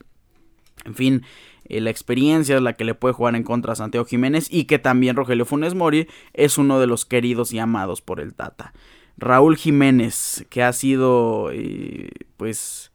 En 0.86 0.94
fin, 0.94 1.24
eh, 1.66 1.82
la 1.82 1.90
experiencia 1.90 2.56
es 2.56 2.62
la 2.62 2.74
que 2.74 2.86
le 2.86 2.94
puede 2.94 3.14
jugar 3.14 3.36
en 3.36 3.44
contra 3.44 3.74
a 3.74 3.76
Santiago 3.76 4.06
Jiménez 4.06 4.48
y 4.52 4.66
que 4.66 4.78
también 4.78 5.16
Rogelio 5.16 5.46
Funes 5.46 5.74
Mori 5.74 6.08
es 6.34 6.58
uno 6.60 6.80
de 6.80 6.88
los 6.88 7.06
queridos 7.06 7.54
y 7.54 7.60
amados 7.60 8.02
por 8.02 8.20
el 8.20 8.36
Tata. 8.36 8.74
Raúl 9.18 9.58
Jiménez, 9.58 10.46
que 10.50 10.64
ha 10.64 10.74
sido, 10.74 11.50
eh, 11.52 12.10
pues 12.38 12.91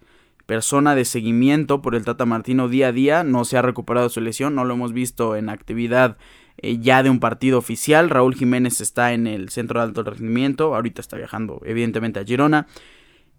persona 0.47 0.95
de 0.95 1.05
seguimiento 1.05 1.83
por 1.83 1.95
el 1.95 2.05
Tata 2.05 2.25
Martino 2.25 2.69
día 2.69 2.89
a 2.89 2.93
día, 2.93 3.25
no 3.25 3.45
se 3.45 3.59
ha 3.59 3.63
recuperado 3.63 4.09
su 4.09 4.21
lesión, 4.21 4.55
no 4.55 4.65
lo 4.65 4.75
hemos 4.75 4.93
visto 4.93 5.37
en 5.37 5.49
actividad 5.49 6.17
eh, 6.59 6.79
ya 6.79 7.03
de 7.03 7.11
un 7.11 7.21
partido 7.21 7.59
oficial. 7.59 8.09
Raúl 8.09 8.35
Jiménez 8.35 8.81
está 8.81 9.13
en 9.13 9.27
el 9.27 9.51
centro 9.51 9.81
de 9.81 9.87
alto 9.87 10.03
rendimiento, 10.05 10.75
ahorita 10.75 11.01
está 11.01 11.17
viajando 11.17 11.61
evidentemente 11.65 12.21
a 12.21 12.25
Girona. 12.25 12.67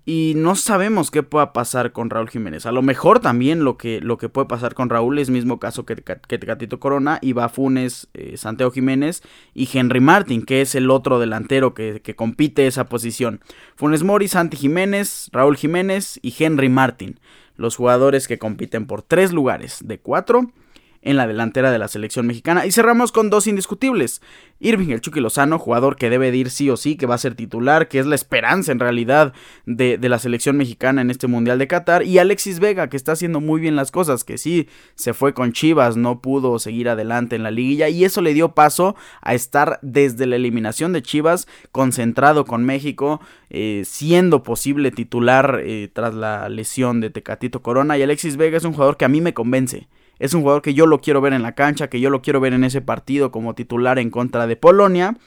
Y 0.10 0.36
no 0.38 0.56
sabemos 0.56 1.12
qué 1.12 1.22
pueda 1.22 1.52
pasar 1.52 1.92
con 1.92 2.10
Raúl 2.10 2.30
Jiménez. 2.30 2.66
A 2.66 2.72
lo 2.72 2.82
mejor 2.82 3.20
también 3.20 3.66
lo 3.66 3.78
que, 3.78 4.00
lo 4.00 4.18
que 4.18 4.30
puede 4.30 4.48
pasar 4.48 4.74
con 4.74 4.90
Raúl 4.90 5.20
es 5.20 5.30
mismo 5.30 5.60
caso 5.60 5.86
que, 5.86 5.98
que 5.98 6.38
Tecatito 6.38 6.80
Corona, 6.80 7.20
Iba 7.22 7.50
Funes, 7.50 8.08
eh, 8.14 8.38
Santiago 8.38 8.72
Jiménez 8.72 9.22
y 9.54 9.68
Henry 9.72 10.00
Martin, 10.00 10.44
que 10.44 10.62
es 10.62 10.76
el 10.76 10.92
otro 10.92 11.20
delantero 11.20 11.74
que, 11.74 12.02
que, 12.02 12.16
compite 12.16 12.68
esa 12.68 12.88
posición. 12.88 13.42
Funes 13.76 14.04
Mori, 14.04 14.30
Santi 14.30 14.56
Jiménez, 14.56 15.28
Raúl 15.34 15.58
Jiménez 15.58 16.22
y 16.22 16.34
Henry 16.42 16.70
Martin. 16.70 17.20
Los 17.58 17.76
jugadores 17.76 18.30
que 18.30 18.38
compiten 18.38 18.88
por 18.88 19.02
tres 19.02 19.34
lugares 19.34 19.80
de 19.84 20.00
cuatro 20.00 20.54
en 21.08 21.16
la 21.16 21.26
delantera 21.26 21.72
de 21.72 21.80
la 21.80 21.88
selección 21.88 22.28
mexicana. 22.28 22.66
Y 22.66 22.72
cerramos 22.72 23.14
con 23.14 23.30
dos 23.30 23.48
indiscutibles. 23.48 24.22
Irving 24.60 24.90
el 24.90 25.00
Chucky 25.00 25.22
Lozano, 25.22 25.58
jugador 25.58 25.96
que 25.96 26.10
debe 26.10 26.32
de 26.32 26.38
ir 26.38 26.50
sí 26.50 26.70
o 26.70 26.76
sí, 26.76 26.98
que 26.98 27.06
va 27.06 27.16
a 27.16 27.20
ser 27.20 27.34
titular, 27.34 27.88
que 27.88 28.00
es 28.00 28.06
la 28.06 28.16
esperanza 28.16 28.74
en 28.74 28.80
realidad 28.80 29.32
de, 29.66 29.98
la 30.02 30.20
selección 30.20 30.58
mexicana 30.58 31.02
en 31.02 31.10
este 31.10 31.28
Mundial 31.28 31.60
de 31.60 31.68
Qatar. 31.68 32.04
Y 32.04 32.20
Alexis 32.20 32.60
Vega, 32.60 32.90
que 32.90 32.98
está 32.98 33.14
haciendo 33.14 33.40
muy 33.40 33.62
bien 33.62 33.78
las 33.78 33.90
cosas, 33.90 34.26
que 34.26 34.38
sí 34.38 34.68
se 34.96 35.14
fue 35.14 35.34
con 35.34 35.54
Chivas, 35.54 35.96
no 35.96 36.22
pudo 36.22 36.60
seguir 36.60 36.90
adelante 36.90 37.38
en 37.38 37.44
la 37.44 37.52
liguilla. 37.52 37.88
Y 37.88 38.04
eso 38.04 38.22
le 38.22 38.34
dio 38.34 38.54
paso 38.54 38.98
a 39.22 39.34
estar 39.34 39.80
desde 39.82 40.26
la 40.26 40.36
eliminación 40.36 40.92
de 40.92 41.04
Chivas 41.04 41.48
concentrado 41.72 42.44
con 42.44 42.66
México, 42.66 43.22
eh, 43.50 43.84
siendo 43.86 44.44
posible 44.44 44.92
titular 44.92 45.62
eh, 45.64 45.90
tras 45.94 46.14
la 46.14 46.50
lesión 46.50 47.00
de 47.00 47.12
Tecatito 47.12 47.62
Corona. 47.62 47.98
Y 47.98 48.04
Alexis 48.04 48.36
Vega 48.36 48.58
es 48.58 48.66
un 48.66 48.74
jugador 48.74 48.98
que 48.98 49.06
a 49.06 49.10
mí 49.10 49.22
me 49.22 49.34
convence. 49.34 49.88
Es 50.20 50.34
un 50.34 50.42
jugador 50.42 50.62
que 50.62 50.74
yo 50.74 50.88
lo 50.88 51.02
quiero 51.02 51.22
ver 51.22 51.34
en 51.34 51.44
la 51.44 51.56
cancha, 51.56 51.90
que 51.90 52.00
yo 52.00 52.10
lo 52.10 52.22
quiero 52.22 52.40
ver 52.40 52.54
en 52.54 52.64
ese 52.64 52.82
partido 52.82 53.32
como 53.32 53.56
titular 53.56 54.00
en 54.00 54.10
contra 54.10 54.48
de 54.48 54.56
Polonia. 54.56 55.18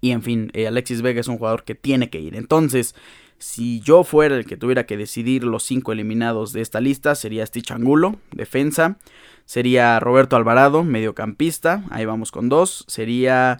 Y 0.00 0.12
en 0.12 0.22
fin, 0.22 0.50
eh, 0.54 0.66
Alexis 0.66 1.02
Vega 1.02 1.20
es 1.20 1.28
un 1.28 1.38
jugador 1.38 1.64
que 1.64 1.74
tiene 1.74 2.08
que 2.08 2.20
ir. 2.20 2.34
Entonces, 2.34 2.94
si 3.38 3.80
yo 3.80 4.04
fuera 4.04 4.36
el 4.36 4.46
que 4.46 4.56
tuviera 4.56 4.86
que 4.86 4.96
decidir 4.96 5.44
los 5.44 5.62
cinco 5.62 5.92
eliminados 5.92 6.52
de 6.52 6.60
esta 6.60 6.80
lista, 6.80 7.14
sería 7.14 7.46
Stitch 7.46 7.70
Angulo, 7.70 8.16
defensa. 8.32 8.98
Sería 9.44 9.98
Roberto 10.00 10.36
Alvarado, 10.36 10.84
mediocampista. 10.84 11.84
Ahí 11.90 12.04
vamos 12.04 12.32
con 12.32 12.48
dos. 12.48 12.84
Sería 12.86 13.58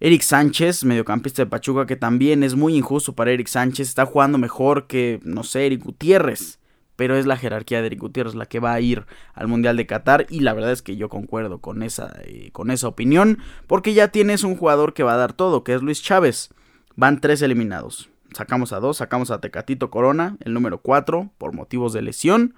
Eric 0.00 0.22
Sánchez, 0.22 0.84
mediocampista 0.84 1.42
de 1.42 1.50
Pachuca, 1.50 1.86
que 1.86 1.96
también 1.96 2.42
es 2.42 2.54
muy 2.54 2.76
injusto 2.76 3.14
para 3.14 3.32
Eric 3.32 3.48
Sánchez. 3.48 3.88
Está 3.88 4.06
jugando 4.06 4.38
mejor 4.38 4.86
que, 4.86 5.20
no 5.24 5.44
sé, 5.44 5.66
Eric 5.66 5.82
Gutiérrez 5.82 6.59
pero 7.00 7.16
es 7.16 7.24
la 7.24 7.38
jerarquía 7.38 7.80
de 7.80 7.86
Eric 7.86 8.00
Gutiérrez 8.00 8.34
la 8.34 8.44
que 8.44 8.60
va 8.60 8.74
a 8.74 8.80
ir 8.82 9.06
al 9.32 9.48
Mundial 9.48 9.78
de 9.78 9.86
Qatar 9.86 10.26
y 10.28 10.40
la 10.40 10.52
verdad 10.52 10.70
es 10.70 10.82
que 10.82 10.98
yo 10.98 11.08
concuerdo 11.08 11.58
con 11.62 11.82
esa, 11.82 12.14
eh, 12.24 12.50
con 12.52 12.70
esa 12.70 12.88
opinión 12.88 13.38
porque 13.66 13.94
ya 13.94 14.08
tienes 14.08 14.44
un 14.44 14.54
jugador 14.54 14.92
que 14.92 15.02
va 15.02 15.14
a 15.14 15.16
dar 15.16 15.32
todo, 15.32 15.64
que 15.64 15.72
es 15.72 15.80
Luis 15.80 16.02
Chávez. 16.02 16.50
Van 16.96 17.22
tres 17.22 17.40
eliminados. 17.40 18.10
Sacamos 18.34 18.74
a 18.74 18.80
dos, 18.80 18.98
sacamos 18.98 19.30
a 19.30 19.40
Tecatito 19.40 19.88
Corona, 19.88 20.36
el 20.40 20.52
número 20.52 20.82
cuatro, 20.82 21.30
por 21.38 21.54
motivos 21.54 21.94
de 21.94 22.02
lesión. 22.02 22.54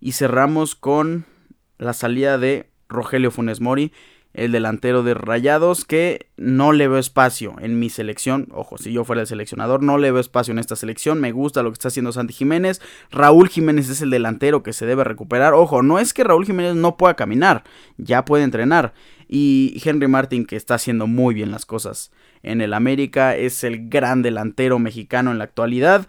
Y 0.00 0.12
cerramos 0.12 0.74
con 0.74 1.24
la 1.78 1.94
salida 1.94 2.36
de 2.36 2.68
Rogelio 2.90 3.30
Funes 3.30 3.62
Mori, 3.62 3.94
el 4.38 4.52
delantero 4.52 5.02
de 5.02 5.14
Rayados, 5.14 5.84
que 5.84 6.28
no 6.36 6.72
le 6.72 6.86
veo 6.86 6.98
espacio 6.98 7.56
en 7.60 7.78
mi 7.78 7.90
selección. 7.90 8.46
Ojo, 8.52 8.78
si 8.78 8.92
yo 8.92 9.04
fuera 9.04 9.22
el 9.22 9.26
seleccionador, 9.26 9.82
no 9.82 9.98
le 9.98 10.12
veo 10.12 10.20
espacio 10.20 10.52
en 10.52 10.60
esta 10.60 10.76
selección. 10.76 11.20
Me 11.20 11.32
gusta 11.32 11.62
lo 11.62 11.70
que 11.70 11.74
está 11.74 11.88
haciendo 11.88 12.12
Santi 12.12 12.32
Jiménez. 12.32 12.80
Raúl 13.10 13.48
Jiménez 13.48 13.88
es 13.88 14.00
el 14.00 14.10
delantero 14.10 14.62
que 14.62 14.72
se 14.72 14.86
debe 14.86 15.02
recuperar. 15.02 15.54
Ojo, 15.54 15.82
no 15.82 15.98
es 15.98 16.14
que 16.14 16.22
Raúl 16.22 16.46
Jiménez 16.46 16.76
no 16.76 16.96
pueda 16.96 17.14
caminar, 17.14 17.64
ya 17.96 18.24
puede 18.24 18.44
entrenar. 18.44 18.94
Y 19.28 19.82
Henry 19.84 20.06
Martin, 20.06 20.46
que 20.46 20.56
está 20.56 20.76
haciendo 20.76 21.06
muy 21.06 21.34
bien 21.34 21.50
las 21.50 21.66
cosas 21.66 22.12
en 22.44 22.60
el 22.60 22.74
América, 22.74 23.36
es 23.36 23.64
el 23.64 23.88
gran 23.88 24.22
delantero 24.22 24.78
mexicano 24.78 25.32
en 25.32 25.38
la 25.38 25.44
actualidad, 25.44 26.06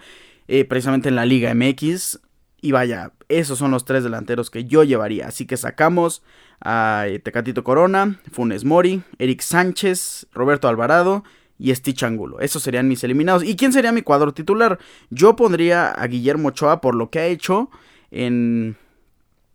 eh, 0.48 0.66
precisamente 0.66 1.10
en 1.10 1.16
la 1.16 1.26
Liga 1.26 1.54
MX. 1.54 2.20
Y 2.62 2.72
vaya, 2.72 3.14
esos 3.30 3.58
son 3.58 3.72
los 3.72 3.86
tres 3.86 4.04
delanteros 4.04 4.50
que 4.50 4.66
yo 4.66 4.84
llevaría. 4.84 5.28
Así 5.28 5.46
que 5.46 5.58
sacamos 5.58 6.24
a 6.62 7.06
eh, 7.08 7.20
Tecatito 7.20 7.64
Corona, 7.64 8.20
Funes 8.32 8.66
Mori, 8.66 9.04
Eric 9.18 9.42
Sánchez, 9.42 10.28
Roberto 10.34 10.68
Alvarado 10.68 11.24
y 11.58 11.74
Stitch 11.74 12.04
Angulo. 12.04 12.40
Esos 12.40 12.64
serían 12.64 12.88
mis 12.88 13.04
eliminados. 13.04 13.44
¿Y 13.44 13.56
quién 13.56 13.72
sería 13.74 13.92
mi 13.92 14.02
cuadro 14.02 14.34
titular? 14.34 14.80
Yo 15.10 15.36
pondría 15.36 15.90
a 15.90 16.08
Guillermo 16.08 16.50
Ochoa 16.50 16.82
por 16.82 16.96
lo 16.96 17.10
que 17.10 17.20
ha 17.20 17.26
hecho 17.28 17.70
en, 18.12 18.78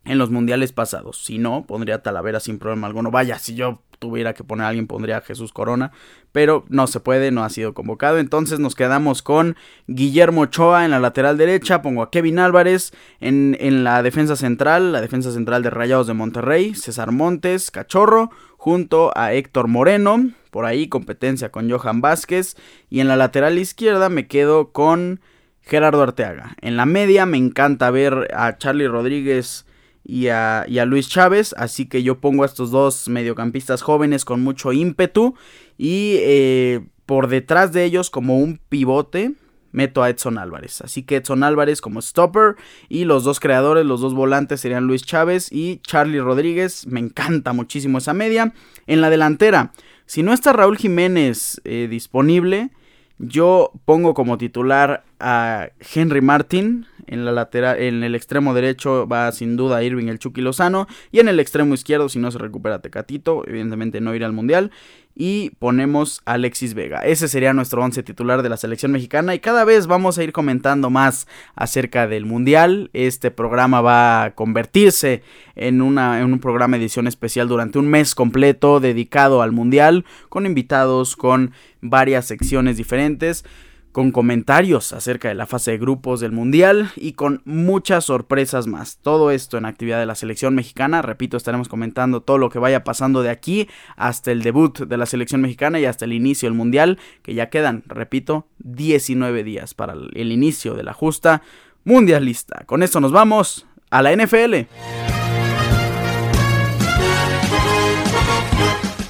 en 0.05 0.17
los 0.17 0.29
mundiales 0.31 0.71
pasados. 0.71 1.23
Si 1.23 1.37
no, 1.37 1.65
pondría 1.67 1.95
a 1.95 2.03
Talavera 2.03 2.39
sin 2.39 2.59
problema 2.59 2.87
alguno. 2.87 3.11
Vaya, 3.11 3.39
si 3.39 3.55
yo 3.55 3.81
tuviera 3.99 4.33
que 4.33 4.43
poner 4.43 4.65
a 4.65 4.69
alguien, 4.69 4.87
pondría 4.87 5.17
a 5.17 5.21
Jesús 5.21 5.51
Corona. 5.51 5.91
Pero 6.31 6.65
no 6.69 6.87
se 6.87 6.99
puede, 6.99 7.31
no 7.31 7.43
ha 7.43 7.49
sido 7.49 7.73
convocado. 7.73 8.17
Entonces 8.17 8.59
nos 8.59 8.75
quedamos 8.75 9.21
con 9.21 9.55
Guillermo 9.87 10.41
Ochoa 10.41 10.85
en 10.85 10.91
la 10.91 10.99
lateral 10.99 11.37
derecha. 11.37 11.81
Pongo 11.81 12.01
a 12.01 12.11
Kevin 12.11 12.39
Álvarez 12.39 12.93
en, 13.19 13.57
en 13.59 13.83
la 13.83 14.03
defensa 14.03 14.35
central, 14.35 14.91
la 14.91 15.01
defensa 15.01 15.31
central 15.31 15.63
de 15.63 15.69
Rayados 15.69 16.07
de 16.07 16.13
Monterrey. 16.13 16.75
César 16.75 17.11
Montes, 17.11 17.71
Cachorro, 17.71 18.31
junto 18.57 19.11
a 19.15 19.33
Héctor 19.33 19.67
Moreno. 19.67 20.29
Por 20.51 20.65
ahí 20.65 20.87
competencia 20.87 21.51
con 21.51 21.69
Johan 21.69 22.01
Vázquez. 22.01 22.55
Y 22.89 22.99
en 22.99 23.07
la 23.07 23.15
lateral 23.15 23.57
izquierda 23.57 24.09
me 24.09 24.27
quedo 24.27 24.71
con 24.71 25.21
Gerardo 25.61 26.03
Arteaga. 26.03 26.55
En 26.61 26.77
la 26.77 26.85
media 26.85 27.25
me 27.25 27.37
encanta 27.37 27.89
ver 27.91 28.29
a 28.35 28.57
Charlie 28.57 28.87
Rodríguez 28.87 29.65
y 30.05 30.27
a, 30.27 30.65
Luis 30.85 31.09
Chávez. 31.09 31.55
Así 31.57 31.87
que 31.87 32.03
yo 32.03 32.19
pongo 32.19 32.43
a 32.43 32.45
estos 32.45 32.71
dos 32.71 33.09
mediocampistas 33.09 33.81
jóvenes 33.81 34.23
con 34.23 34.41
mucho 34.41 34.71
ímpetu. 34.71 35.35
Y 35.77 36.17
eh, 36.19 36.85
por 37.05 37.27
detrás 37.27 37.73
de 37.73 37.83
ellos, 37.83 38.09
como 38.09 38.37
un 38.37 38.59
pivote, 38.69 39.33
meto 39.71 40.03
a 40.03 40.09
Edson 40.09 40.37
Álvarez. 40.37 40.81
Así 40.81 41.03
que 41.03 41.17
Edson 41.17 41.43
Álvarez 41.43 41.81
como 41.81 42.01
stopper. 42.01 42.55
Y 42.87 43.05
los 43.05 43.23
dos 43.23 43.39
creadores, 43.39 43.85
los 43.85 43.99
dos 43.99 44.13
volantes 44.13 44.61
serían 44.61 44.85
Luis 44.85 45.03
Chávez 45.03 45.51
y 45.51 45.79
Charlie 45.79 46.21
Rodríguez. 46.21 46.85
Me 46.85 46.99
encanta 46.99 47.51
muchísimo 47.51 47.97
esa 47.97 48.13
media. 48.13 48.53
En 48.85 49.01
la 49.01 49.09
delantera, 49.09 49.73
si 50.05 50.21
no 50.21 50.33
está 50.33 50.53
Raúl 50.53 50.77
Jiménez 50.77 51.59
eh, 51.63 51.87
disponible. 51.89 52.69
Yo 53.17 53.71
pongo 53.85 54.13
como 54.13 54.37
titular 54.37 55.05
a 55.19 55.69
Henry 55.93 56.21
Martin. 56.21 56.85
En 57.07 57.25
la 57.25 57.31
lateral, 57.31 57.79
en 57.81 58.03
el 58.03 58.15
extremo 58.15 58.53
derecho 58.53 59.07
va 59.07 59.31
sin 59.31 59.55
duda 59.57 59.83
Irving 59.83 60.07
el 60.07 60.19
Chucky 60.19 60.41
Lozano. 60.41 60.87
Y 61.11 61.19
en 61.19 61.27
el 61.27 61.39
extremo 61.39 61.73
izquierdo, 61.73 62.09
si 62.09 62.19
no 62.19 62.31
se 62.31 62.37
recupera 62.37 62.79
Tecatito, 62.79 63.43
evidentemente 63.47 64.01
no 64.01 64.15
irá 64.15 64.25
al 64.25 64.33
Mundial 64.33 64.71
y 65.15 65.51
ponemos 65.59 66.21
a 66.25 66.33
Alexis 66.33 66.73
Vega. 66.73 66.99
Ese 66.99 67.29
sería 67.29 67.53
nuestro 67.53 67.81
once 67.81 68.03
titular 68.03 68.43
de 68.43 68.49
la 68.49 68.57
selección 68.57 68.91
mexicana 68.91 69.33
y 69.33 69.39
cada 69.39 69.63
vez 69.63 69.87
vamos 69.87 70.17
a 70.17 70.23
ir 70.23 70.33
comentando 70.33 70.89
más 70.89 71.25
acerca 71.55 72.05
del 72.05 72.25
Mundial. 72.25 72.89
Este 72.93 73.31
programa 73.31 73.79
va 73.79 74.23
a 74.23 74.35
convertirse 74.35 75.23
en, 75.55 75.81
una, 75.81 76.19
en 76.19 76.33
un 76.33 76.39
programa 76.39 76.75
edición 76.75 77.07
especial 77.07 77.47
durante 77.47 77.79
un 77.79 77.87
mes 77.87 78.13
completo 78.13 78.81
dedicado 78.81 79.41
al 79.41 79.53
Mundial 79.53 80.03
con 80.27 80.45
invitados, 80.45 81.15
con 81.15 81.53
varias 81.81 82.25
secciones 82.25 82.75
diferentes 82.75 83.45
con 83.95 84.11
comentarios 84.11 84.91
acerca 84.91 85.29
de 85.29 85.35
la 85.35 85.45
fase 85.45 85.71
de 85.71 85.77
grupos 85.77 86.19
del 86.19 86.33
Mundial 86.33 86.91
y 86.97 87.13
con 87.13 87.41
muchas 87.45 88.03
sorpresas 88.03 88.67
más. 88.67 88.99
Todo 89.01 89.31
esto 89.31 89.57
en 89.57 89.63
actividad 89.63 90.01
de 90.01 90.05
la 90.05 90.15
selección 90.15 90.53
mexicana. 90.53 91.01
Repito, 91.01 91.37
estaremos 91.37 91.69
comentando 91.69 92.21
todo 92.21 92.37
lo 92.37 92.49
que 92.49 92.59
vaya 92.59 92.83
pasando 92.83 93.23
de 93.23 93.29
aquí 93.29 93.69
hasta 93.95 94.33
el 94.33 94.43
debut 94.43 94.79
de 94.79 94.97
la 94.97 95.05
selección 95.05 95.39
mexicana 95.39 95.79
y 95.79 95.85
hasta 95.85 96.03
el 96.03 96.11
inicio 96.11 96.49
del 96.49 96.57
Mundial, 96.57 96.99
que 97.21 97.35
ya 97.35 97.49
quedan, 97.49 97.83
repito, 97.87 98.47
19 98.59 99.45
días 99.45 99.73
para 99.73 99.93
el 99.93 100.29
inicio 100.29 100.73
de 100.73 100.83
la 100.83 100.91
justa 100.91 101.41
mundialista. 101.85 102.65
Con 102.65 102.83
esto 102.83 102.99
nos 102.99 103.13
vamos 103.13 103.65
a 103.91 104.01
la 104.01 104.13
NFL. 104.13 105.24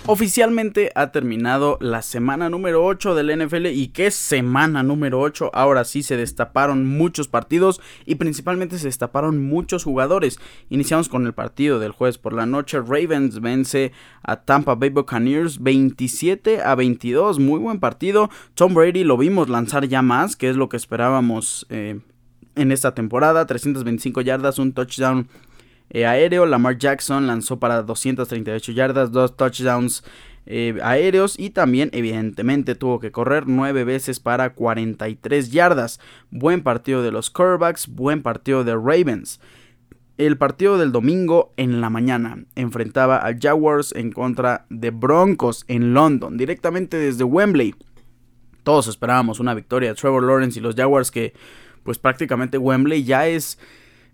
Oficialmente 0.07 0.91
ha 0.93 1.11
terminado 1.11 1.79
la 1.81 2.03
semana 2.03 2.47
número 2.47 2.85
8 2.85 3.15
del 3.15 3.39
NFL 3.39 3.65
y 3.65 3.87
qué 3.87 4.11
semana 4.11 4.83
número 4.83 5.19
8. 5.19 5.49
Ahora 5.51 5.83
sí 5.83 6.03
se 6.03 6.15
destaparon 6.15 6.85
muchos 6.85 7.27
partidos 7.27 7.81
y 8.05 8.13
principalmente 8.13 8.77
se 8.77 8.85
destaparon 8.85 9.41
muchos 9.41 9.83
jugadores. 9.83 10.39
Iniciamos 10.69 11.09
con 11.09 11.25
el 11.25 11.33
partido 11.33 11.79
del 11.79 11.91
jueves 11.91 12.19
por 12.19 12.33
la 12.33 12.45
noche. 12.45 12.81
Ravens 12.81 13.41
vence 13.41 13.93
a 14.21 14.43
Tampa 14.43 14.75
Bay 14.75 14.91
Buccaneers 14.91 15.63
27 15.63 16.61
a 16.61 16.75
22. 16.75 17.39
Muy 17.39 17.59
buen 17.59 17.79
partido. 17.79 18.29
Tom 18.53 18.75
Brady 18.75 19.03
lo 19.03 19.17
vimos 19.17 19.49
lanzar 19.49 19.87
ya 19.87 20.03
más, 20.03 20.35
que 20.35 20.51
es 20.51 20.55
lo 20.55 20.69
que 20.69 20.77
esperábamos 20.77 21.65
eh, 21.71 21.99
en 22.53 22.71
esta 22.71 22.93
temporada. 22.93 23.47
325 23.47 24.21
yardas, 24.21 24.59
un 24.59 24.71
touchdown 24.71 25.27
eh, 25.89 26.05
aéreo. 26.05 26.45
Lamar 26.45 26.77
Jackson 26.77 27.27
lanzó 27.27 27.59
para 27.59 27.81
238 27.83 28.71
yardas, 28.71 29.11
dos 29.11 29.35
touchdowns 29.35 30.03
eh, 30.47 30.77
aéreos 30.83 31.39
y 31.39 31.49
también 31.49 31.89
evidentemente 31.91 32.75
tuvo 32.75 32.99
que 32.99 33.11
correr 33.11 33.47
9 33.47 33.83
veces 33.83 34.19
para 34.19 34.53
43 34.53 35.51
yardas. 35.51 35.99
Buen 36.29 36.61
partido 36.61 37.01
de 37.01 37.11
los 37.11 37.29
quarterbacks, 37.29 37.87
buen 37.87 38.21
partido 38.21 38.63
de 38.63 38.73
Ravens. 38.73 39.39
El 40.17 40.37
partido 40.37 40.77
del 40.77 40.91
domingo 40.91 41.51
en 41.57 41.81
la 41.81 41.89
mañana 41.89 42.45
enfrentaba 42.55 43.17
a 43.27 43.35
Jaguars 43.37 43.93
en 43.95 44.11
contra 44.11 44.65
de 44.69 44.91
Broncos 44.91 45.65
en 45.67 45.93
London, 45.93 46.37
directamente 46.37 46.95
desde 46.95 47.25
Wembley. 47.25 47.75
Todos 48.63 48.87
esperábamos 48.87 49.39
una 49.39 49.53
victoria 49.53 49.89
de 49.89 49.95
Trevor 49.95 50.23
Lawrence 50.23 50.57
y 50.57 50.61
los 50.61 50.75
Jaguars 50.75 51.11
que 51.11 51.33
pues 51.83 51.99
prácticamente 51.99 52.57
Wembley 52.57 53.03
ya 53.03 53.27
es 53.27 53.59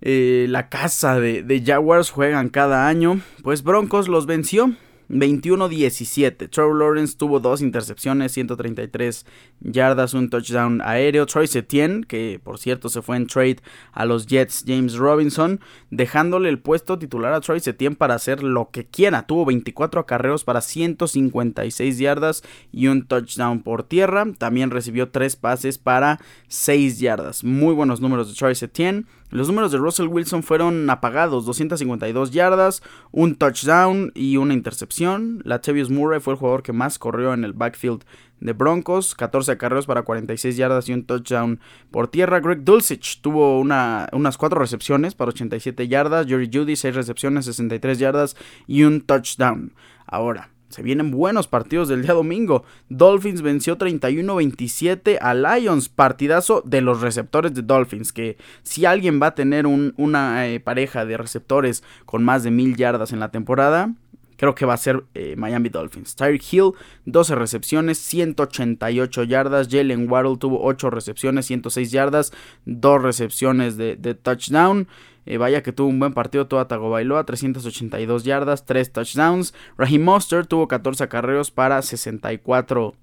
eh, 0.01 0.47
la 0.49 0.69
casa 0.69 1.19
de, 1.19 1.43
de 1.43 1.63
Jaguars, 1.63 2.09
juegan 2.09 2.49
cada 2.49 2.87
año, 2.87 3.21
pues 3.43 3.63
Broncos 3.63 4.07
los 4.07 4.25
venció 4.25 4.75
21-17. 5.11 6.49
Trevor 6.49 6.75
Lawrence 6.75 7.17
tuvo 7.17 7.39
dos 7.39 7.61
intercepciones, 7.61 8.31
133 8.31 9.25
yardas, 9.59 10.13
un 10.13 10.29
touchdown 10.29 10.81
aéreo. 10.81 11.25
Troy 11.25 11.47
Setien, 11.47 12.03
que 12.03 12.39
por 12.41 12.57
cierto 12.57 12.89
se 12.89 13.01
fue 13.01 13.17
en 13.17 13.27
trade 13.27 13.57
a 13.91 14.05
los 14.05 14.25
Jets, 14.25 14.63
James 14.65 14.95
Robinson, 14.95 15.59
dejándole 15.89 16.49
el 16.49 16.59
puesto 16.59 16.97
titular 16.97 17.33
a 17.33 17.41
Troy 17.41 17.59
Setien 17.59 17.95
para 17.95 18.15
hacer 18.15 18.41
lo 18.41 18.69
que 18.71 18.85
quiera. 18.85 19.27
Tuvo 19.27 19.45
24 19.45 20.01
acarreos 20.01 20.43
para 20.43 20.61
156 20.61 21.97
yardas 21.97 22.43
y 22.71 22.87
un 22.87 23.05
touchdown 23.05 23.61
por 23.61 23.83
tierra. 23.83 24.25
También 24.37 24.71
recibió 24.71 25.09
tres 25.09 25.35
pases 25.35 25.77
para 25.77 26.19
6 26.47 26.99
yardas. 26.99 27.43
Muy 27.43 27.73
buenos 27.73 27.99
números 27.99 28.29
de 28.29 28.35
Troy 28.35 28.55
Setien. 28.55 29.07
Los 29.31 29.47
números 29.47 29.71
de 29.71 29.77
Russell 29.77 30.07
Wilson 30.07 30.43
fueron 30.43 30.89
apagados, 30.89 31.45
252 31.45 32.31
yardas, 32.31 32.83
un 33.11 33.35
touchdown 33.35 34.11
y 34.13 34.35
una 34.35 34.53
intercepción. 34.53 35.41
Latavius 35.45 35.89
Murray 35.89 36.19
fue 36.19 36.33
el 36.33 36.39
jugador 36.39 36.63
que 36.63 36.73
más 36.73 36.99
corrió 36.99 37.33
en 37.33 37.45
el 37.45 37.53
backfield 37.53 38.03
de 38.41 38.51
Broncos, 38.51 39.15
14 39.15 39.53
acarreos 39.53 39.85
para 39.85 40.01
46 40.01 40.57
yardas 40.57 40.89
y 40.89 40.93
un 40.93 41.05
touchdown 41.05 41.61
por 41.91 42.09
tierra. 42.09 42.41
Greg 42.41 42.65
Dulcich 42.65 43.21
tuvo 43.21 43.59
una, 43.61 44.09
unas 44.11 44.37
4 44.37 44.59
recepciones 44.59 45.15
para 45.15 45.29
87 45.29 45.87
yardas, 45.87 46.27
Jerry 46.27 46.49
Judy 46.51 46.75
6 46.75 46.93
recepciones, 46.93 47.45
63 47.45 47.99
yardas 47.99 48.35
y 48.67 48.83
un 48.83 48.99
touchdown. 48.99 49.73
Ahora, 50.07 50.49
se 50.71 50.81
vienen 50.81 51.11
buenos 51.11 51.47
partidos 51.47 51.89
del 51.89 52.01
día 52.01 52.13
domingo. 52.13 52.63
Dolphins 52.89 53.41
venció 53.41 53.77
31-27 53.77 55.17
a 55.21 55.33
Lions. 55.33 55.89
Partidazo 55.89 56.61
de 56.65 56.81
los 56.81 57.01
receptores 57.01 57.53
de 57.53 57.61
Dolphins. 57.61 58.13
Que 58.13 58.37
si 58.63 58.85
alguien 58.85 59.21
va 59.21 59.27
a 59.27 59.35
tener 59.35 59.67
una 59.67 60.47
eh, 60.47 60.59
pareja 60.59 61.05
de 61.05 61.17
receptores 61.17 61.83
con 62.05 62.23
más 62.23 62.43
de 62.43 62.51
mil 62.51 62.75
yardas 62.75 63.11
en 63.11 63.19
la 63.19 63.31
temporada, 63.31 63.93
creo 64.37 64.55
que 64.55 64.65
va 64.65 64.73
a 64.73 64.77
ser 64.77 65.03
eh, 65.13 65.35
Miami 65.37 65.69
Dolphins. 65.69 66.15
Tyreek 66.15 66.41
Hill, 66.51 66.71
12 67.05 67.35
recepciones, 67.35 67.97
188 67.99 69.23
yardas. 69.23 69.67
Jalen 69.69 70.09
Waddle 70.09 70.37
tuvo 70.37 70.63
8 70.63 70.89
recepciones, 70.89 71.45
106 71.45 71.91
yardas, 71.91 72.31
2 72.65 73.01
recepciones 73.03 73.77
de 73.77 74.15
touchdown. 74.15 74.87
Eh, 75.25 75.37
vaya 75.37 75.61
que 75.61 75.71
tuvo 75.71 75.89
un 75.89 75.99
buen 75.99 76.13
partido 76.13 76.47
Tua 76.47 76.67
Tagovailoa, 76.67 77.25
382 77.25 78.23
yardas, 78.23 78.65
3 78.65 78.91
touchdowns. 78.91 79.53
Raheem 79.77 80.03
Mostert 80.03 80.47
tuvo 80.47 80.67
14 80.67 81.03
acarreos 81.03 81.51
para 81.51 81.81
64 81.81 82.95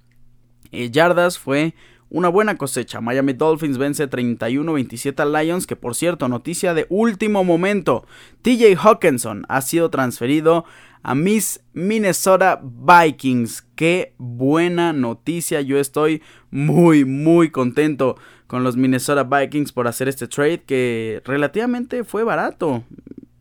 eh, 0.72 0.90
yardas. 0.90 1.38
Fue 1.38 1.74
una 2.10 2.28
buena 2.28 2.56
cosecha. 2.56 3.00
Miami 3.00 3.34
Dolphins 3.34 3.78
vence 3.78 4.08
31-27 4.08 5.20
a 5.20 5.42
Lions, 5.42 5.66
que 5.66 5.76
por 5.76 5.94
cierto, 5.94 6.28
noticia 6.28 6.74
de 6.74 6.86
último 6.88 7.44
momento. 7.44 8.06
TJ 8.42 8.76
Hawkinson 8.82 9.44
ha 9.48 9.60
sido 9.60 9.90
transferido 9.90 10.64
a 11.02 11.14
mis 11.14 11.60
Minnesota 11.72 12.60
Vikings. 12.62 13.62
Qué 13.74 14.14
buena 14.18 14.92
noticia. 14.92 15.60
Yo 15.60 15.78
estoy 15.78 16.22
muy, 16.50 17.04
muy 17.04 17.50
contento 17.50 18.16
con 18.48 18.64
los 18.64 18.76
Minnesota 18.76 19.22
Vikings 19.22 19.70
por 19.70 19.86
hacer 19.86 20.08
este 20.08 20.26
trade 20.26 20.62
que 20.62 21.22
relativamente 21.24 22.02
fue 22.02 22.24
barato. 22.24 22.82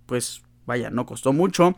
Pues 0.05 0.43
vaya, 0.67 0.91
no 0.91 1.07
costó 1.07 1.33
mucho. 1.33 1.75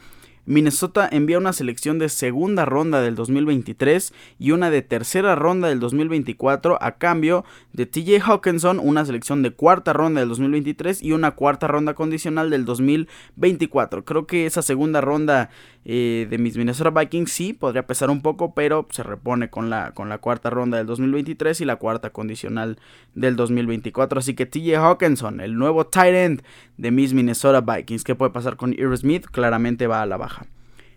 Minnesota 0.50 1.08
envía 1.12 1.38
una 1.38 1.54
selección 1.54 2.00
de 2.00 2.10
segunda 2.10 2.66
ronda 2.66 3.02
del 3.02 3.14
2023 3.14 4.12
y 4.40 4.50
una 4.50 4.72
de 4.72 4.82
tercera 4.82 5.36
ronda 5.36 5.68
del 5.68 5.80
2024 5.80 6.80
a 6.82 6.98
cambio 6.98 7.46
de 7.72 7.86
TJ 7.86 8.20
Hawkinson, 8.26 8.80
una 8.80 9.06
selección 9.06 9.44
de 9.44 9.52
cuarta 9.52 9.94
ronda 9.94 10.22
del 10.22 10.30
2023 10.30 11.04
y 11.04 11.12
una 11.12 11.36
cuarta 11.36 11.68
ronda 11.68 11.94
condicional 11.94 12.50
del 12.50 12.66
2024. 12.66 14.06
Creo 14.06 14.26
que 14.26 14.48
esa 14.48 14.64
segunda 14.64 15.02
ronda 15.02 15.52
eh, 15.86 16.26
de 16.28 16.38
mis 16.40 16.58
Minnesota 16.58 16.90
Vikings 16.90 17.32
sí 17.32 17.54
podría 17.54 17.86
pesar 17.86 18.10
un 18.10 18.24
poco, 18.24 18.56
pero 18.56 18.88
se 18.90 19.04
repone 19.04 19.52
con 19.52 19.70
la, 19.70 19.92
con 19.94 20.10
la 20.10 20.18
cuarta 20.18 20.50
ronda 20.50 20.80
del 20.80 20.88
2023 20.88 21.62
y 21.62 21.66
la 21.66 21.76
cuarta 21.76 22.10
condicional 22.10 22.80
del 23.14 23.36
2024. 23.36 24.18
Así 24.18 24.34
que 24.34 24.48
TJ 24.48 24.78
Hawkinson, 24.78 25.42
el 25.42 25.56
nuevo 25.56 25.86
tight 25.86 26.16
end 26.16 26.42
de 26.78 26.90
mis 26.90 27.14
Minnesota 27.14 27.62
Vikings. 27.62 28.04
¿Qué 28.04 28.16
puede 28.16 28.32
pasar 28.32 28.56
con 28.56 28.74
Irv 28.74 28.98
Smith? 28.98 29.28
Claramente 29.28 29.86
va 29.86 30.02
a 30.02 30.06
la 30.08 30.18
baja. 30.18 30.39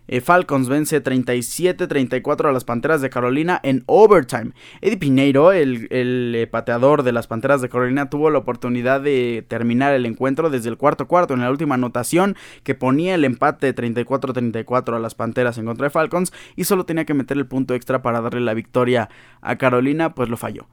Eh, 0.07 0.21
Falcons 0.21 0.67
vence 0.67 1.01
37-34 1.01 2.49
a 2.49 2.51
las 2.51 2.65
Panteras 2.65 3.01
de 3.01 3.09
Carolina 3.09 3.59
en 3.63 3.83
overtime. 3.85 4.51
Eddie 4.81 4.97
Pineiro, 4.97 5.51
el, 5.51 5.87
eh, 5.91 6.47
pateador 6.47 7.03
de 7.03 7.13
las 7.13 7.27
Panteras 7.27 7.61
de 7.61 7.69
Carolina, 7.69 8.09
tuvo 8.09 8.29
la 8.29 8.39
oportunidad 8.39 9.01
de 9.01 9.45
terminar 9.47 9.93
el 9.93 10.05
encuentro 10.05 10.49
desde 10.49 10.69
el 10.69 10.77
cuarto 10.77 11.07
cuarto 11.07 11.33
en 11.33 11.41
la 11.41 11.49
última 11.49 11.75
anotación 11.75 12.35
que 12.63 12.75
ponía 12.75 13.15
el 13.15 13.23
empate 13.23 13.73
34-34 13.73 14.95
a 14.95 14.99
las 14.99 15.15
Panteras 15.15 15.57
en 15.57 15.65
contra 15.65 15.85
de 15.85 15.91
Falcons 15.91 16.33
y 16.55 16.65
solo 16.65 16.85
tenía 16.85 17.05
que 17.05 17.13
meter 17.13 17.37
el 17.37 17.47
punto 17.47 17.73
extra 17.73 18.01
para 18.01 18.21
darle 18.21 18.41
la 18.41 18.53
victoria 18.53 19.09
a 19.41 19.57
Carolina, 19.57 20.13
pues 20.15 20.29
lo 20.29 20.37
falló. 20.37 20.67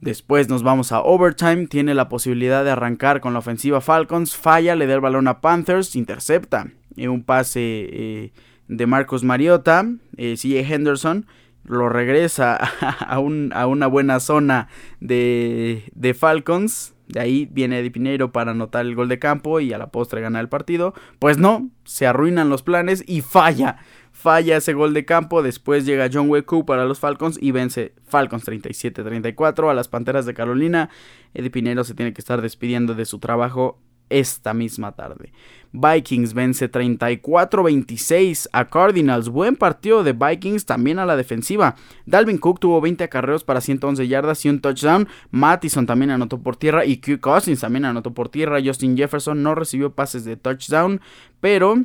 Después 0.00 0.48
nos 0.48 0.62
vamos 0.62 0.92
a 0.92 1.02
overtime, 1.02 1.66
tiene 1.66 1.94
la 1.94 2.08
posibilidad 2.08 2.64
de 2.64 2.70
arrancar 2.70 3.20
con 3.20 3.34
la 3.34 3.40
ofensiva 3.40 3.82
Falcons, 3.82 4.34
falla, 4.34 4.74
le 4.74 4.86
da 4.86 4.94
el 4.94 5.00
balón 5.00 5.28
a 5.28 5.42
Panthers, 5.42 5.94
intercepta 5.94 6.68
un 6.96 7.22
pase 7.22 7.60
eh, 7.60 8.32
de 8.70 8.86
Marcos 8.86 9.24
Mariota, 9.24 9.84
eh, 10.16 10.36
Henderson, 10.42 11.26
lo 11.64 11.88
regresa 11.88 12.56
a, 13.00 13.18
una 13.18 13.86
buena 13.88 14.20
zona 14.20 14.68
de, 15.00 15.90
de, 15.94 16.14
Falcons. 16.14 16.94
De 17.08 17.18
ahí 17.18 17.48
viene 17.50 17.80
Eddie 17.80 17.90
Pineiro 17.90 18.30
para 18.30 18.52
anotar 18.52 18.86
el 18.86 18.94
gol 18.94 19.08
de 19.08 19.18
campo 19.18 19.58
y 19.58 19.72
a 19.72 19.78
la 19.78 19.90
postre 19.90 20.20
gana 20.20 20.38
el 20.38 20.48
partido. 20.48 20.94
Pues 21.18 21.36
no, 21.36 21.68
se 21.84 22.06
arruinan 22.06 22.48
los 22.48 22.62
planes 22.62 23.02
y 23.06 23.20
falla 23.20 23.78
falla 24.12 24.56
ese 24.56 24.72
gol 24.72 24.94
de 24.94 25.04
campo. 25.04 25.42
Después 25.42 25.84
llega 25.84 26.08
John 26.12 26.28
Weku 26.28 26.64
para 26.64 26.84
los 26.84 27.00
Falcons 27.00 27.38
y 27.40 27.50
vence 27.50 27.94
Falcons 28.06 28.46
37-34 28.46 29.70
a 29.70 29.74
las 29.74 29.88
Panteras 29.88 30.26
de 30.26 30.34
Carolina. 30.34 30.90
Eddie 31.34 31.50
Pinero 31.50 31.84
se 31.84 31.94
tiene 31.94 32.12
que 32.12 32.20
estar 32.20 32.42
despidiendo 32.42 32.94
de 32.94 33.04
su 33.04 33.18
trabajo 33.18 33.80
esta 34.10 34.52
misma 34.52 34.92
tarde. 34.92 35.32
Vikings 35.72 36.34
vence 36.34 36.70
34-26 36.70 38.48
a 38.52 38.64
Cardinals. 38.66 39.28
Buen 39.28 39.56
partido 39.56 40.02
de 40.02 40.12
Vikings 40.12 40.66
también 40.66 40.98
a 40.98 41.06
la 41.06 41.16
defensiva. 41.16 41.76
Dalvin 42.06 42.38
Cook 42.38 42.60
tuvo 42.60 42.80
20 42.80 43.04
acarreos 43.04 43.44
para 43.44 43.60
111 43.60 44.08
yardas 44.08 44.44
y 44.44 44.48
un 44.48 44.60
touchdown. 44.60 45.08
Mattison 45.30 45.86
también 45.86 46.10
anotó 46.10 46.42
por 46.42 46.56
tierra 46.56 46.84
y 46.84 46.98
Q 46.98 47.20
Cousins 47.20 47.60
también 47.60 47.84
anotó 47.84 48.12
por 48.12 48.28
tierra. 48.28 48.58
Justin 48.62 48.96
Jefferson 48.96 49.42
no 49.42 49.54
recibió 49.54 49.94
pases 49.94 50.24
de 50.24 50.36
touchdown, 50.36 51.00
pero 51.40 51.76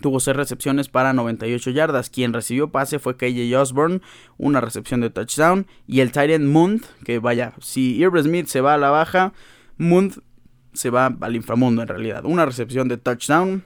Tuvo 0.00 0.18
6 0.18 0.36
recepciones 0.36 0.88
para 0.88 1.12
98 1.12 1.70
yardas. 1.70 2.10
Quien 2.10 2.32
recibió 2.32 2.72
pase 2.72 2.98
fue 2.98 3.16
KJ 3.16 3.54
Osborne, 3.56 4.00
una 4.36 4.60
recepción 4.60 5.00
de 5.00 5.10
touchdown. 5.10 5.66
Y 5.86 6.00
el 6.00 6.10
Tyrant 6.10 6.44
Mund, 6.44 6.82
que 7.04 7.20
vaya, 7.20 7.52
si 7.60 7.96
Irv 7.98 8.20
Smith 8.20 8.46
se 8.46 8.60
va 8.60 8.74
a 8.74 8.78
la 8.78 8.90
baja, 8.90 9.32
Mund 9.78 10.20
se 10.72 10.90
va 10.90 11.14
al 11.20 11.36
inframundo 11.36 11.82
en 11.82 11.88
realidad. 11.88 12.24
Una 12.24 12.46
recepción 12.46 12.88
de 12.88 12.96
touchdown 12.96 13.64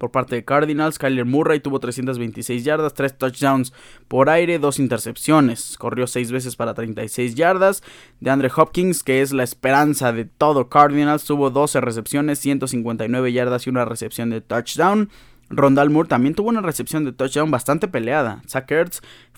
por 0.00 0.10
parte 0.10 0.34
de 0.34 0.44
Cardinals. 0.44 0.98
Kyler 0.98 1.26
Murray 1.26 1.60
tuvo 1.60 1.78
326 1.78 2.64
yardas, 2.64 2.94
3 2.94 3.18
touchdowns 3.18 3.72
por 4.08 4.30
aire, 4.30 4.58
2 4.58 4.78
intercepciones. 4.80 5.76
Corrió 5.78 6.06
6 6.06 6.32
veces 6.32 6.56
para 6.56 6.74
36 6.74 7.34
yardas. 7.34 7.82
De 8.18 8.30
Andre 8.30 8.50
Hopkins, 8.54 9.04
que 9.04 9.20
es 9.20 9.32
la 9.32 9.44
esperanza 9.44 10.12
de 10.12 10.24
todo 10.24 10.68
Cardinals, 10.68 11.24
tuvo 11.24 11.50
12 11.50 11.80
recepciones, 11.82 12.38
159 12.40 13.32
yardas 13.32 13.66
y 13.66 13.70
una 13.70 13.84
recepción 13.84 14.30
de 14.30 14.40
touchdown. 14.40 15.10
Rondal 15.50 15.90
Moore 15.90 16.08
también 16.08 16.34
tuvo 16.34 16.48
una 16.48 16.60
recepción 16.62 17.04
de 17.04 17.12
touchdown 17.12 17.50
bastante 17.50 17.88
peleada. 17.88 18.40
Zach 18.48 18.70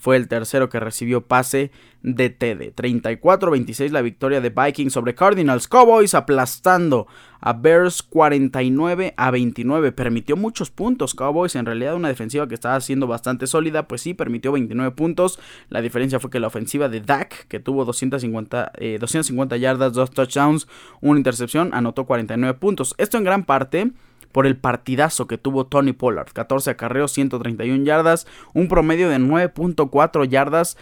fue 0.03 0.17
el 0.17 0.27
tercero 0.27 0.69
que 0.69 0.81
recibió 0.81 1.29
pase 1.29 1.71
de 2.03 2.29
TD. 2.29 2.75
34-26 2.75 3.91
la 3.91 4.03
victoria 4.03 4.41
de 4.41 4.51
Vikings 4.51 4.93
sobre 4.93 5.15
Cardinals. 5.15 5.69
Cowboys 5.69 6.17
aplastando 6.17 7.07
a 7.41 7.53
Bears 7.53 8.03
49 8.03 9.15
a 9.17 9.31
29. 9.31 9.93
Permitió 9.93 10.37
muchos 10.37 10.73
puntos 10.73 11.15
Cowboys. 11.15 11.55
En 11.55 11.67
realidad 11.67 11.95
una 11.95 12.09
defensiva 12.09 12.49
que 12.49 12.55
estaba 12.55 12.81
siendo 12.81 13.07
bastante 13.07 13.47
sólida. 13.47 13.87
Pues 13.87 14.01
sí, 14.01 14.13
permitió 14.13 14.51
29 14.51 14.91
puntos. 14.97 15.39
La 15.69 15.81
diferencia 15.81 16.19
fue 16.19 16.31
que 16.31 16.41
la 16.41 16.49
ofensiva 16.49 16.89
de 16.89 17.01
Dak, 17.01 17.47
que 17.47 17.61
tuvo 17.61 17.85
250, 17.85 18.73
250 18.99 19.55
eh, 19.55 19.61
yardas, 19.61 19.93
2 19.93 20.11
touchdowns, 20.11 20.67
una 21.01 21.21
intercepción, 21.21 21.71
anotó 21.75 22.07
49 22.07 22.59
puntos. 22.59 22.97
Esto 22.99 23.19
en 23.19 23.25
gran 23.25 23.45
parte 23.45 23.93
por 24.33 24.47
el 24.47 24.57
partidazo 24.57 25.27
que 25.27 25.39
tuvo 25.39 25.67
Tony 25.67 25.93
Pollard. 25.93 26.33
14 26.33 26.71
acarreos, 26.71 27.13
131 27.13 27.85
yardas, 27.85 28.27
un 28.55 28.69
promedio 28.69 29.09
de 29.09 29.19
9.4 29.19 30.29
yardas. 30.29 30.77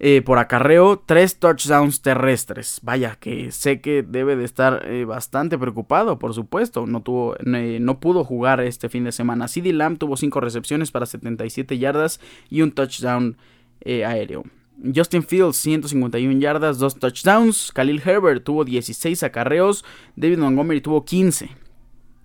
Eh, 0.00 0.22
por 0.22 0.38
acarreo, 0.38 1.02
3 1.04 1.40
touchdowns 1.40 2.02
terrestres. 2.02 2.78
Vaya, 2.82 3.16
que 3.18 3.50
sé 3.50 3.80
que 3.80 4.04
debe 4.04 4.36
de 4.36 4.44
estar 4.44 4.86
eh, 4.86 5.04
bastante 5.04 5.58
preocupado, 5.58 6.20
por 6.20 6.34
supuesto. 6.34 6.86
No, 6.86 7.02
tuvo, 7.02 7.34
no 7.44 7.98
pudo 7.98 8.22
jugar 8.22 8.60
este 8.60 8.88
fin 8.88 9.02
de 9.04 9.12
semana. 9.12 9.48
CD 9.48 9.72
Lamb 9.72 9.98
tuvo 9.98 10.16
5 10.16 10.40
recepciones 10.40 10.92
para 10.92 11.06
77 11.06 11.78
yardas 11.78 12.20
y 12.48 12.62
un 12.62 12.70
touchdown 12.70 13.36
eh, 13.80 14.04
aéreo. 14.04 14.44
Justin 14.94 15.24
Fields 15.24 15.56
151 15.56 16.38
yardas, 16.38 16.78
2 16.78 17.00
touchdowns. 17.00 17.72
Khalil 17.72 18.00
Herbert 18.04 18.44
tuvo 18.44 18.64
16 18.64 19.24
acarreos. 19.24 19.84
David 20.14 20.38
Montgomery 20.38 20.80
tuvo 20.80 21.04
15. 21.04 21.50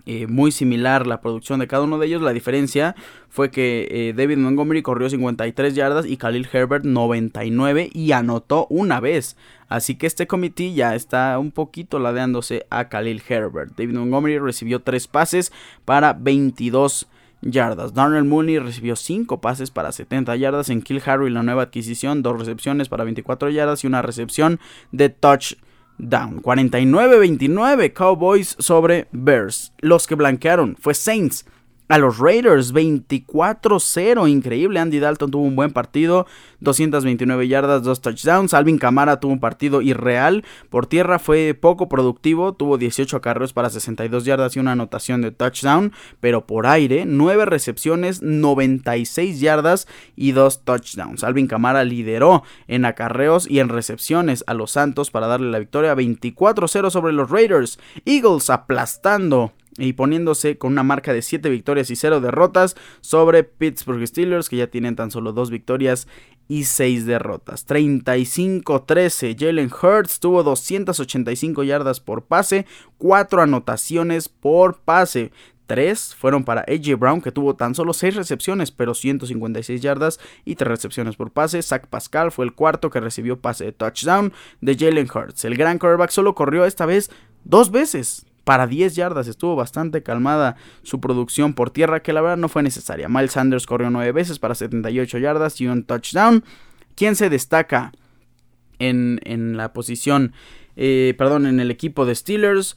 Eh, 0.05 0.27
muy 0.27 0.51
similar 0.51 1.07
la 1.07 1.21
producción 1.21 1.59
de 1.59 1.67
cada 1.67 1.83
uno 1.83 1.97
de 1.97 2.07
ellos. 2.07 2.21
La 2.21 2.33
diferencia 2.33 2.95
fue 3.29 3.51
que 3.51 3.87
eh, 3.89 4.13
David 4.13 4.37
Montgomery 4.37 4.81
corrió 4.81 5.09
53 5.09 5.75
yardas 5.75 6.05
y 6.05 6.17
Khalil 6.17 6.47
Herbert 6.51 6.83
99 6.83 7.89
y 7.93 8.11
anotó 8.11 8.67
una 8.69 8.99
vez. 8.99 9.37
Así 9.69 9.95
que 9.95 10.05
este 10.05 10.27
comité 10.27 10.73
ya 10.73 10.93
está 10.93 11.39
un 11.39 11.51
poquito 11.51 11.99
ladeándose 11.99 12.65
a 12.69 12.89
Khalil 12.89 13.23
Herbert. 13.27 13.75
David 13.77 13.95
Montgomery 13.95 14.39
recibió 14.39 14.81
3 14.81 15.07
pases 15.07 15.53
para 15.85 16.13
22 16.13 17.07
yardas. 17.41 17.93
Darnell 17.93 18.25
Mooney 18.25 18.59
recibió 18.59 18.95
5 18.95 19.39
pases 19.39 19.71
para 19.71 19.91
70 19.91 20.35
yardas. 20.35 20.69
En 20.69 20.81
Kill 20.81 21.01
Harry, 21.05 21.29
la 21.29 21.43
nueva 21.43 21.63
adquisición, 21.63 22.23
2 22.23 22.39
recepciones 22.39 22.89
para 22.89 23.03
24 23.03 23.49
yardas 23.49 23.83
y 23.83 23.87
una 23.87 24.01
recepción 24.01 24.59
de 24.91 25.09
touchdown. 25.09 25.72
49-29 25.99 27.93
Cowboys 27.93 28.55
sobre 28.59 29.07
Bears. 29.11 29.73
Los 29.79 30.07
que 30.07 30.15
blanquearon 30.15 30.75
fue 30.79 30.93
Saints 30.93 31.45
a 31.87 31.97
los 31.97 32.19
Raiders 32.19 32.73
24-0. 32.73 34.29
Increíble. 34.29 34.79
Andy 34.79 34.99
Dalton 34.99 35.31
tuvo 35.31 35.43
un 35.43 35.55
buen 35.55 35.71
partido. 35.71 36.25
229 36.59 37.47
yardas, 37.47 37.83
2 37.83 38.01
touchdowns. 38.01 38.53
Alvin 38.53 38.77
Kamara 38.77 39.19
tuvo 39.19 39.33
un 39.33 39.39
partido 39.39 39.81
irreal. 39.81 40.43
Por 40.69 40.87
tierra 40.87 41.19
fue 41.19 41.53
poco 41.53 41.89
productivo. 41.89 42.53
Tuvo 42.53 42.77
18 42.77 43.17
acarreos 43.17 43.53
para 43.53 43.69
62 43.69 44.25
yardas 44.25 44.55
y 44.55 44.59
una 44.59 44.71
anotación 44.71 45.21
de 45.21 45.31
touchdown. 45.31 45.91
Pero 46.19 46.47
por 46.47 46.67
aire, 46.67 47.05
9 47.05 47.45
recepciones, 47.45 48.21
96 48.21 49.39
yardas 49.39 49.87
y 50.15 50.31
2 50.31 50.63
touchdowns. 50.63 51.23
Alvin 51.23 51.47
Kamara 51.47 51.83
lideró 51.83 52.43
en 52.67 52.85
acarreos 52.85 53.49
y 53.49 53.59
en 53.59 53.69
recepciones 53.69 54.43
a 54.47 54.53
los 54.53 54.71
Santos 54.71 55.11
para 55.11 55.27
darle 55.27 55.51
la 55.51 55.59
victoria 55.59 55.95
24-0 55.95 56.89
sobre 56.89 57.13
los 57.13 57.29
Raiders. 57.29 57.79
Eagles 58.05 58.49
aplastando 58.49 59.53
y 59.77 59.93
poniéndose 59.93 60.57
con 60.57 60.73
una 60.73 60.83
marca 60.83 61.13
de 61.13 61.21
7 61.21 61.49
victorias 61.49 61.89
y 61.89 61.95
0 61.95 62.21
derrotas 62.21 62.75
sobre 63.01 63.43
Pittsburgh 63.43 64.05
Steelers 64.05 64.49
que 64.49 64.57
ya 64.57 64.67
tienen 64.67 64.95
tan 64.95 65.11
solo 65.11 65.33
2 65.33 65.49
victorias 65.49 66.07
y 66.47 66.65
6 66.65 67.05
derrotas. 67.05 67.67
35-13 67.67 69.35
Jalen 69.39 69.71
Hurts 69.71 70.19
tuvo 70.19 70.43
285 70.43 71.63
yardas 71.63 71.99
por 71.99 72.25
pase, 72.25 72.65
4 72.97 73.41
anotaciones 73.41 74.29
por 74.29 74.79
pase. 74.79 75.31
3 75.65 76.15
fueron 76.15 76.43
para 76.43 76.65
AJ 76.67 76.99
Brown, 76.99 77.21
que 77.21 77.31
tuvo 77.31 77.55
tan 77.55 77.73
solo 77.73 77.93
6 77.93 78.15
recepciones, 78.15 78.71
pero 78.71 78.93
156 78.93 79.81
yardas 79.81 80.19
y 80.43 80.55
3 80.55 80.67
recepciones 80.67 81.15
por 81.15 81.31
pase. 81.31 81.61
Zach 81.61 81.87
Pascal 81.87 82.31
fue 82.31 82.45
el 82.45 82.53
cuarto 82.53 82.89
que 82.89 82.99
recibió 82.99 83.39
pase 83.39 83.65
de 83.65 83.71
touchdown 83.71 84.33
de 84.61 84.75
Jalen 84.75 85.07
Hurts. 85.13 85.45
El 85.45 85.55
gran 85.55 85.79
quarterback 85.79 86.11
solo 86.11 86.35
corrió 86.35 86.65
esta 86.65 86.85
vez 86.85 87.09
dos 87.45 87.71
veces 87.71 88.25
para 88.43 88.67
10 88.67 88.95
yardas. 88.95 89.27
Estuvo 89.27 89.55
bastante 89.55 90.03
calmada 90.03 90.55
su 90.83 90.99
producción 90.99 91.53
por 91.53 91.69
tierra, 91.69 92.01
que 92.01 92.13
la 92.13 92.21
verdad 92.21 92.37
no 92.37 92.49
fue 92.49 92.63
necesaria. 92.63 93.09
Miles 93.09 93.31
Sanders 93.31 93.65
corrió 93.65 93.89
9 93.89 94.11
veces 94.11 94.39
para 94.39 94.55
78 94.55 95.17
yardas 95.17 95.59
y 95.61 95.67
un 95.67 95.83
touchdown. 95.83 96.43
¿Quién 96.95 97.15
se 97.15 97.29
destaca 97.29 97.91
en, 98.79 99.19
en 99.23 99.57
la 99.57 99.73
posición, 99.73 100.33
eh, 100.75 101.15
perdón, 101.17 101.45
en 101.45 101.59
el 101.59 101.71
equipo 101.71 102.05
de 102.05 102.15
Steelers? 102.15 102.75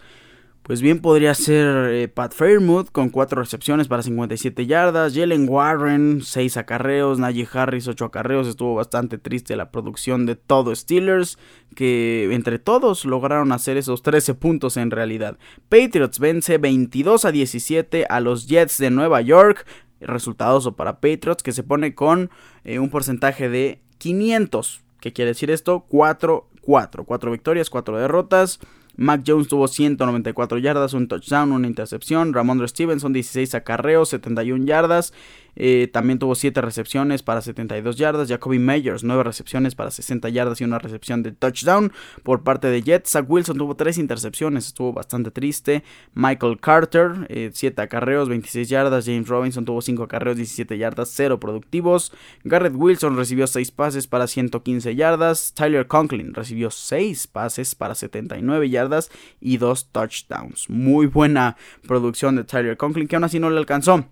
Pues 0.66 0.82
bien 0.82 0.98
podría 0.98 1.32
ser 1.34 1.92
eh, 1.92 2.08
Pat 2.08 2.34
Fairmouth 2.34 2.90
con 2.90 3.10
4 3.10 3.40
recepciones 3.40 3.86
para 3.86 4.02
57 4.02 4.66
yardas, 4.66 5.14
Jalen 5.14 5.48
Warren 5.48 6.22
6 6.22 6.56
acarreos, 6.56 7.20
Najee 7.20 7.46
Harris 7.52 7.86
8 7.86 8.06
acarreos, 8.06 8.48
estuvo 8.48 8.74
bastante 8.74 9.16
triste 9.16 9.54
la 9.54 9.70
producción 9.70 10.26
de 10.26 10.34
todo 10.34 10.74
Steelers, 10.74 11.38
que 11.76 12.34
entre 12.34 12.58
todos 12.58 13.04
lograron 13.04 13.52
hacer 13.52 13.76
esos 13.76 14.02
13 14.02 14.34
puntos 14.34 14.76
en 14.76 14.90
realidad. 14.90 15.38
Patriots 15.68 16.18
vence 16.18 16.58
22 16.58 17.26
a 17.26 17.30
17 17.30 18.06
a 18.08 18.18
los 18.18 18.48
Jets 18.48 18.78
de 18.78 18.90
Nueva 18.90 19.20
York, 19.20 19.64
resultados 20.00 20.68
para 20.76 20.94
Patriots 21.00 21.44
que 21.44 21.52
se 21.52 21.62
pone 21.62 21.94
con 21.94 22.28
eh, 22.64 22.80
un 22.80 22.90
porcentaje 22.90 23.48
de 23.48 23.82
500. 23.98 24.82
¿Qué 24.98 25.12
quiere 25.12 25.30
decir 25.30 25.52
esto? 25.52 25.84
4, 25.88 26.48
4, 26.60 27.04
4 27.04 27.30
victorias, 27.30 27.70
4 27.70 27.98
derrotas. 27.98 28.58
Mac 28.96 29.22
Jones 29.26 29.48
tuvo 29.48 29.68
194 29.68 30.58
yardas, 30.58 30.94
un 30.94 31.08
touchdown, 31.08 31.52
una 31.52 31.66
intercepción. 31.66 32.32
Ramondre 32.32 32.68
Stevenson 32.68 33.12
16 33.12 33.54
acarreos, 33.54 34.08
71 34.10 34.66
yardas. 34.66 35.12
Eh, 35.56 35.88
también 35.92 36.18
tuvo 36.18 36.34
7 36.34 36.60
recepciones 36.60 37.22
para 37.22 37.40
72 37.40 37.96
yardas. 37.96 38.28
Jacoby 38.28 38.58
Meyers 38.58 39.02
9 39.02 39.24
recepciones 39.24 39.74
para 39.74 39.90
60 39.90 40.28
yardas 40.28 40.60
y 40.60 40.64
una 40.64 40.78
recepción 40.78 41.22
de 41.22 41.32
touchdown 41.32 41.92
por 42.22 42.42
parte 42.42 42.68
de 42.68 42.82
Jets. 42.82 43.10
Zach 43.10 43.26
Wilson 43.28 43.58
tuvo 43.58 43.74
3 43.74 43.98
intercepciones, 43.98 44.66
estuvo 44.66 44.92
bastante 44.92 45.30
triste. 45.30 45.82
Michael 46.14 46.58
Carter 46.60 47.26
7 47.52 47.80
eh, 47.80 47.84
acarreos, 47.84 48.28
26 48.28 48.68
yardas. 48.68 49.06
James 49.06 49.28
Robinson 49.28 49.64
tuvo 49.64 49.80
5 49.80 50.02
acarreos, 50.02 50.36
17 50.36 50.78
yardas, 50.78 51.10
0 51.14 51.40
productivos. 51.40 52.12
Garrett 52.44 52.74
Wilson 52.76 53.16
recibió 53.16 53.46
6 53.46 53.70
pases 53.70 54.06
para 54.06 54.26
115 54.26 54.94
yardas. 54.94 55.54
Tyler 55.54 55.86
Conklin 55.86 56.34
recibió 56.34 56.70
6 56.70 57.26
pases 57.28 57.74
para 57.74 57.94
79 57.94 58.68
yardas 58.68 59.10
y 59.40 59.56
2 59.56 59.90
touchdowns. 59.92 60.68
Muy 60.68 61.06
buena 61.06 61.56
producción 61.86 62.36
de 62.36 62.44
Tyler 62.44 62.76
Conklin 62.76 63.08
que 63.08 63.16
aún 63.16 63.24
así 63.24 63.38
no 63.38 63.50
le 63.50 63.58
alcanzó 63.58 64.06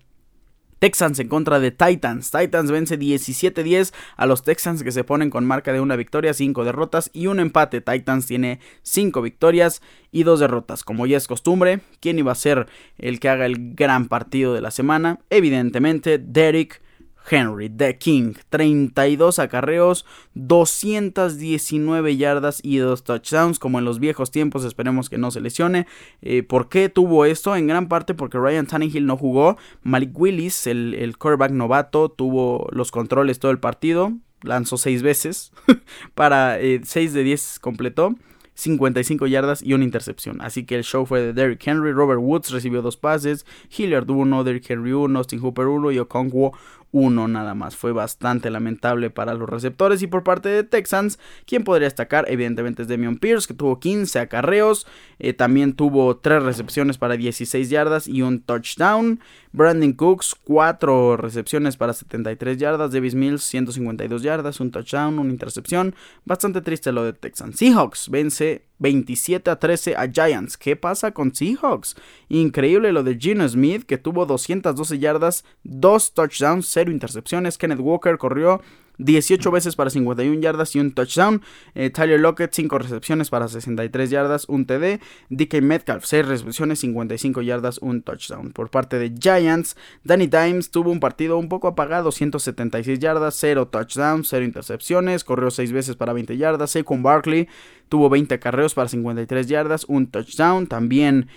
Texans 0.85 1.17
en 1.17 1.29
contra 1.29 1.59
de 1.59 1.71
Titans. 1.71 2.29
Titans 2.29 2.69
vence 2.69 2.99
17-10 2.99 3.91
a 4.17 4.27
los 4.27 4.43
Texans 4.43 4.83
que 4.83 4.91
se 4.91 5.03
ponen 5.03 5.31
con 5.31 5.43
marca 5.43 5.73
de 5.73 5.81
una 5.81 5.95
victoria, 5.95 6.31
5 6.31 6.63
derrotas 6.63 7.09
y 7.11 7.25
un 7.25 7.39
empate. 7.39 7.81
Titans 7.81 8.27
tiene 8.27 8.59
5 8.83 9.19
victorias 9.23 9.81
y 10.11 10.21
2 10.21 10.41
derrotas. 10.41 10.83
Como 10.83 11.07
ya 11.07 11.17
es 11.17 11.27
costumbre, 11.27 11.79
¿quién 12.01 12.19
iba 12.19 12.31
a 12.31 12.35
ser 12.35 12.67
el 12.99 13.19
que 13.19 13.29
haga 13.29 13.47
el 13.47 13.73
gran 13.73 14.07
partido 14.07 14.53
de 14.53 14.61
la 14.61 14.69
semana? 14.69 15.21
Evidentemente, 15.31 16.19
Derek 16.19 16.83
Henry, 17.29 17.69
The 17.69 17.97
King, 17.97 18.33
32 18.49 19.39
acarreos, 19.39 20.05
219 20.35 22.17
yardas 22.17 22.59
y 22.63 22.77
2 22.77 23.03
touchdowns, 23.03 23.59
como 23.59 23.79
en 23.79 23.85
los 23.85 23.99
viejos 23.99 24.31
tiempos, 24.31 24.63
esperemos 24.63 25.09
que 25.09 25.17
no 25.17 25.31
se 25.31 25.41
lesione. 25.41 25.87
Eh, 26.21 26.43
¿Por 26.43 26.69
qué 26.69 26.89
tuvo 26.89 27.25
esto? 27.25 27.55
En 27.55 27.67
gran 27.67 27.87
parte 27.87 28.13
porque 28.13 28.37
Ryan 28.37 28.67
Tannehill 28.67 29.05
no 29.05 29.17
jugó, 29.17 29.57
Malik 29.83 30.17
Willis, 30.17 30.67
el, 30.67 30.93
el 30.93 31.17
quarterback 31.17 31.51
novato, 31.51 32.09
tuvo 32.09 32.67
los 32.71 32.91
controles 32.91 33.39
todo 33.39 33.51
el 33.51 33.59
partido, 33.59 34.13
lanzó 34.41 34.77
6 34.77 35.01
veces, 35.01 35.51
para 36.13 36.57
6 36.57 36.95
eh, 36.95 37.09
de 37.13 37.23
10 37.23 37.59
completó. 37.59 38.15
55 38.55 39.27
yardas 39.27 39.61
y 39.61 39.73
una 39.73 39.83
intercepción. 39.83 40.41
Así 40.41 40.65
que 40.65 40.75
el 40.75 40.83
show 40.83 41.05
fue 41.05 41.21
de 41.21 41.33
Derrick 41.33 41.65
Henry. 41.67 41.91
Robert 41.91 42.21
Woods 42.21 42.51
recibió 42.51 42.81
dos 42.81 42.97
pases. 42.97 43.45
Hilliard 43.75 44.09
1, 44.09 44.43
Derrick 44.43 44.69
Henry 44.69 44.93
1, 44.93 45.19
Austin 45.19 45.41
Hooper 45.41 45.67
1 45.67 45.91
y 45.91 45.99
Okonkwo 45.99 46.57
uno 46.95 47.27
nada 47.27 47.53
más. 47.55 47.75
Fue 47.75 47.91
bastante 47.91 48.49
lamentable 48.49 49.09
para 49.09 49.33
los 49.33 49.49
receptores 49.49 50.01
y 50.01 50.07
por 50.07 50.23
parte 50.23 50.47
de 50.47 50.63
Texans, 50.63 51.19
quien 51.45 51.65
podría 51.65 51.87
destacar 51.87 52.23
evidentemente 52.29 52.83
es 52.83 52.87
Demion 52.87 53.17
Pierce 53.17 53.49
que 53.49 53.53
tuvo 53.53 53.81
15 53.81 54.17
acarreos, 54.19 54.87
eh, 55.19 55.33
también 55.33 55.73
tuvo 55.73 56.15
3 56.15 56.41
recepciones 56.43 56.97
para 56.97 57.17
16 57.17 57.69
yardas 57.69 58.07
y 58.07 58.21
un 58.21 58.39
touchdown. 58.39 59.19
Brandon 59.51 59.91
Cooks 59.91 60.35
4 60.45 61.17
recepciones 61.17 61.75
para 61.75 61.91
73 61.91 62.57
yardas, 62.57 62.93
Davis 62.93 63.13
Mills 63.13 63.43
152 63.43 64.23
yardas, 64.23 64.61
un 64.61 64.71
touchdown, 64.71 65.19
una 65.19 65.31
intercepción. 65.31 65.95
Bastante 66.23 66.61
triste 66.61 66.93
lo 66.93 67.03
de 67.03 67.11
Texans. 67.11 67.57
Seahawks 67.57 68.09
vence 68.09 68.63
27 68.79 69.49
a 69.49 69.59
13 69.59 69.95
a 69.95 70.05
Giants. 70.11 70.57
¿Qué 70.57 70.75
pasa 70.75 71.11
con 71.11 71.33
Seahawks? 71.33 71.95
Increíble 72.29 72.91
lo 72.91 73.03
de 73.03 73.17
Gino 73.19 73.47
Smith, 73.47 73.83
que 73.83 73.97
tuvo 73.97 74.25
212 74.25 74.99
yardas, 74.99 75.45
2 75.63 76.13
touchdowns, 76.13 76.67
0 76.67 76.91
intercepciones. 76.91 77.57
Kenneth 77.57 77.79
Walker 77.79 78.17
corrió 78.17 78.61
18 78.97 79.51
veces 79.51 79.75
para 79.75 79.89
51 79.89 80.41
yardas 80.41 80.75
y 80.75 80.79
un 80.79 80.91
touchdown. 80.91 81.41
Eh, 81.73 81.89
Tyler 81.89 82.19
Lockett, 82.19 82.53
5 82.53 82.77
recepciones 82.77 83.29
para 83.29 83.47
63 83.47 84.09
yardas, 84.09 84.45
un 84.47 84.65
TD. 84.65 84.99
DK 85.29 85.61
Metcalf, 85.61 86.05
6 86.05 86.27
recepciones, 86.27 86.79
55 86.79 87.41
yardas, 87.41 87.77
un 87.79 88.01
touchdown. 88.01 88.51
Por 88.51 88.69
parte 88.69 88.99
de 88.99 89.13
Giants, 89.17 89.75
Danny 90.03 90.27
Dimes 90.27 90.71
tuvo 90.71 90.91
un 90.91 90.99
partido 90.99 91.37
un 91.37 91.49
poco 91.49 91.67
apagado, 91.67 92.11
176 92.11 92.99
yardas, 92.99 93.35
0 93.39 93.67
touchdowns, 93.67 94.27
0 94.29 94.45
intercepciones. 94.45 95.23
Corrió 95.23 95.51
6 95.51 95.71
veces 95.71 95.95
para 95.95 96.13
20 96.13 96.37
yardas. 96.37 96.71
Saquon 96.71 97.03
Barkley 97.03 97.47
tuvo 97.89 98.09
20 98.09 98.39
carreos 98.39 98.73
para 98.73 98.89
53 98.89 99.47
yardas, 99.47 99.85
un 99.87 100.07
touchdown. 100.07 100.67
También 100.67 101.27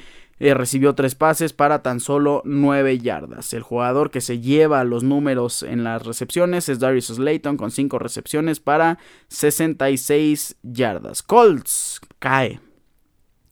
eh, 0.41 0.55
recibió 0.55 0.95
tres 0.95 1.15
pases 1.15 1.53
para 1.53 1.83
tan 1.83 2.01
solo 2.01 2.43
9 2.45 2.99
yardas. 2.99 3.53
El 3.53 3.63
jugador 3.63 4.11
que 4.11 4.21
se 4.21 4.41
lleva 4.41 4.85
los 4.85 5.03
números 5.03 5.63
en 5.63 5.85
las 5.85 6.05
recepciones 6.05 6.69
es 6.69 6.79
Darius 6.79 7.07
Slayton 7.07 7.57
con 7.57 7.71
5 7.71 7.99
recepciones 7.99 8.61
para 8.61 8.99
66 9.29 10.57
yardas. 10.63 11.23
Colts 11.23 12.01
cae. 12.19 12.61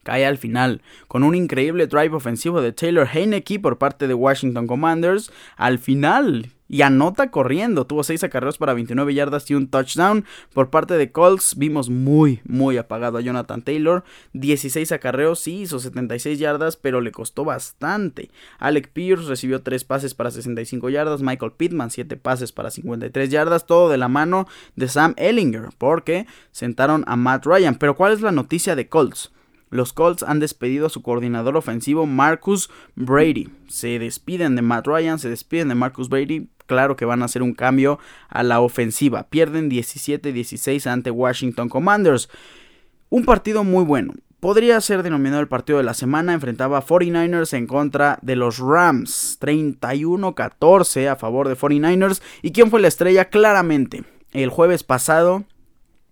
Cae 0.03 0.25
al 0.25 0.39
final 0.39 0.83
con 1.09 1.25
un 1.25 1.35
increíble 1.35 1.89
drive 1.89 2.15
ofensivo 2.15 2.61
de 2.63 2.73
Taylor 2.73 3.09
Heineke 3.13 3.59
por 3.59 3.77
parte 3.77 4.07
de 4.07 4.15
Washington 4.15 4.69
Commanders. 4.69 5.33
Al 5.57 5.81
final 5.81 6.53
y 6.69 6.83
anota 6.83 7.31
corriendo. 7.31 7.87
Tuvo 7.87 8.03
6 8.03 8.25
acarreos 8.25 8.59
para 8.59 8.75
29 8.75 9.15
yardas 9.15 9.51
y 9.51 9.55
un 9.55 9.69
touchdown. 9.69 10.25
Por 10.53 10.71
parte 10.71 10.95
de 10.95 11.13
Colts 11.13 11.57
vimos 11.57 11.91
muy, 11.91 12.41
muy 12.45 12.77
apagado 12.77 13.19
a 13.19 13.21
Jonathan 13.21 13.63
Taylor. 13.63 14.05
16 14.33 14.93
acarreos, 14.93 15.41
sí, 15.41 15.63
hizo 15.63 15.79
76 15.79 16.39
yardas, 16.39 16.77
pero 16.77 17.01
le 17.01 17.13
costó 17.13 17.45
bastante. 17.45 18.31
Alec 18.59 18.91
Pierce 18.93 19.29
recibió 19.29 19.63
3 19.63 19.85
pases 19.85 20.15
para 20.15 20.31
65 20.31 20.89
yardas. 20.89 21.23
Michael 21.23 21.53
Pittman 21.53 21.91
7 21.91 22.17
pases 22.17 22.53
para 22.53 22.71
53 22.71 23.31
yardas. 23.31 23.67
Todo 23.67 23.89
de 23.89 23.99
la 23.99 24.09
mano 24.09 24.47
de 24.75 24.89
Sam 24.89 25.15
Ellinger, 25.17 25.69
porque 25.79 26.27
sentaron 26.51 27.05
a 27.07 27.17
Matt 27.17 27.47
Ryan. 27.47 27.77
Pero 27.77 27.97
¿cuál 27.97 28.13
es 28.13 28.21
la 28.21 28.33
noticia 28.33 28.77
de 28.77 28.89
Colts? 28.89 29.33
Los 29.69 29.93
Colts 29.93 30.23
han 30.23 30.39
despedido 30.39 30.87
a 30.87 30.91
su 30.91 31.03
coordinador 31.03 31.57
ofensivo 31.57 32.07
Marcus 32.07 32.71
Brady. 32.95 33.49
Se 33.67 33.99
despiden 33.99 34.55
de 34.55 34.63
Matt 34.63 34.87
Ryan, 34.87 35.19
se 35.19 35.29
despiden 35.29 35.69
de 35.69 35.75
Marcus 35.75 36.09
Brady 36.09 36.49
claro 36.67 36.97
que 36.97 37.05
van 37.05 37.23
a 37.23 37.27
hacer 37.27 37.43
un 37.43 37.55
cambio 37.55 37.99
a 38.29 38.43
la 38.43 38.61
ofensiva. 38.61 39.29
Pierden 39.29 39.71
17-16 39.71 40.87
ante 40.87 41.11
Washington 41.11 41.69
Commanders. 41.69 42.29
Un 43.09 43.25
partido 43.25 43.65
muy 43.65 43.85
bueno. 43.85 44.15
Podría 44.41 44.81
ser 44.81 45.03
denominado 45.03 45.41
el 45.41 45.49
partido 45.49 45.79
de 45.79 45.85
la 45.85 45.95
semana. 45.95 46.35
Enfrentaba 46.35 46.79
a 46.79 46.85
49ers 46.85 47.55
en 47.55 47.67
contra 47.67 48.19
de 48.23 48.37
los 48.37 48.59
Rams. 48.59 49.39
31-14 49.41 51.09
a 51.09 51.17
favor 51.17 51.49
de 51.49 51.57
49ers. 51.57 52.21
¿Y 52.43 52.53
quién 52.53 52.71
fue 52.71 52.81
la 52.81 52.89
estrella? 52.89 53.27
Claramente. 53.27 54.05
El 54.33 54.51
jueves 54.51 54.85
pasado 54.85 55.45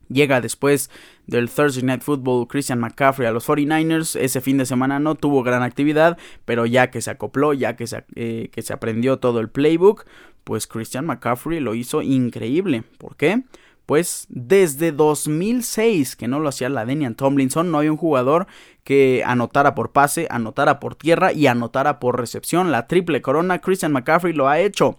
llega 0.08 0.40
después 0.40 0.90
del 1.26 1.50
Thursday 1.50 1.82
Night 1.82 2.02
Football 2.02 2.46
Christian 2.48 2.78
McCaffrey 2.80 3.26
a 3.26 3.32
los 3.32 3.46
49ers. 3.46 4.18
Ese 4.18 4.40
fin 4.40 4.58
de 4.58 4.66
semana 4.66 4.98
no 4.98 5.14
tuvo 5.14 5.42
gran 5.42 5.62
actividad, 5.62 6.18
pero 6.44 6.66
ya 6.66 6.90
que 6.90 7.00
se 7.00 7.10
acopló, 7.10 7.52
ya 7.52 7.76
que 7.76 7.86
se, 7.86 8.04
eh, 8.14 8.48
que 8.52 8.62
se 8.62 8.72
aprendió 8.72 9.18
todo 9.18 9.40
el 9.40 9.48
playbook, 9.48 10.04
pues 10.44 10.66
Christian 10.66 11.06
McCaffrey 11.06 11.60
lo 11.60 11.74
hizo 11.74 12.02
increíble. 12.02 12.84
¿Por 12.98 13.16
qué? 13.16 13.42
Pues 13.86 14.26
desde 14.30 14.92
2006 14.92 16.16
que 16.16 16.28
no 16.28 16.40
lo 16.40 16.48
hacía 16.48 16.68
la 16.68 16.86
Denian 16.86 17.14
Tomlinson, 17.14 17.70
no 17.70 17.78
hay 17.78 17.88
un 17.88 17.96
jugador 17.96 18.46
que 18.82 19.22
anotara 19.26 19.74
por 19.74 19.92
pase, 19.92 20.26
anotara 20.30 20.80
por 20.80 20.94
tierra 20.94 21.32
y 21.32 21.46
anotara 21.46 21.98
por 21.98 22.18
recepción. 22.18 22.72
La 22.72 22.86
triple 22.86 23.20
corona, 23.20 23.60
Christian 23.60 23.92
McCaffrey 23.92 24.32
lo 24.32 24.48
ha 24.48 24.60
hecho. 24.60 24.98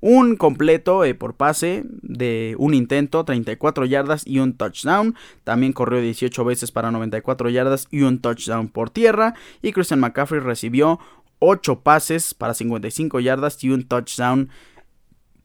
Un 0.00 0.36
completo 0.36 1.04
eh, 1.04 1.14
por 1.14 1.34
pase 1.34 1.82
de 2.02 2.54
un 2.58 2.74
intento, 2.74 3.24
34 3.24 3.86
yardas 3.86 4.26
y 4.26 4.40
un 4.40 4.54
touchdown. 4.54 5.14
También 5.42 5.72
corrió 5.72 6.02
18 6.02 6.44
veces 6.44 6.70
para 6.70 6.90
94 6.90 7.48
yardas 7.48 7.88
y 7.90 8.02
un 8.02 8.20
touchdown 8.20 8.68
por 8.68 8.90
tierra. 8.90 9.34
Y 9.62 9.72
Christian 9.72 10.00
McCaffrey 10.00 10.40
recibió 10.40 11.00
8 11.38 11.80
pases 11.80 12.34
para 12.34 12.52
55 12.54 13.20
yardas 13.20 13.62
y 13.64 13.70
un 13.70 13.84
touchdown 13.84 14.50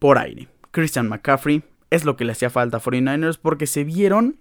por 0.02 0.18
aire. 0.18 0.48
Christian 0.72 1.08
McCaffrey 1.08 1.62
es 1.92 2.06
lo 2.06 2.18
que 2.18 2.26
le 2.26 2.32
hacía 2.32 2.50
falta 2.50 2.78
a 2.78 2.82
49ers 2.82 3.38
porque 3.40 3.68
se 3.68 3.84
vieron 3.84 4.40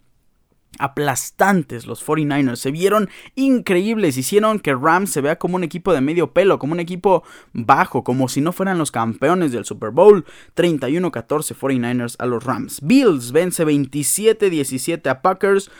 aplastantes 0.78 1.86
los 1.86 2.02
49ers, 2.02 2.56
se 2.56 2.70
vieron 2.70 3.10
increíbles, 3.34 4.16
hicieron 4.16 4.58
que 4.58 4.74
Rams 4.74 5.10
se 5.10 5.20
vea 5.20 5.36
como 5.36 5.56
un 5.56 5.64
equipo 5.64 5.92
de 5.92 6.00
medio 6.00 6.32
pelo, 6.32 6.58
como 6.58 6.72
un 6.72 6.80
equipo 6.80 7.24
bajo, 7.52 8.04
como 8.04 8.28
si 8.28 8.40
no 8.40 8.52
fueran 8.52 8.78
los 8.78 8.90
campeones 8.90 9.52
del 9.52 9.66
Super 9.66 9.90
Bowl. 9.90 10.24
31-14 10.56 11.54
49ers 11.54 12.16
a 12.18 12.24
los 12.24 12.42
Rams. 12.42 12.80
Bills 12.80 13.30
vence 13.30 13.66
27-17 13.66 15.10
a 15.10 15.20
Packers. 15.20 15.70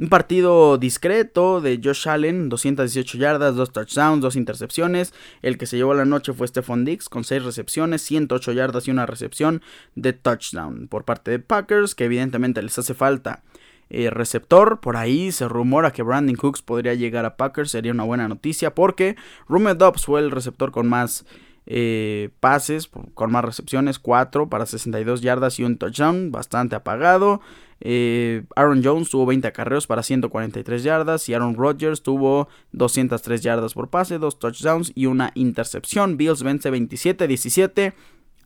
Un 0.00 0.08
partido 0.08 0.78
discreto 0.78 1.60
de 1.60 1.78
Josh 1.84 2.08
Allen, 2.08 2.48
218 2.48 3.18
yardas, 3.18 3.54
2 3.54 3.70
touchdowns, 3.70 4.22
2 4.22 4.36
intercepciones. 4.36 5.12
El 5.42 5.58
que 5.58 5.66
se 5.66 5.76
llevó 5.76 5.92
la 5.92 6.06
noche 6.06 6.32
fue 6.32 6.48
Stephon 6.48 6.86
Dix 6.86 7.10
con 7.10 7.22
6 7.22 7.44
recepciones, 7.44 8.00
108 8.00 8.52
yardas 8.52 8.88
y 8.88 8.92
una 8.92 9.04
recepción 9.04 9.60
de 9.96 10.14
touchdown 10.14 10.88
por 10.88 11.04
parte 11.04 11.32
de 11.32 11.38
Packers, 11.38 11.94
que 11.94 12.06
evidentemente 12.06 12.62
les 12.62 12.78
hace 12.78 12.94
falta 12.94 13.42
eh, 13.90 14.08
receptor. 14.08 14.80
Por 14.80 14.96
ahí 14.96 15.32
se 15.32 15.46
rumora 15.48 15.92
que 15.92 16.02
Brandon 16.02 16.34
Cooks 16.34 16.62
podría 16.62 16.94
llegar 16.94 17.26
a 17.26 17.36
Packers, 17.36 17.70
sería 17.70 17.92
una 17.92 18.04
buena 18.04 18.26
noticia 18.26 18.74
porque 18.74 19.16
Rumed 19.48 19.76
Dobbs 19.76 20.06
fue 20.06 20.20
el 20.20 20.30
receptor 20.30 20.70
con 20.70 20.88
más 20.88 21.26
eh, 21.66 22.30
pases, 22.40 22.88
con 23.12 23.30
más 23.30 23.44
recepciones, 23.44 23.98
4 23.98 24.48
para 24.48 24.64
62 24.64 25.20
yardas 25.20 25.58
y 25.58 25.64
un 25.64 25.76
touchdown, 25.76 26.32
bastante 26.32 26.74
apagado. 26.74 27.42
Eh, 27.80 28.44
Aaron 28.56 28.82
Jones 28.84 29.10
tuvo 29.10 29.26
20 29.26 29.48
acarreos 29.48 29.86
para 29.86 30.02
143 30.02 30.82
yardas 30.82 31.28
y 31.28 31.34
Aaron 31.34 31.54
Rodgers 31.54 32.02
tuvo 32.02 32.48
203 32.72 33.40
yardas 33.40 33.74
por 33.74 33.88
pase, 33.88 34.18
2 34.18 34.38
touchdowns 34.38 34.92
y 34.94 35.06
una 35.06 35.32
intercepción. 35.34 36.16
Bills 36.16 36.42
vence 36.42 36.70
27-17 36.70 37.94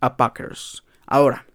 a 0.01 0.16
Packers. 0.16 0.85
Ahora, 1.07 1.47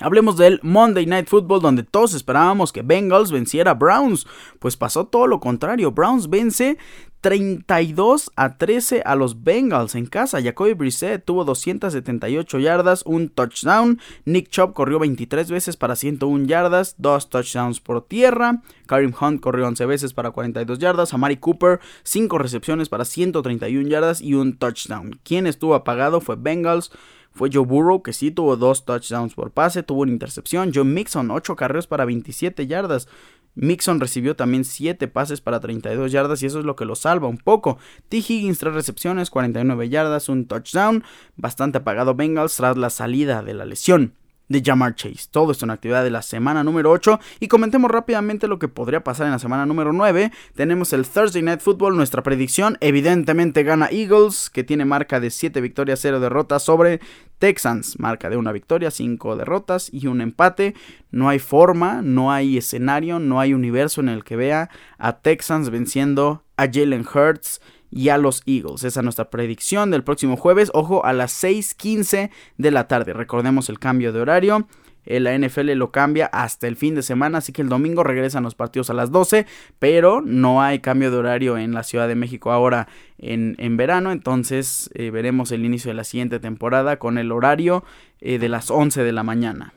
Hablemos 0.00 0.36
del 0.36 0.58
Monday 0.62 1.06
Night 1.06 1.28
Football 1.28 1.60
donde 1.60 1.82
todos 1.82 2.14
esperábamos 2.14 2.72
que 2.72 2.82
Bengals 2.82 3.30
venciera 3.30 3.72
a 3.72 3.74
Browns, 3.74 4.26
pues 4.58 4.76
pasó 4.76 5.06
todo 5.06 5.26
lo 5.26 5.38
contrario. 5.38 5.92
Browns 5.92 6.28
vence 6.28 6.78
32 7.22 8.32
a 8.34 8.58
13 8.58 9.02
a 9.04 9.14
los 9.14 9.44
Bengals 9.44 9.94
en 9.94 10.06
casa. 10.06 10.42
Jacoby 10.42 10.74
Brissett 10.74 11.24
tuvo 11.24 11.44
278 11.44 12.58
yardas, 12.58 13.04
un 13.06 13.28
touchdown. 13.28 14.00
Nick 14.24 14.48
Chubb 14.48 14.72
corrió 14.72 14.98
23 14.98 15.48
veces 15.48 15.76
para 15.76 15.94
101 15.94 16.46
yardas, 16.46 16.96
dos 16.98 17.30
touchdowns 17.30 17.80
por 17.80 18.04
tierra. 18.06 18.62
Karim 18.86 19.12
Hunt 19.18 19.40
corrió 19.40 19.68
11 19.68 19.86
veces 19.86 20.12
para 20.14 20.32
42 20.32 20.80
yardas. 20.80 21.14
Amari 21.14 21.36
Cooper 21.36 21.78
5 22.02 22.38
recepciones 22.38 22.88
para 22.88 23.04
131 23.04 23.88
yardas 23.88 24.20
y 24.20 24.34
un 24.34 24.56
touchdown. 24.56 25.20
Quien 25.22 25.46
estuvo 25.46 25.76
apagado 25.76 26.20
fue 26.20 26.34
Bengals 26.36 26.90
fue 27.32 27.50
Joe 27.52 27.64
Burrow, 27.64 28.02
que 28.02 28.12
sí 28.12 28.30
tuvo 28.30 28.56
dos 28.56 28.84
touchdowns 28.84 29.34
por 29.34 29.50
pase, 29.50 29.82
tuvo 29.82 30.02
una 30.02 30.12
intercepción. 30.12 30.72
Joe 30.74 30.84
Mixon, 30.84 31.30
8 31.30 31.56
carreras 31.56 31.86
para 31.86 32.04
27 32.04 32.66
yardas. 32.66 33.08
Mixon 33.54 34.00
recibió 34.00 34.36
también 34.36 34.64
7 34.64 35.08
pases 35.08 35.40
para 35.40 35.60
32 35.60 36.10
yardas 36.10 36.42
y 36.42 36.46
eso 36.46 36.58
es 36.58 36.64
lo 36.64 36.76
que 36.76 36.84
lo 36.84 36.94
salva 36.94 37.28
un 37.28 37.38
poco. 37.38 37.78
T. 38.08 38.18
Higgins 38.18 38.58
3 38.58 38.74
recepciones, 38.74 39.30
49 39.30 39.88
yardas, 39.88 40.28
un 40.28 40.46
touchdown. 40.46 41.04
Bastante 41.36 41.78
apagado 41.78 42.14
Bengals 42.14 42.56
tras 42.56 42.76
la 42.76 42.90
salida 42.90 43.42
de 43.42 43.54
la 43.54 43.64
lesión 43.64 44.14
de 44.52 44.62
Jamar 44.64 44.94
Chase. 44.94 45.28
Todo 45.30 45.50
esto 45.50 45.64
en 45.64 45.70
actividad 45.70 46.04
de 46.04 46.10
la 46.10 46.22
semana 46.22 46.62
número 46.62 46.90
8 46.90 47.18
y 47.40 47.48
comentemos 47.48 47.90
rápidamente 47.90 48.46
lo 48.46 48.58
que 48.58 48.68
podría 48.68 49.02
pasar 49.02 49.26
en 49.26 49.32
la 49.32 49.38
semana 49.38 49.66
número 49.66 49.92
9. 49.92 50.30
Tenemos 50.54 50.92
el 50.92 51.06
Thursday 51.06 51.42
Night 51.42 51.60
Football, 51.60 51.96
nuestra 51.96 52.22
predicción. 52.22 52.78
Evidentemente 52.80 53.64
gana 53.64 53.88
Eagles, 53.90 54.50
que 54.50 54.62
tiene 54.62 54.84
marca 54.84 55.18
de 55.18 55.30
7 55.30 55.60
victorias, 55.60 56.00
0 56.00 56.20
derrotas 56.20 56.62
sobre 56.62 57.00
Texans, 57.38 57.98
marca 57.98 58.30
de 58.30 58.36
una 58.36 58.52
victoria, 58.52 58.90
5 58.90 59.36
derrotas 59.36 59.88
y 59.92 60.06
un 60.06 60.20
empate. 60.20 60.74
No 61.10 61.28
hay 61.28 61.40
forma, 61.40 62.02
no 62.02 62.30
hay 62.30 62.58
escenario, 62.58 63.18
no 63.18 63.40
hay 63.40 63.54
universo 63.54 64.00
en 64.00 64.08
el 64.08 64.22
que 64.22 64.36
vea 64.36 64.70
a 64.98 65.18
Texans 65.18 65.70
venciendo 65.70 66.44
a 66.56 66.66
Jalen 66.66 67.04
Hurts 67.12 67.60
y 67.92 68.08
a 68.08 68.18
los 68.18 68.42
Eagles. 68.46 68.84
Esa 68.84 69.00
es 69.00 69.04
nuestra 69.04 69.30
predicción 69.30 69.90
del 69.90 70.02
próximo 70.02 70.36
jueves. 70.36 70.70
Ojo, 70.74 71.04
a 71.04 71.12
las 71.12 71.32
6:15 71.32 72.30
de 72.56 72.70
la 72.70 72.88
tarde. 72.88 73.12
Recordemos 73.12 73.68
el 73.68 73.78
cambio 73.78 74.12
de 74.12 74.20
horario. 74.20 74.66
Eh, 75.04 75.20
la 75.20 75.34
NFL 75.36 75.72
lo 75.72 75.90
cambia 75.90 76.26
hasta 76.26 76.68
el 76.68 76.76
fin 76.76 76.94
de 76.94 77.02
semana, 77.02 77.38
así 77.38 77.52
que 77.52 77.60
el 77.60 77.68
domingo 77.68 78.04
regresan 78.04 78.44
los 78.44 78.54
partidos 78.54 78.88
a 78.88 78.94
las 78.94 79.10
12, 79.10 79.46
pero 79.80 80.22
no 80.24 80.62
hay 80.62 80.78
cambio 80.78 81.10
de 81.10 81.16
horario 81.16 81.58
en 81.58 81.72
la 81.74 81.82
Ciudad 81.82 82.06
de 82.06 82.14
México 82.14 82.52
ahora 82.52 82.86
en, 83.18 83.76
verano, 83.76 84.12
entonces 84.12 84.90
eh, 84.94 85.10
veremos 85.10 85.50
el 85.50 85.64
inicio 85.64 85.90
de 85.90 85.94
la 85.94 86.04
siguiente 86.04 86.38
temporada 86.38 87.00
con 87.00 87.18
el 87.18 87.32
horario 87.32 87.84
eh, 88.20 88.38
de 88.38 88.48
las 88.48 88.70
11 88.70 89.02
de 89.02 89.12
la 89.12 89.24
mañana. 89.24 89.74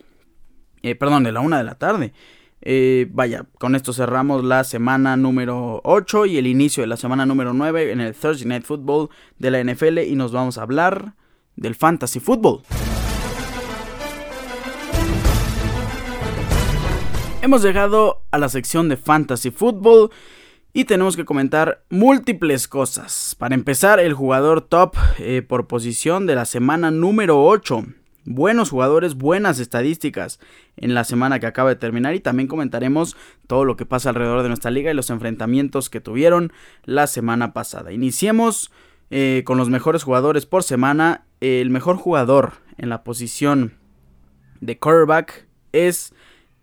perdón, 0.99 1.23
de 1.23 1.31
la 1.31 1.41
1 1.41 1.57
de 1.57 1.63
la 1.63 1.75
tarde. 1.75 2.13
Eh, 2.67 3.05
vaya, 3.11 3.45
con 3.59 3.75
esto 3.75 3.93
cerramos 3.93 4.43
la 4.43 4.63
semana 4.63 5.15
número 5.15 5.81
8 5.83 6.25
y 6.25 6.39
el 6.39 6.47
inicio 6.47 6.81
de 6.81 6.87
la 6.87 6.97
semana 6.97 7.27
número 7.27 7.53
9 7.53 7.91
en 7.91 8.01
el 8.01 8.15
Thursday 8.15 8.47
Night 8.47 8.65
Football 8.65 9.09
de 9.37 9.51
la 9.51 9.63
NFL 9.63 9.99
y 9.99 10.15
nos 10.15 10.31
vamos 10.31 10.57
a 10.57 10.63
hablar 10.63 11.13
del 11.55 11.75
Fantasy 11.75 12.19
Football. 12.19 12.63
Hemos 17.43 17.61
llegado 17.61 18.23
a 18.31 18.39
la 18.39 18.49
sección 18.49 18.89
de 18.89 18.97
Fantasy 18.97 19.51
Football 19.51 20.09
y 20.73 20.85
tenemos 20.85 21.15
que 21.15 21.23
comentar 21.23 21.83
múltiples 21.91 22.67
cosas. 22.67 23.35
Para 23.37 23.53
empezar, 23.53 23.99
el 23.99 24.15
jugador 24.15 24.61
top 24.61 24.95
eh, 25.19 25.43
por 25.43 25.67
posición 25.67 26.25
de 26.25 26.33
la 26.33 26.45
semana 26.45 26.89
número 26.89 27.45
8 27.45 27.85
buenos 28.25 28.71
jugadores, 28.71 29.15
buenas 29.15 29.59
estadísticas 29.59 30.39
en 30.77 30.93
la 30.93 31.03
semana 31.03 31.39
que 31.39 31.45
acaba 31.45 31.69
de 31.69 31.75
terminar 31.75 32.15
y 32.15 32.19
también 32.19 32.47
comentaremos 32.47 33.15
todo 33.47 33.65
lo 33.65 33.75
que 33.77 33.85
pasa 33.85 34.09
alrededor 34.09 34.41
de 34.41 34.49
nuestra 34.49 34.71
liga 34.71 34.91
y 34.91 34.95
los 34.95 35.09
enfrentamientos 35.09 35.89
que 35.89 36.01
tuvieron 36.01 36.51
la 36.83 37.07
semana 37.07 37.53
pasada. 37.53 37.91
Iniciemos 37.93 38.71
eh, 39.11 39.43
con 39.45 39.57
los 39.57 39.69
mejores 39.69 40.03
jugadores 40.03 40.45
por 40.45 40.63
semana. 40.63 41.25
El 41.39 41.69
mejor 41.69 41.97
jugador 41.97 42.53
en 42.77 42.89
la 42.89 43.03
posición 43.03 43.77
de 44.61 44.79
quarterback 44.79 45.47
es 45.71 46.13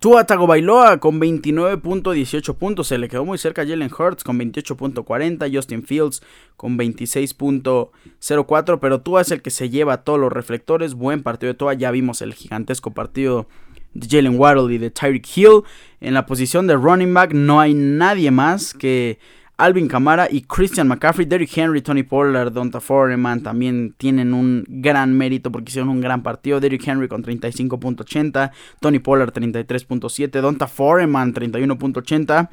Tua 0.02 0.24
Tagovailoa 0.24 0.98
con 0.98 1.20
29.18 1.20 2.56
puntos, 2.56 2.88
se 2.88 2.98
le 2.98 3.08
quedó 3.08 3.24
muy 3.24 3.38
cerca 3.38 3.62
a 3.62 3.64
Jalen 3.64 3.92
Hurts 3.96 4.24
con 4.24 4.36
28.40, 4.36 5.54
Justin 5.54 5.84
Fields 5.84 6.24
con 6.56 6.76
26.04, 6.76 8.80
pero 8.80 9.00
Tua 9.00 9.20
es 9.20 9.30
el 9.30 9.42
que 9.42 9.50
se 9.50 9.70
lleva 9.70 10.02
todos 10.02 10.18
los 10.18 10.32
reflectores, 10.32 10.94
buen 10.94 11.22
partido 11.22 11.52
de 11.52 11.56
Tua, 11.56 11.74
ya 11.74 11.92
vimos 11.92 12.20
el 12.20 12.34
gigantesco 12.34 12.90
partido 12.90 13.46
de 13.94 14.08
Jalen 14.08 14.40
Waddle 14.40 14.74
y 14.74 14.78
de 14.78 14.90
Tyreek 14.90 15.36
Hill. 15.36 15.62
En 16.00 16.14
la 16.14 16.26
posición 16.26 16.66
de 16.66 16.74
running 16.74 17.14
back 17.14 17.32
no 17.32 17.60
hay 17.60 17.72
nadie 17.72 18.32
más 18.32 18.74
que 18.74 19.20
Alvin 19.58 19.86
Kamara 19.86 20.28
y 20.30 20.42
Christian 20.42 20.88
McCaffrey, 20.88 21.26
Derrick 21.26 21.56
Henry, 21.56 21.82
Tony 21.82 22.02
Pollard, 22.02 22.52
Donta 22.52 22.80
Foreman 22.80 23.42
también 23.42 23.94
tienen 23.96 24.34
un 24.34 24.64
gran 24.66 25.16
mérito 25.16 25.52
porque 25.52 25.70
hicieron 25.70 25.90
un 25.90 26.00
gran 26.00 26.22
partido. 26.22 26.58
Derrick 26.58 26.86
Henry 26.86 27.06
con 27.06 27.22
35.80, 27.22 28.50
Tony 28.80 28.98
Pollard 28.98 29.32
33.7, 29.32 30.40
Donta 30.40 30.66
Foreman 30.66 31.32
31.80, 31.32 32.48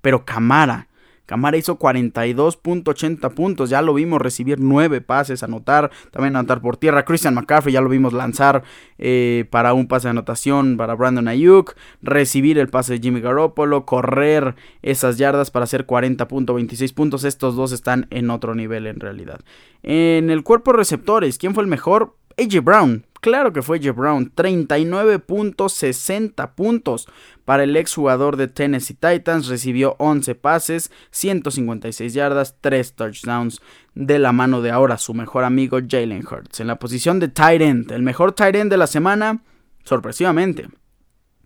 pero 0.00 0.24
Kamara 0.24 0.88
Camara 1.26 1.56
hizo 1.56 1.78
42.80 1.78 3.32
puntos, 3.32 3.70
ya 3.70 3.80
lo 3.80 3.94
vimos 3.94 4.20
recibir 4.20 4.60
9 4.60 5.00
pases, 5.00 5.42
anotar, 5.42 5.90
también 6.10 6.36
anotar 6.36 6.60
por 6.60 6.76
tierra. 6.76 7.04
Christian 7.04 7.34
McCaffrey 7.34 7.72
ya 7.72 7.80
lo 7.80 7.88
vimos 7.88 8.12
lanzar 8.12 8.64
eh, 8.98 9.46
para 9.50 9.72
un 9.72 9.86
pase 9.86 10.08
de 10.08 10.10
anotación 10.10 10.76
para 10.76 10.94
Brandon 10.94 11.28
Ayuk, 11.28 11.74
recibir 12.02 12.58
el 12.58 12.68
pase 12.68 12.94
de 12.94 13.00
Jimmy 13.00 13.20
Garoppolo, 13.20 13.86
correr 13.86 14.56
esas 14.82 15.18
yardas 15.18 15.50
para 15.50 15.64
hacer 15.64 15.86
40.26 15.86 16.92
puntos. 16.94 17.24
Estos 17.24 17.56
dos 17.56 17.72
están 17.72 18.06
en 18.10 18.30
otro 18.30 18.54
nivel 18.54 18.86
en 18.86 19.00
realidad. 19.00 19.40
En 19.82 20.30
el 20.30 20.42
cuerpo 20.42 20.72
receptores, 20.72 21.38
¿quién 21.38 21.54
fue 21.54 21.62
el 21.62 21.68
mejor? 21.68 22.16
AJ 22.38 22.62
Brown, 22.62 23.04
Claro 23.22 23.52
que 23.52 23.62
fue 23.62 23.78
Jeff 23.78 23.94
Brown, 23.94 24.32
39.60 24.34 26.54
puntos 26.56 27.06
para 27.44 27.62
el 27.62 27.76
exjugador 27.76 28.36
de 28.36 28.48
Tennessee 28.48 28.94
Titans, 28.94 29.46
recibió 29.46 29.94
11 30.00 30.34
pases, 30.34 30.90
156 31.12 32.14
yardas, 32.14 32.56
3 32.60 32.94
touchdowns 32.94 33.62
de 33.94 34.18
la 34.18 34.32
mano 34.32 34.60
de 34.60 34.72
ahora 34.72 34.98
su 34.98 35.14
mejor 35.14 35.44
amigo 35.44 35.78
Jalen 35.88 36.26
Hurts. 36.26 36.58
En 36.58 36.66
la 36.66 36.80
posición 36.80 37.20
de 37.20 37.28
tight 37.28 37.62
end, 37.62 37.92
el 37.92 38.02
mejor 38.02 38.32
tight 38.32 38.56
end 38.56 38.72
de 38.72 38.76
la 38.76 38.88
semana, 38.88 39.44
sorpresivamente, 39.84 40.66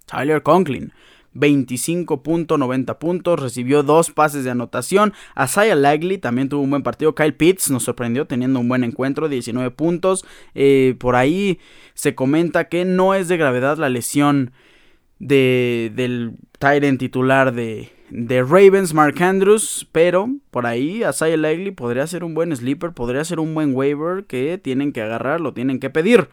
Tyler 0.07 0.43
Conklin. 0.43 0.95
25.90 1.37 2.99
puntos, 2.99 3.41
recibió 3.41 3.82
dos 3.82 4.11
pases 4.11 4.45
de 4.45 4.51
anotación. 4.51 5.12
Asaya 5.34 5.74
Lagley 5.74 6.18
también 6.18 6.49
tuvo 6.49 6.62
un 6.62 6.70
buen 6.70 6.82
partido. 6.82 7.14
Kyle 7.14 7.34
Pitts 7.34 7.70
nos 7.70 7.84
sorprendió 7.84 8.26
teniendo 8.26 8.61
un 8.61 8.68
buen 8.68 8.84
encuentro, 8.84 9.28
19 9.28 9.70
puntos. 9.70 10.24
Eh, 10.55 10.97
por 10.99 11.16
ahí 11.16 11.59
se 11.95 12.14
comenta 12.14 12.68
que 12.68 12.84
no 12.84 13.14
es 13.14 13.28
de 13.28 13.37
gravedad 13.37 13.78
la 13.78 13.89
lesión 13.89 14.53
de, 15.18 15.93
del 15.95 16.32
Tyrant 16.59 16.99
titular 16.99 17.55
de, 17.55 17.91
de 18.11 18.43
Ravens, 18.43 18.95
Mark 18.95 19.22
Andrews, 19.22 19.89
pero 19.93 20.28
por 20.51 20.66
ahí 20.66 21.03
Asaya 21.03 21.37
Lagley 21.37 21.70
podría 21.70 22.07
ser 22.07 22.24
un 22.24 22.34
buen 22.34 22.55
sleeper, 22.55 22.93
podría 22.93 23.24
ser 23.24 23.41
un 23.41 23.55
buen 23.55 23.74
waiver 23.74 24.24
que 24.24 24.59
tienen 24.59 24.93
que 24.93 25.03
agarrar, 25.03 25.41
lo 25.41 25.53
tienen 25.53 25.80
que 25.80 25.91
pedir. 25.91 26.28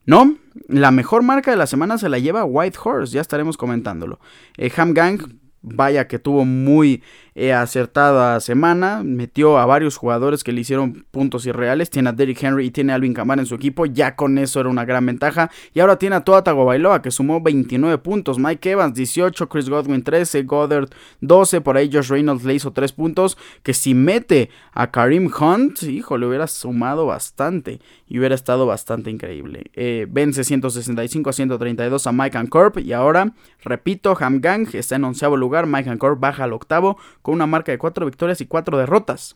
no, 0.06 0.36
la 0.68 0.92
mejor 0.92 1.24
marca 1.24 1.52
de 1.52 1.58
la 1.58 1.68
semana 1.68 1.98
se 1.98 2.10
la 2.10 2.20
lleva 2.20 2.44
White 2.44 2.80
Horse, 2.84 3.14
ya 3.14 3.22
estaremos 3.22 3.56
comentándolo. 3.56 4.20
Eh, 4.58 4.74
Ham 4.76 4.94
Gang 4.94 5.22
vaya 5.62 6.08
que 6.08 6.20
tuvo 6.20 6.46
muy 6.46 7.04
acertada 7.38 8.40
semana. 8.40 9.04
Metió 9.04 9.60
a 9.60 9.66
varios 9.66 9.96
jugadores 9.96 10.44
que 10.44 10.52
le 10.52 10.62
hicieron 10.62 11.06
puntos 11.12 11.46
irreales. 11.46 11.90
Tiene 11.90 12.10
a 12.10 12.12
Derrick 12.12 12.42
Henry 12.42 12.66
y 12.66 12.72
tiene 12.72 12.94
a 12.94 12.96
Alvin 12.96 13.14
Kamara 13.14 13.42
en 13.42 13.46
su 13.46 13.56
equipo. 13.56 13.86
Ya 13.86 14.16
con 14.16 14.38
eso 14.40 14.60
era 14.60 14.70
una 14.70 14.86
gran 14.86 15.06
ventaja. 15.06 15.52
Y 15.74 15.80
ahora 15.80 16.00
tiene 16.00 16.16
a 16.16 16.22
Toa 16.22 16.44
Tagovailoa 16.44 17.02
que 17.02 17.12
sumó 17.12 17.40
29 17.40 18.00
puntos. 18.00 18.40
Mike 18.40 18.72
Evans 18.72 18.96
18, 18.96 19.50
Chris 19.50 19.70
Godwin 19.70 20.04
13, 20.04 20.44
Goddard 20.44 20.90
12. 21.22 21.62
Por 21.62 21.78
ahí 21.78 21.90
Josh 21.94 22.10
Reynolds 22.10 22.44
le 22.44 22.56
hizo 22.56 22.72
3 22.72 22.92
puntos. 22.94 23.38
Que 23.62 23.76
si 23.76 23.94
mete 23.94 24.50
a 24.72 24.90
Karim 24.90 25.32
Hunt, 25.40 25.84
hijo, 25.84 26.18
le 26.18 26.26
hubiera 26.26 26.48
sumado 26.48 27.06
bastante. 27.06 27.80
Y 28.08 28.18
hubiera 28.18 28.34
estado 28.34 28.66
bastante 28.66 29.12
increíble. 29.12 29.70
Eh, 29.74 30.08
vence 30.10 30.44
165 30.44 31.30
a 31.30 31.34
132 31.34 32.08
a 32.08 32.12
Mike 32.12 32.38
and 32.38 32.50
Corp. 32.50 32.80
Y 32.80 32.94
ahora, 32.94 33.34
repito, 33.64 34.18
Ham 34.20 34.40
Gang 34.42 34.68
está 34.74 34.96
en 34.96 35.04
onceavo 35.04 35.38
lugar. 35.38 35.68
Mike 35.68 35.90
and 35.90 36.00
Corp 36.00 36.20
baja 36.20 36.46
al 36.46 36.54
octavo 36.54 36.98
con 37.28 37.34
una 37.34 37.46
marca 37.46 37.74
de 37.74 37.78
4 37.78 38.06
victorias 38.06 38.40
y 38.40 38.46
4 38.46 38.78
derrotas. 38.78 39.36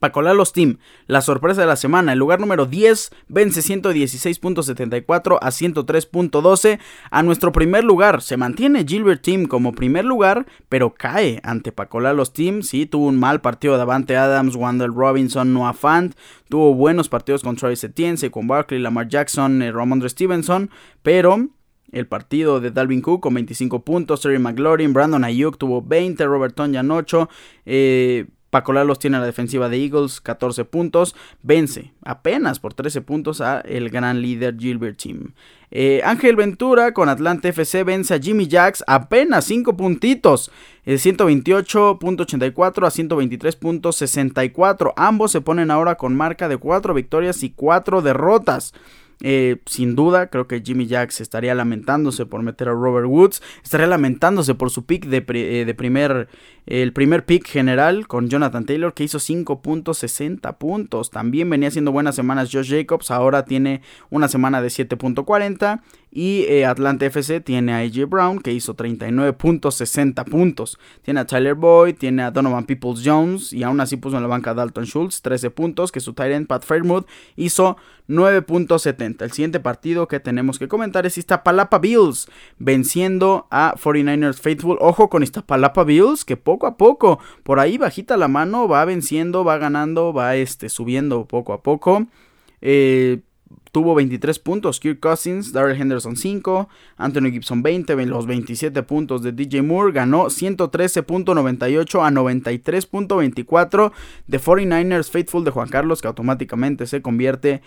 los 0.00 0.52
Team, 0.52 0.78
la 1.08 1.22
sorpresa 1.22 1.60
de 1.60 1.66
la 1.66 1.74
semana, 1.74 2.12
el 2.12 2.20
lugar 2.20 2.38
número 2.38 2.66
10 2.66 3.10
vence 3.26 3.62
116.74 3.62 5.38
a 5.42 5.48
103.12 5.48 6.78
a 7.10 7.22
nuestro 7.24 7.50
primer 7.50 7.82
lugar. 7.82 8.22
Se 8.22 8.36
mantiene 8.36 8.84
Gilbert 8.86 9.22
Team 9.22 9.46
como 9.46 9.72
primer 9.72 10.04
lugar, 10.04 10.46
pero 10.68 10.94
cae 10.94 11.40
ante 11.42 11.74
los 12.14 12.32
Team. 12.32 12.62
Sí, 12.62 12.86
tuvo 12.86 13.08
un 13.08 13.18
mal 13.18 13.40
partido 13.40 13.74
de 13.74 13.82
Avante 13.82 14.16
Adams, 14.16 14.54
Wandel 14.54 14.94
Robinson, 14.94 15.52
Noah 15.52 15.72
Fant. 15.72 16.14
Tuvo 16.48 16.74
buenos 16.74 17.08
partidos 17.08 17.42
con 17.42 17.56
Travis 17.56 17.82
Etienne, 17.82 18.30
con 18.30 18.46
Barkley, 18.46 18.78
Lamar 18.78 19.08
Jackson, 19.08 19.62
eh, 19.62 19.72
Ramondre 19.72 20.08
Stevenson, 20.08 20.70
pero 21.02 21.48
el 21.92 22.06
partido 22.06 22.60
de 22.60 22.70
Dalvin 22.70 23.00
Cook 23.00 23.20
con 23.20 23.34
25 23.34 23.84
puntos, 23.84 24.20
Terry 24.20 24.38
McLaurin, 24.38 24.92
Brandon 24.92 25.24
Ayuk 25.24 25.58
tuvo 25.58 25.82
20, 25.82 26.24
Robert 26.26 26.54
Tonyan 26.54 26.90
8, 26.90 27.28
eh, 27.66 28.26
Paco 28.50 28.72
tiene 28.96 29.18
la 29.18 29.24
defensiva 29.24 29.68
de 29.68 29.82
Eagles 29.82 30.20
14 30.20 30.64
puntos, 30.64 31.14
vence 31.42 31.92
apenas 32.02 32.58
por 32.58 32.74
13 32.74 33.00
puntos 33.00 33.40
a 33.40 33.60
el 33.60 33.90
gran 33.90 34.20
líder 34.20 34.56
Gilbert 34.58 35.00
Team. 35.00 35.34
Eh, 35.70 36.02
Ángel 36.04 36.34
Ventura 36.34 36.92
con 36.92 37.08
Atlanta 37.08 37.48
FC 37.48 37.84
vence 37.84 38.12
a 38.12 38.18
Jimmy 38.18 38.48
Jacks 38.48 38.82
apenas 38.88 39.44
5 39.44 39.76
puntitos, 39.76 40.50
128.84 40.84 42.86
a 42.86 42.90
123.64. 42.90 44.94
Ambos 44.96 45.30
se 45.30 45.40
ponen 45.40 45.70
ahora 45.70 45.94
con 45.94 46.16
marca 46.16 46.48
de 46.48 46.56
4 46.56 46.92
victorias 46.92 47.44
y 47.44 47.50
4 47.50 48.02
derrotas. 48.02 48.74
Eh, 49.22 49.58
sin 49.66 49.96
duda, 49.96 50.28
creo 50.28 50.46
que 50.46 50.62
Jimmy 50.62 50.86
Jacks 50.86 51.20
estaría 51.20 51.54
lamentándose 51.54 52.26
por 52.26 52.42
meter 52.42 52.68
a 52.68 52.72
Robert 52.72 53.06
Woods. 53.06 53.42
Estaría 53.62 53.86
lamentándose 53.86 54.54
por 54.54 54.70
su 54.70 54.86
pick 54.86 55.06
de, 55.06 55.24
eh, 55.28 55.64
de 55.64 55.74
primer. 55.74 56.28
El 56.70 56.92
primer 56.92 57.26
pick 57.26 57.48
general 57.48 58.06
con 58.06 58.28
Jonathan 58.28 58.64
Taylor 58.64 58.94
que 58.94 59.02
hizo 59.02 59.18
5.60 59.18 60.56
puntos. 60.56 61.10
También 61.10 61.50
venía 61.50 61.66
haciendo 61.66 61.90
buenas 61.90 62.14
semanas 62.14 62.48
Josh 62.52 62.70
Jacobs. 62.70 63.10
Ahora 63.10 63.44
tiene 63.44 63.82
una 64.08 64.28
semana 64.28 64.62
de 64.62 64.68
7.40. 64.68 65.82
Y 66.12 66.44
eh, 66.48 66.66
Atlanta 66.66 67.06
FC 67.06 67.40
tiene 67.40 67.72
a 67.72 67.78
AJ 67.78 68.08
Brown 68.08 68.40
que 68.40 68.52
hizo 68.52 68.76
39.60 68.76 70.24
puntos. 70.24 70.78
Tiene 71.02 71.20
a 71.20 71.26
Tyler 71.26 71.54
Boyd, 71.54 71.96
tiene 71.96 72.22
a 72.22 72.30
Donovan 72.30 72.66
Peoples 72.66 73.02
Jones 73.04 73.52
y 73.52 73.64
aún 73.64 73.80
así 73.80 73.96
puso 73.96 74.16
en 74.16 74.22
la 74.22 74.28
banca 74.28 74.54
Dalton 74.54 74.86
Schultz 74.86 75.22
13 75.22 75.50
puntos. 75.50 75.90
Que 75.90 75.98
su 75.98 76.12
tight 76.14 76.46
Pat 76.46 76.64
Fairmouth 76.64 77.06
hizo 77.34 77.78
9.70. 78.08 79.22
El 79.22 79.32
siguiente 79.32 79.58
partido 79.58 80.06
que 80.06 80.20
tenemos 80.20 80.60
que 80.60 80.68
comentar 80.68 81.06
es 81.06 81.18
Iztapalapa 81.18 81.78
Bills 81.78 82.28
venciendo 82.58 83.48
a 83.50 83.74
49ers 83.76 84.40
Faithful. 84.40 84.78
Ojo 84.80 85.08
con 85.08 85.24
Iztapalapa 85.24 85.84
Bills 85.84 86.24
que 86.24 86.36
poco 86.36 86.59
a 86.66 86.76
poco 86.76 87.18
por 87.42 87.60
ahí 87.60 87.78
bajita 87.78 88.16
la 88.16 88.28
mano 88.28 88.68
va 88.68 88.84
venciendo, 88.84 89.44
va 89.44 89.58
ganando, 89.58 90.12
va 90.12 90.36
este, 90.36 90.68
subiendo 90.68 91.26
poco 91.26 91.52
a 91.52 91.62
poco. 91.62 92.06
Eh, 92.60 93.20
tuvo 93.72 93.94
23 93.94 94.38
puntos, 94.38 94.80
Kirk 94.80 95.00
Cousins, 95.00 95.52
Darrell 95.52 95.80
Henderson 95.80 96.16
5, 96.16 96.68
Anthony 96.96 97.30
Gibson 97.30 97.62
20, 97.62 98.06
los 98.06 98.26
27 98.26 98.82
puntos 98.82 99.22
de 99.22 99.32
DJ 99.32 99.62
Moore, 99.62 99.92
ganó 99.92 100.26
113.98 100.26 102.04
a 102.04 102.10
93.24 102.10 103.92
de 104.26 104.40
49ers 104.40 105.10
Faithful 105.10 105.44
de 105.44 105.50
Juan 105.50 105.68
Carlos, 105.68 106.02
que 106.02 106.08
automáticamente 106.08 106.86
se 106.86 107.02
convierte 107.02 107.62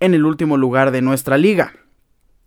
en 0.00 0.14
el 0.14 0.26
último 0.26 0.56
lugar 0.56 0.90
de 0.90 1.02
nuestra 1.02 1.38
liga. 1.38 1.72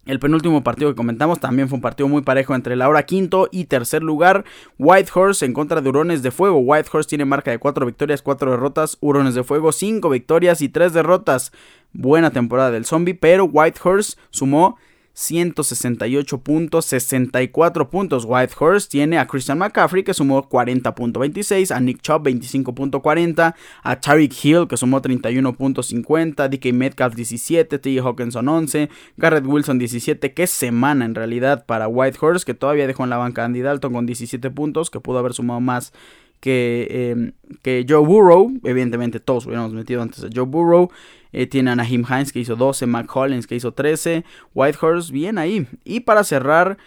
El 0.05 0.19
penúltimo 0.19 0.63
partido 0.63 0.89
que 0.89 0.95
comentamos 0.95 1.39
también 1.39 1.69
fue 1.69 1.75
un 1.75 1.81
partido 1.81 2.07
muy 2.07 2.21
parejo 2.21 2.55
entre 2.55 2.75
la 2.75 2.89
hora 2.89 3.03
quinto 3.03 3.47
y 3.51 3.65
tercer 3.65 4.01
lugar. 4.01 4.43
Whitehorse 4.79 5.45
en 5.45 5.53
contra 5.53 5.81
de 5.81 5.89
Hurones 5.89 6.23
de 6.23 6.31
Fuego. 6.31 6.57
Whitehorse 6.59 7.09
tiene 7.09 7.25
marca 7.25 7.51
de 7.51 7.59
4 7.59 7.85
victorias, 7.85 8.21
4 8.21 8.51
derrotas. 8.51 8.97
Hurones 9.01 9.35
de 9.35 9.43
Fuego 9.43 9.71
5 9.71 10.09
victorias 10.09 10.61
y 10.61 10.69
3 10.69 10.93
derrotas. 10.93 11.51
Buena 11.91 12.31
temporada 12.31 12.71
del 12.71 12.85
zombie, 12.85 13.13
pero 13.13 13.45
Whitehorse 13.45 14.17
sumó 14.29 14.77
168 15.13 16.37
puntos, 16.41 16.85
64 16.85 17.89
puntos. 17.89 18.25
Whitehorse 18.25 18.87
tiene 18.89 19.17
a 19.17 19.27
Christian 19.27 19.57
McCaffrey 19.57 20.03
que 20.03 20.13
sumó 20.13 20.47
40.26, 20.47 21.75
a 21.75 21.79
Nick 21.79 22.01
Chubb 22.01 22.23
25.40, 22.23 23.55
a 23.83 23.99
Tariq 23.99 24.33
Hill 24.43 24.67
que 24.67 24.77
sumó 24.77 25.01
31.50, 25.01 26.49
DK 26.49 26.73
Metcalf 26.73 27.15
17, 27.15 27.79
T. 27.79 27.99
Hawkinson 27.99 28.47
11, 28.47 28.89
Garrett 29.17 29.45
Wilson 29.45 29.79
17. 29.79 30.33
Qué 30.33 30.47
semana 30.47 31.05
en 31.05 31.15
realidad 31.15 31.65
para 31.65 31.87
Whitehorse 31.87 32.45
que 32.45 32.53
todavía 32.53 32.87
dejó 32.87 33.03
en 33.03 33.09
la 33.09 33.17
banca 33.17 33.45
Andy 33.45 33.61
Dalton 33.61 33.93
con 33.93 34.05
17 34.05 34.49
puntos, 34.51 34.89
que 34.89 34.99
pudo 34.99 35.19
haber 35.19 35.33
sumado 35.33 35.59
más 35.59 35.93
que, 36.39 37.11
em, 37.11 37.31
que 37.61 37.85
Joe 37.87 38.05
Burrow. 38.05 38.51
Evidentemente 38.63 39.19
todos 39.19 39.45
hubiéramos 39.45 39.73
metido 39.73 40.01
antes 40.01 40.23
a 40.23 40.29
Joe 40.33 40.45
Burrow. 40.45 40.89
Eh, 41.31 41.47
tiene 41.47 41.71
a 41.71 41.75
Naheem 41.75 42.05
Hines 42.09 42.33
que 42.33 42.39
hizo 42.39 42.55
12, 42.55 42.85
Mac 42.85 43.15
Hollins 43.15 43.47
que 43.47 43.55
hizo 43.55 43.73
13, 43.73 44.25
Whitehorse 44.53 45.11
bien 45.11 45.37
ahí. 45.37 45.67
Y 45.83 46.01
para 46.01 46.23
cerrar, 46.23 46.77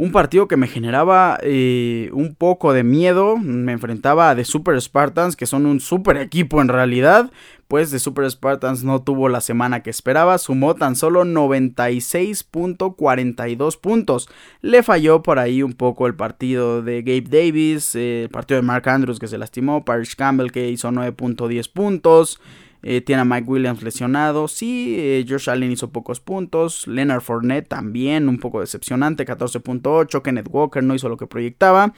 un 0.00 0.10
partido 0.12 0.48
que 0.48 0.56
me 0.56 0.66
generaba 0.66 1.38
eh, 1.42 2.08
un 2.14 2.34
poco 2.34 2.72
de 2.72 2.84
miedo. 2.84 3.36
Me 3.36 3.72
enfrentaba 3.72 4.30
a 4.30 4.34
The 4.34 4.46
Super 4.46 4.80
Spartans, 4.80 5.36
que 5.36 5.44
son 5.44 5.66
un 5.66 5.78
super 5.78 6.16
equipo 6.16 6.62
en 6.62 6.68
realidad. 6.68 7.30
Pues 7.68 7.90
The 7.90 7.98
Super 7.98 8.30
Spartans 8.30 8.82
no 8.82 9.02
tuvo 9.02 9.28
la 9.28 9.42
semana 9.42 9.82
que 9.82 9.90
esperaba. 9.90 10.38
Sumó 10.38 10.74
tan 10.74 10.96
solo 10.96 11.26
96.42 11.26 13.78
puntos. 13.78 14.30
Le 14.62 14.82
falló 14.82 15.22
por 15.22 15.38
ahí 15.38 15.62
un 15.62 15.74
poco 15.74 16.06
el 16.06 16.14
partido 16.14 16.80
de 16.80 17.02
Gabe 17.02 17.26
Davis. 17.28 17.94
Eh, 17.94 18.22
el 18.22 18.30
partido 18.30 18.58
de 18.58 18.66
Mark 18.66 18.88
Andrews 18.88 19.18
que 19.18 19.28
se 19.28 19.36
lastimó. 19.36 19.84
Parrish 19.84 20.16
Campbell 20.16 20.50
que 20.50 20.70
hizo 20.70 20.90
9.10 20.90 21.70
puntos. 21.70 22.40
Eh, 22.82 23.00
tiene 23.00 23.22
a 23.22 23.24
Mike 23.24 23.48
Williams 23.48 23.82
lesionado. 23.82 24.48
Sí, 24.48 24.96
eh, 24.98 25.24
Josh 25.28 25.50
Allen 25.50 25.72
hizo 25.72 25.90
pocos 25.90 26.20
puntos. 26.20 26.86
Leonard 26.86 27.20
Fournette 27.20 27.68
también 27.68 28.28
un 28.28 28.38
poco 28.38 28.60
decepcionante, 28.60 29.26
14.8. 29.26 30.22
Kenneth 30.22 30.48
Walker 30.50 30.82
no 30.82 30.94
hizo 30.94 31.08
lo 31.08 31.16
que 31.16 31.26
proyectaba. 31.26 31.92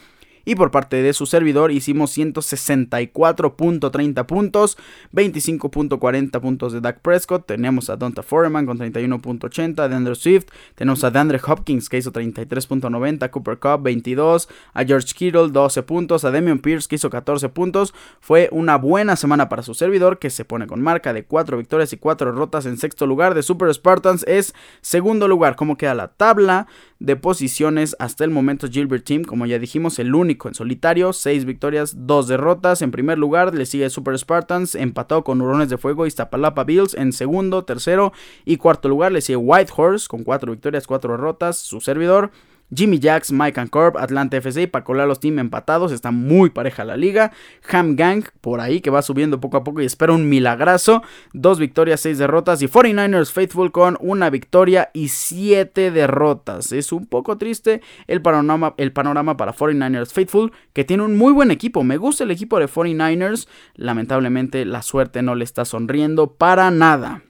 Y 0.44 0.54
por 0.54 0.70
parte 0.70 1.02
de 1.02 1.12
su 1.12 1.26
servidor 1.26 1.70
hicimos 1.70 2.16
164.30 2.16 4.26
puntos, 4.26 4.78
25.40 5.12 6.40
puntos 6.40 6.72
de 6.72 6.80
Dak 6.80 7.00
Prescott. 7.00 7.46
Tenemos 7.46 7.90
a 7.90 7.96
Donta 7.96 8.22
Foreman 8.22 8.66
con 8.66 8.78
31.80, 8.78 9.88
de 9.88 9.94
Andrew 9.94 10.14
Swift. 10.14 10.46
Tenemos 10.74 11.04
a 11.04 11.10
DeAndre 11.10 11.40
Hopkins 11.46 11.88
que 11.88 11.98
hizo 11.98 12.12
33.90, 12.12 13.30
Cooper 13.30 13.58
Cup 13.58 13.82
22, 13.82 14.48
a 14.74 14.84
George 14.84 15.14
Kittle 15.14 15.50
12 15.50 15.82
puntos, 15.82 16.24
a 16.24 16.30
Damian 16.30 16.58
Pierce 16.58 16.88
que 16.88 16.96
hizo 16.96 17.10
14 17.10 17.48
puntos. 17.48 17.94
Fue 18.20 18.48
una 18.52 18.76
buena 18.76 19.16
semana 19.16 19.48
para 19.48 19.62
su 19.62 19.74
servidor 19.74 20.18
que 20.18 20.30
se 20.30 20.44
pone 20.44 20.66
con 20.66 20.82
marca 20.82 21.12
de 21.12 21.24
4 21.24 21.56
victorias 21.56 21.92
y 21.92 21.96
4 21.96 22.32
derrotas 22.32 22.66
en 22.66 22.78
sexto 22.78 23.06
lugar 23.06 23.34
de 23.34 23.42
Super 23.42 23.72
Spartans. 23.72 24.24
Es 24.26 24.54
segundo 24.80 25.28
lugar. 25.28 25.56
¿Cómo 25.56 25.76
queda 25.76 25.94
la 25.94 26.08
tabla 26.08 26.66
de 27.02 27.16
posiciones 27.16 27.96
hasta 27.98 28.24
el 28.24 28.30
momento? 28.30 28.68
Gilbert 28.68 29.04
Team, 29.04 29.24
como 29.24 29.44
ya 29.46 29.58
dijimos, 29.58 29.98
el 29.98 30.14
único 30.14 30.48
en 30.48 30.54
solitario, 30.54 31.12
6 31.12 31.44
victorias, 31.44 31.94
2 32.06 32.28
derrotas. 32.28 32.80
En 32.80 32.92
primer 32.92 33.18
lugar 33.18 33.54
le 33.54 33.66
sigue 33.66 33.90
Super 33.90 34.16
Spartans, 34.18 34.76
empatado 34.76 35.24
con 35.24 35.40
Hurones 35.40 35.68
de 35.68 35.78
Fuego 35.78 36.04
y 36.04 36.08
Iztapalapa 36.08 36.64
Bills. 36.64 36.94
En 36.94 37.12
segundo, 37.12 37.64
tercero 37.64 38.12
y 38.44 38.56
cuarto 38.56 38.88
lugar 38.88 39.10
le 39.10 39.20
sigue 39.20 39.36
White 39.36 39.72
Horse 39.76 40.06
con 40.08 40.22
4 40.22 40.52
victorias, 40.52 40.86
4 40.86 41.12
derrotas. 41.12 41.58
Su 41.58 41.80
servidor. 41.80 42.30
Jimmy 42.74 42.98
Jacks, 42.98 43.32
Mike 43.32 43.60
and 43.60 43.70
Corp, 43.70 43.96
Atlanta 43.96 44.36
FC 44.38 44.62
y 44.62 44.70
los 45.06 45.20
Team 45.20 45.38
empatados. 45.38 45.92
Está 45.92 46.10
muy 46.10 46.50
pareja 46.50 46.84
la 46.84 46.96
liga. 46.96 47.32
Ham 47.70 47.96
Gang 47.96 48.24
por 48.40 48.60
ahí 48.60 48.80
que 48.80 48.90
va 48.90 49.02
subiendo 49.02 49.40
poco 49.40 49.58
a 49.58 49.64
poco 49.64 49.82
y 49.82 49.84
espera 49.84 50.12
un 50.12 50.28
milagrazo. 50.28 51.02
Dos 51.32 51.58
victorias, 51.58 52.00
seis 52.00 52.18
derrotas. 52.18 52.62
Y 52.62 52.68
49ers 52.68 53.30
Faithful 53.30 53.72
con 53.72 53.98
una 54.00 54.30
victoria 54.30 54.90
y 54.94 55.08
siete 55.08 55.90
derrotas. 55.90 56.72
Es 56.72 56.92
un 56.92 57.06
poco 57.06 57.36
triste 57.38 57.82
el 58.06 58.22
panorama, 58.22 58.74
el 58.78 58.92
panorama 58.92 59.36
para 59.36 59.54
49ers 59.54 60.12
Faithful 60.12 60.52
que 60.72 60.84
tiene 60.84 61.02
un 61.02 61.16
muy 61.16 61.32
buen 61.32 61.50
equipo. 61.50 61.84
Me 61.84 61.98
gusta 61.98 62.24
el 62.24 62.30
equipo 62.30 62.58
de 62.58 62.68
49ers. 62.68 63.48
Lamentablemente 63.74 64.64
la 64.64 64.82
suerte 64.82 65.22
no 65.22 65.34
le 65.34 65.44
está 65.44 65.64
sonriendo 65.64 66.34
para 66.34 66.70
nada. 66.70 67.22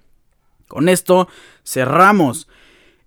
Con 0.68 0.88
esto 0.88 1.28
cerramos 1.64 2.49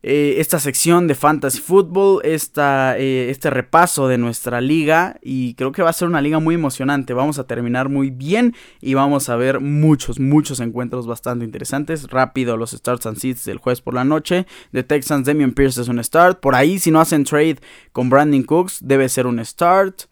eh, 0.08 0.40
esta 0.40 0.60
sección 0.60 1.08
de 1.08 1.16
Fantasy 1.16 1.60
Football, 1.60 2.22
esta, 2.24 2.96
eh, 2.96 3.32
este 3.32 3.50
repaso 3.50 4.08
de 4.08 4.20
nuestra 4.20 4.62
liga 4.62 5.18
y 5.24 5.56
creo 5.56 5.72
que 5.72 5.82
va 5.82 5.90
a 5.90 5.94
ser 5.94 6.08
una 6.08 6.22
liga 6.22 6.38
muy 6.38 6.54
emocionante. 6.54 7.16
Vamos 7.16 7.40
a 7.40 7.48
terminar 7.48 7.90
muy 7.90 8.12
bien 8.12 8.54
y 8.82 8.94
vamos 8.94 9.30
a 9.30 9.36
ver 9.36 9.62
muchos, 9.62 10.20
muchos 10.20 10.60
encuentros 10.60 11.08
bastante 11.08 11.44
interesantes. 11.44 12.08
Rápido 12.12 12.56
los 12.56 12.70
starts 12.70 13.08
and 13.08 13.18
seats 13.18 13.46
del 13.46 13.58
jueves 13.58 13.82
por 13.82 13.96
la 13.96 14.04
noche. 14.04 14.46
De 14.72 14.84
Texans, 14.84 15.26
Damian 15.26 15.54
Pierce 15.54 15.82
es 15.82 15.88
un 15.88 16.04
start. 16.04 16.40
Por 16.40 16.54
ahí, 16.54 16.78
si 16.78 16.92
no 16.92 17.02
hacen 17.02 17.24
trade 17.24 17.58
con 17.92 18.12
Brandon 18.12 18.44
Cooks, 18.44 18.82
debe 18.84 19.10
ser 19.10 19.26
un 19.26 19.44
start. 19.44 20.04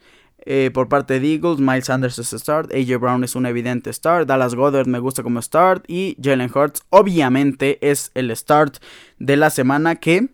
Eh, 0.46 0.72
por 0.74 0.90
parte 0.90 1.20
de 1.20 1.34
Eagles, 1.34 1.60
Miles 1.60 1.86
Sanders 1.86 2.20
es 2.20 2.32
start, 2.32 2.72
AJ 2.74 3.00
Brown 3.00 3.24
es 3.24 3.36
un 3.36 3.46
evidente 3.46 3.94
start, 3.94 4.28
Dallas 4.28 4.56
Goddard 4.56 4.88
me 4.88 5.00
gusta 5.00 5.24
como 5.24 5.42
start 5.42 5.86
y 5.88 6.18
Jalen 6.22 6.52
Hurts 6.54 6.84
obviamente 6.90 7.78
es 7.82 8.12
el 8.14 8.36
start 8.36 8.78
de 9.20 9.38
la 9.38 9.50
semana 9.50 9.96
que, 9.96 10.28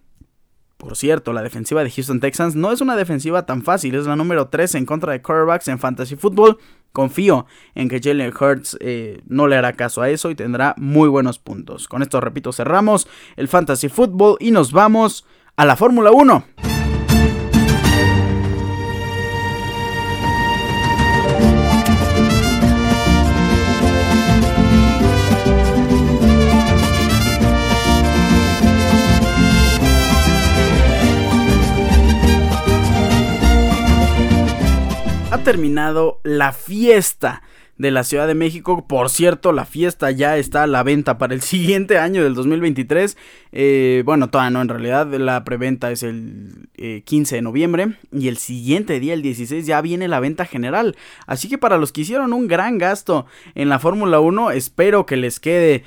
por 0.78 0.96
cierto, 0.96 1.32
la 1.32 1.44
defensiva 1.44 1.84
de 1.84 1.92
Houston 1.92 2.20
Texans 2.20 2.56
no 2.56 2.72
es 2.72 2.82
una 2.82 2.96
defensiva 2.96 3.46
tan 3.46 3.62
fácil, 3.62 3.94
es 3.94 4.08
la 4.08 4.16
número 4.16 4.48
3 4.48 4.76
en 4.76 4.86
contra 4.86 5.12
de 5.12 5.22
quarterbacks 5.22 5.68
en 5.68 5.78
Fantasy 5.78 6.16
Football. 6.16 6.58
Confío 6.92 7.46
en 7.76 7.88
que 7.88 8.00
Jalen 8.02 8.34
Hurts 8.34 8.76
eh, 8.80 9.22
no 9.28 9.48
le 9.48 9.56
hará 9.56 9.74
caso 9.74 10.02
a 10.02 10.10
eso 10.10 10.32
y 10.32 10.36
tendrá 10.36 10.74
muy 10.78 11.08
buenos 11.08 11.38
puntos. 11.38 11.88
Con 11.88 12.02
esto, 12.02 12.20
repito, 12.20 12.52
cerramos 12.52 13.08
el 13.36 13.48
Fantasy 13.48 13.90
Football 13.90 14.38
y 14.40 14.50
nos 14.50 14.72
vamos 14.72 15.24
a 15.56 15.66
la 15.66 15.76
Fórmula 15.76 16.10
1. 16.12 16.69
Terminado 35.50 36.20
la 36.22 36.54
fiesta 36.54 37.42
de 37.76 37.90
la 37.90 38.04
Ciudad 38.04 38.28
de 38.28 38.36
México. 38.36 38.86
Por 38.88 39.10
cierto, 39.10 39.52
la 39.52 39.66
fiesta 39.66 40.12
ya 40.12 40.38
está 40.38 40.62
a 40.62 40.68
la 40.68 40.84
venta 40.84 41.18
para 41.18 41.34
el 41.34 41.42
siguiente 41.56 41.98
año 41.98 42.24
del 42.24 42.36
2023. 42.36 43.18
Eh, 43.52 44.04
bueno, 44.06 44.30
todavía 44.30 44.52
no, 44.52 44.62
en 44.62 44.70
realidad 44.70 45.12
la 45.12 45.44
preventa 45.44 45.90
es 45.90 46.04
el 46.04 46.70
15 47.04 47.34
eh, 47.34 47.38
de 47.38 47.42
noviembre 47.42 47.96
y 48.12 48.28
el 48.28 48.38
siguiente 48.38 49.00
día, 49.00 49.16
el 49.16 49.24
16, 49.24 49.66
ya 49.66 49.82
viene 49.82 50.08
la 50.08 50.20
venta 50.20 50.46
general. 50.46 50.96
Así 51.26 51.50
que 51.50 51.58
para 51.58 51.80
los 51.80 51.92
que 51.92 52.02
hicieron 52.02 52.32
un 52.32 52.48
gran 52.48 52.78
gasto 52.78 53.26
en 53.56 53.70
la 53.70 53.80
Fórmula 53.80 54.20
1, 54.20 54.52
espero 54.52 55.08
que 55.08 55.18
les 55.18 55.40
quede... 55.40 55.84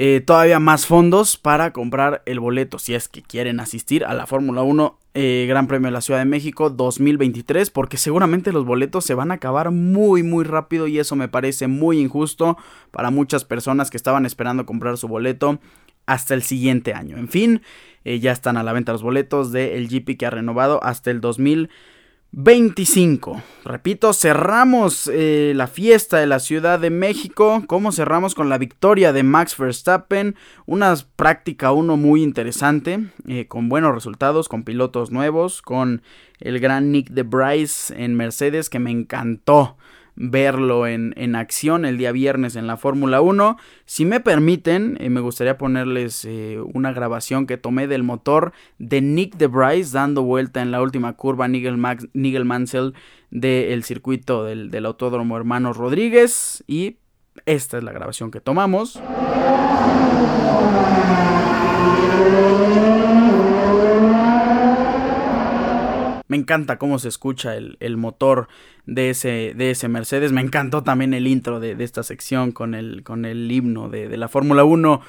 Eh, 0.00 0.20
todavía 0.20 0.60
más 0.60 0.86
fondos 0.86 1.36
para 1.36 1.72
comprar 1.72 2.22
el 2.24 2.38
boleto 2.38 2.78
si 2.78 2.94
es 2.94 3.08
que 3.08 3.20
quieren 3.20 3.58
asistir 3.58 4.04
a 4.04 4.14
la 4.14 4.28
Fórmula 4.28 4.62
1 4.62 4.96
eh, 5.20 5.46
Gran 5.48 5.66
Premio 5.66 5.88
de 5.88 5.92
la 5.92 6.00
Ciudad 6.00 6.20
de 6.20 6.26
México 6.26 6.70
2023 6.70 7.70
porque 7.70 7.96
seguramente 7.96 8.52
los 8.52 8.64
boletos 8.64 9.04
se 9.04 9.14
van 9.14 9.32
a 9.32 9.34
acabar 9.34 9.72
muy 9.72 10.22
muy 10.22 10.44
rápido 10.44 10.86
y 10.86 11.00
eso 11.00 11.16
me 11.16 11.26
parece 11.26 11.66
muy 11.66 11.98
injusto 11.98 12.56
para 12.92 13.10
muchas 13.10 13.44
personas 13.44 13.90
que 13.90 13.96
estaban 13.96 14.26
esperando 14.26 14.64
comprar 14.64 14.96
su 14.96 15.08
boleto 15.08 15.58
hasta 16.06 16.34
el 16.34 16.44
siguiente 16.44 16.94
año. 16.94 17.16
En 17.18 17.28
fin, 17.28 17.62
eh, 18.04 18.20
ya 18.20 18.30
están 18.30 18.56
a 18.56 18.62
la 18.62 18.72
venta 18.72 18.92
los 18.92 19.02
boletos 19.02 19.50
del 19.50 19.88
GP 19.88 20.16
que 20.16 20.26
ha 20.26 20.30
renovado 20.30 20.78
hasta 20.84 21.10
el 21.10 21.20
2023 21.20 21.97
25. 22.32 23.42
Repito, 23.64 24.12
cerramos 24.12 25.10
eh, 25.12 25.52
la 25.56 25.66
fiesta 25.66 26.18
de 26.18 26.26
la 26.26 26.40
Ciudad 26.40 26.78
de 26.78 26.90
México. 26.90 27.64
Como 27.66 27.90
cerramos 27.90 28.34
con 28.34 28.48
la 28.48 28.58
victoria 28.58 29.12
de 29.12 29.22
Max 29.22 29.56
Verstappen. 29.56 30.36
Una 30.66 30.94
práctica 31.16 31.72
1 31.72 31.96
muy 31.96 32.22
interesante. 32.22 33.06
Eh, 33.26 33.46
con 33.48 33.68
buenos 33.68 33.94
resultados, 33.94 34.48
con 34.48 34.62
pilotos 34.62 35.10
nuevos. 35.10 35.62
Con 35.62 36.02
el 36.40 36.60
gran 36.60 36.92
Nick 36.92 37.10
de 37.10 37.22
Bryce 37.22 37.94
en 37.96 38.14
Mercedes 38.14 38.68
que 38.68 38.78
me 38.78 38.90
encantó 38.90 39.76
verlo 40.18 40.86
en, 40.86 41.36
acción 41.36 41.84
el 41.84 41.96
día 41.96 42.12
viernes 42.12 42.56
en 42.56 42.66
la 42.66 42.76
Fórmula 42.76 43.20
1. 43.20 43.56
Si 43.84 44.04
me 44.04 44.20
permiten, 44.20 44.96
eh, 45.00 45.10
me 45.10 45.20
gustaría 45.20 45.56
ponerles 45.56 46.24
eh, 46.24 46.58
una 46.74 46.92
grabación 46.92 47.46
que 47.46 47.56
tomé 47.56 47.86
del 47.86 48.02
motor 48.02 48.52
de 48.78 49.00
Nick 49.00 49.36
de 49.36 49.46
Bryce 49.46 49.92
dando 49.92 50.22
vuelta 50.22 50.60
en 50.60 50.72
la 50.72 50.82
última 50.82 51.14
curva 51.14 51.46
Nigel, 51.46 51.80
Nigel 52.12 52.44
Mansell 52.44 52.94
del 53.30 53.84
circuito 53.84 54.44
del, 54.44 54.70
del 54.70 54.86
Autódromo 54.86 55.36
Hermanos 55.36 55.76
Rodríguez. 55.76 56.64
Y 56.66 56.98
esta 57.46 57.78
es 57.78 57.84
la 57.84 57.92
grabación 57.92 58.30
que 58.30 58.40
tomamos. 58.40 59.00
Me 66.28 66.36
encanta 66.36 66.78
cómo 66.78 66.98
se 66.98 67.08
escucha 67.08 67.56
el, 67.56 67.96
motor 67.96 68.48
de 68.86 69.10
ese, 69.10 69.54
de 69.56 69.70
ese, 69.70 69.88
Mercedes. 69.88 70.30
Me 70.30 70.42
encantó 70.42 70.82
también 70.82 71.14
el 71.14 71.26
intro 71.26 71.58
de, 71.58 71.76
esta 71.82 72.02
sección 72.02 72.52
con 72.52 72.74
el, 72.74 73.02
con 73.02 73.24
el 73.24 73.50
himno 73.50 73.88
de, 73.88 74.14
la 74.16 74.28
Fórmula 74.28 74.64
1. 74.64 75.00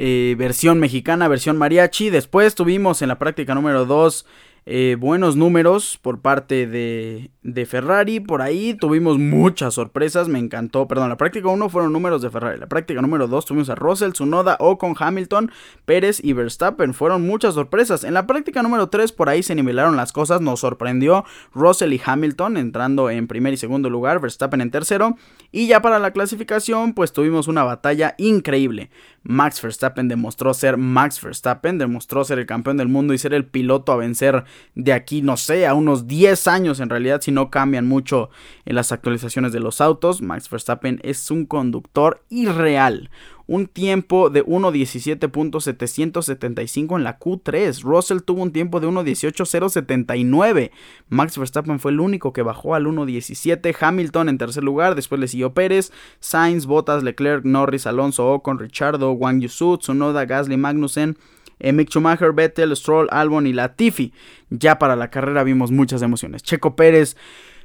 Eh, 0.00 0.36
versión 0.38 0.78
mexicana, 0.78 1.26
versión 1.26 1.56
mariachi. 1.56 2.10
Después 2.10 2.54
tuvimos 2.54 3.02
en 3.02 3.08
la 3.08 3.18
práctica 3.18 3.54
número 3.54 3.84
2 3.84 4.26
eh, 4.70 4.96
buenos 5.00 5.34
números 5.34 5.98
por 6.02 6.20
parte 6.20 6.66
de, 6.66 7.30
de, 7.42 7.64
Ferrari. 7.64 8.20
Por 8.20 8.42
ahí 8.42 8.74
tuvimos 8.74 9.16
muchas 9.18 9.72
sorpresas. 9.72 10.28
Me 10.28 10.38
encantó. 10.38 10.86
Perdón, 10.86 11.08
la 11.08 11.16
práctica 11.16 11.48
1 11.48 11.70
fueron 11.70 11.90
números 11.90 12.20
de 12.20 12.28
Ferrari. 12.28 12.60
La 12.60 12.66
práctica 12.66 13.00
número 13.00 13.28
2 13.28 13.46
tuvimos 13.46 13.70
a 13.70 13.76
Russell, 13.76 14.12
Tsunoda, 14.12 14.58
Ocon, 14.60 14.94
Hamilton, 14.98 15.50
Pérez 15.86 16.22
y 16.22 16.34
Verstappen. 16.34 16.92
Fueron 16.92 17.26
muchas 17.26 17.54
sorpresas. 17.54 18.04
En 18.04 18.12
la 18.12 18.26
práctica 18.26 18.62
número 18.62 18.90
3 18.90 19.10
por 19.12 19.30
ahí 19.30 19.42
se 19.42 19.54
nivelaron 19.54 19.96
las 19.96 20.12
cosas. 20.12 20.42
Nos 20.42 20.60
sorprendió 20.60 21.24
Russell 21.54 21.94
y 21.94 22.02
Hamilton 22.04 22.58
entrando 22.58 23.08
en 23.08 23.26
primer 23.26 23.54
y 23.54 23.56
segundo 23.56 23.88
lugar. 23.88 24.20
Verstappen 24.20 24.60
en 24.60 24.70
tercero. 24.70 25.16
Y 25.50 25.66
ya 25.66 25.80
para 25.80 25.98
la 25.98 26.10
clasificación 26.10 26.92
pues 26.92 27.14
tuvimos 27.14 27.48
una 27.48 27.64
batalla 27.64 28.16
increíble. 28.18 28.90
Max 29.22 29.62
Verstappen 29.62 30.08
demostró 30.08 30.52
ser 30.52 30.76
Max 30.76 31.22
Verstappen. 31.22 31.78
Demostró 31.78 32.22
ser 32.24 32.38
el 32.38 32.44
campeón 32.44 32.76
del 32.76 32.88
mundo 32.88 33.14
y 33.14 33.18
ser 33.18 33.32
el 33.32 33.46
piloto 33.46 33.92
a 33.92 33.96
vencer 33.96 34.44
de 34.74 34.92
aquí, 34.92 35.22
no 35.22 35.36
sé, 35.36 35.66
a 35.66 35.74
unos 35.74 36.06
10 36.06 36.46
años 36.46 36.80
en 36.80 36.88
realidad, 36.88 37.20
si 37.20 37.32
no 37.32 37.50
cambian 37.50 37.86
mucho 37.86 38.30
en 38.64 38.76
las 38.76 38.92
actualizaciones 38.92 39.52
de 39.52 39.60
los 39.60 39.80
autos. 39.80 40.22
Max 40.22 40.48
Verstappen 40.50 41.00
es 41.02 41.30
un 41.30 41.46
conductor 41.46 42.22
irreal. 42.28 43.10
Un 43.48 43.66
tiempo 43.66 44.28
de 44.28 44.44
1.17.775 44.44 46.96
en 46.96 47.02
la 47.02 47.18
Q3. 47.18 47.80
Russell 47.80 48.20
tuvo 48.20 48.42
un 48.42 48.52
tiempo 48.52 48.78
de 48.78 48.88
1.18.079. 48.88 50.70
Max 51.08 51.38
Verstappen 51.38 51.80
fue 51.80 51.92
el 51.92 52.00
único 52.00 52.34
que 52.34 52.42
bajó 52.42 52.74
al 52.74 52.84
1.17. 52.84 53.74
Hamilton 53.80 54.28
en 54.28 54.36
tercer 54.36 54.62
lugar. 54.62 54.94
Después 54.94 55.18
le 55.18 55.28
siguió 55.28 55.54
Pérez. 55.54 55.92
Sainz, 56.20 56.66
Bottas, 56.66 57.02
Leclerc, 57.02 57.46
Norris, 57.46 57.86
Alonso, 57.86 58.30
Ocon, 58.30 58.58
Richardo, 58.58 59.12
Wang 59.12 59.40
Yusu, 59.40 59.78
Tsunoda, 59.78 60.26
Gasly, 60.26 60.58
Magnussen. 60.58 61.16
Eh, 61.60 61.72
Mick 61.72 61.90
Schumacher, 61.90 62.32
Vettel, 62.32 62.76
Stroll, 62.76 63.08
Albon 63.10 63.46
y 63.46 63.52
Latifi. 63.52 64.12
Ya 64.50 64.78
para 64.78 64.96
la 64.96 65.10
carrera 65.10 65.44
vimos 65.44 65.70
muchas 65.70 66.02
emociones. 66.02 66.42
Checo 66.42 66.76
Pérez 66.76 67.16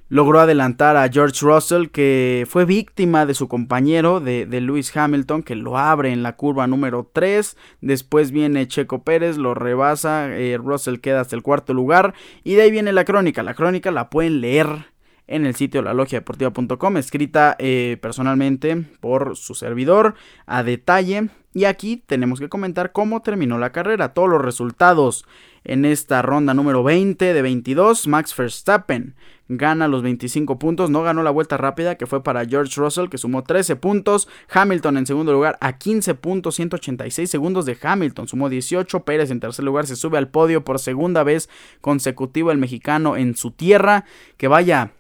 logró 0.10 0.39
adelantar 0.39 0.96
a 0.96 1.10
George 1.10 1.39
Russell, 1.41 1.88
que 1.88 2.46
fue 2.48 2.66
víctima 2.66 3.26
de 3.26 3.34
su 3.34 3.48
compañero, 3.48 4.20
de, 4.20 4.46
Lewis 4.46 4.96
Hamilton, 4.96 5.44
que 5.44 5.56
lo 5.56 5.78
abre 5.78 6.12
en 6.12 6.22
la 6.22 6.36
curva 6.36 6.68
número 6.68 7.10
3. 7.12 7.58
Después 7.82 8.32
viene 8.32 8.68
Checo 8.68 9.04
Pérez, 9.04 9.38
lo 9.38 9.54
rebasa, 9.56 10.30
eh, 10.38 10.58
Russell 10.58 11.00
queda 11.00 11.22
hasta 11.22 11.36
el 11.36 11.41
cuarto 11.41 11.74
lugar. 11.74 12.14
Y 12.44 12.54
de 12.54 12.64
ahí 12.64 12.72
viene 12.72 12.94
la 12.94 13.06
crónica. 13.06 13.41
La 13.41 13.56
crónica 13.56 13.91
la 13.91 14.10
pueden 14.10 14.41
leer 14.41 14.93
en 15.28 15.45
el 15.45 15.55
sitio 15.55 15.82
lalogiadeportiva.com, 15.82 16.97
escrita 16.97 17.55
eh, 17.59 17.97
personalmente 18.01 18.86
por 18.99 19.38
su 19.38 19.55
servidor 19.55 20.15
a 20.45 20.63
detalle. 20.63 21.30
Y 21.55 21.65
aquí 21.65 21.97
tenemos 21.97 22.39
que 22.39 22.49
comentar 22.49 22.91
cómo 22.91 23.21
terminó 23.21 23.59
la 23.59 23.71
carrera, 23.71 24.13
todos 24.13 24.28
los 24.28 24.41
resultados 24.41 25.26
en 25.63 25.86
esta 25.86 26.21
ronda 26.21 26.53
número 26.53 26.84
20 26.84 27.34
de 27.34 27.41
22. 27.41 28.07
Max 28.07 28.36
Verstappen 28.36 29.15
gana 29.47 29.88
los 29.88 30.01
25 30.01 30.57
puntos, 30.57 30.89
no 30.89 31.03
ganó 31.03 31.21
la 31.21 31.30
vuelta 31.30 31.57
rápida 31.57 31.95
que 31.95 32.07
fue 32.07 32.24
para 32.24 32.45
George 32.45 32.74
Russell 32.80 33.07
que 33.07 33.19
sumó 33.19 33.43
13 33.43 33.76
puntos. 33.76 34.28
Hamilton 34.49 34.97
en 34.97 35.05
segundo 35.05 35.32
lugar 35.32 35.57
a 35.61 35.78
15 35.78 36.15
puntos, 36.15 36.55
186 36.55 37.30
segundos 37.30 37.65
de 37.65 37.78
Hamilton, 37.80 38.28
sumó 38.28 38.49
18. 38.49 39.05
Pérez 39.05 39.30
en 39.30 39.39
tercer 39.39 39.63
lugar 39.63 39.86
se 39.86 39.95
sube 39.95 40.17
al 40.17 40.30
podio 40.30 40.63
por 40.63 40.80
segunda 40.80 41.24
vez 41.24 41.49
consecutiva 41.82 42.51
el 42.51 42.57
mexicano 42.57 43.15
en 43.15 43.36
su 43.36 43.51
tierra. 43.51 44.05
Que 44.38 44.47
vaya 44.47 44.91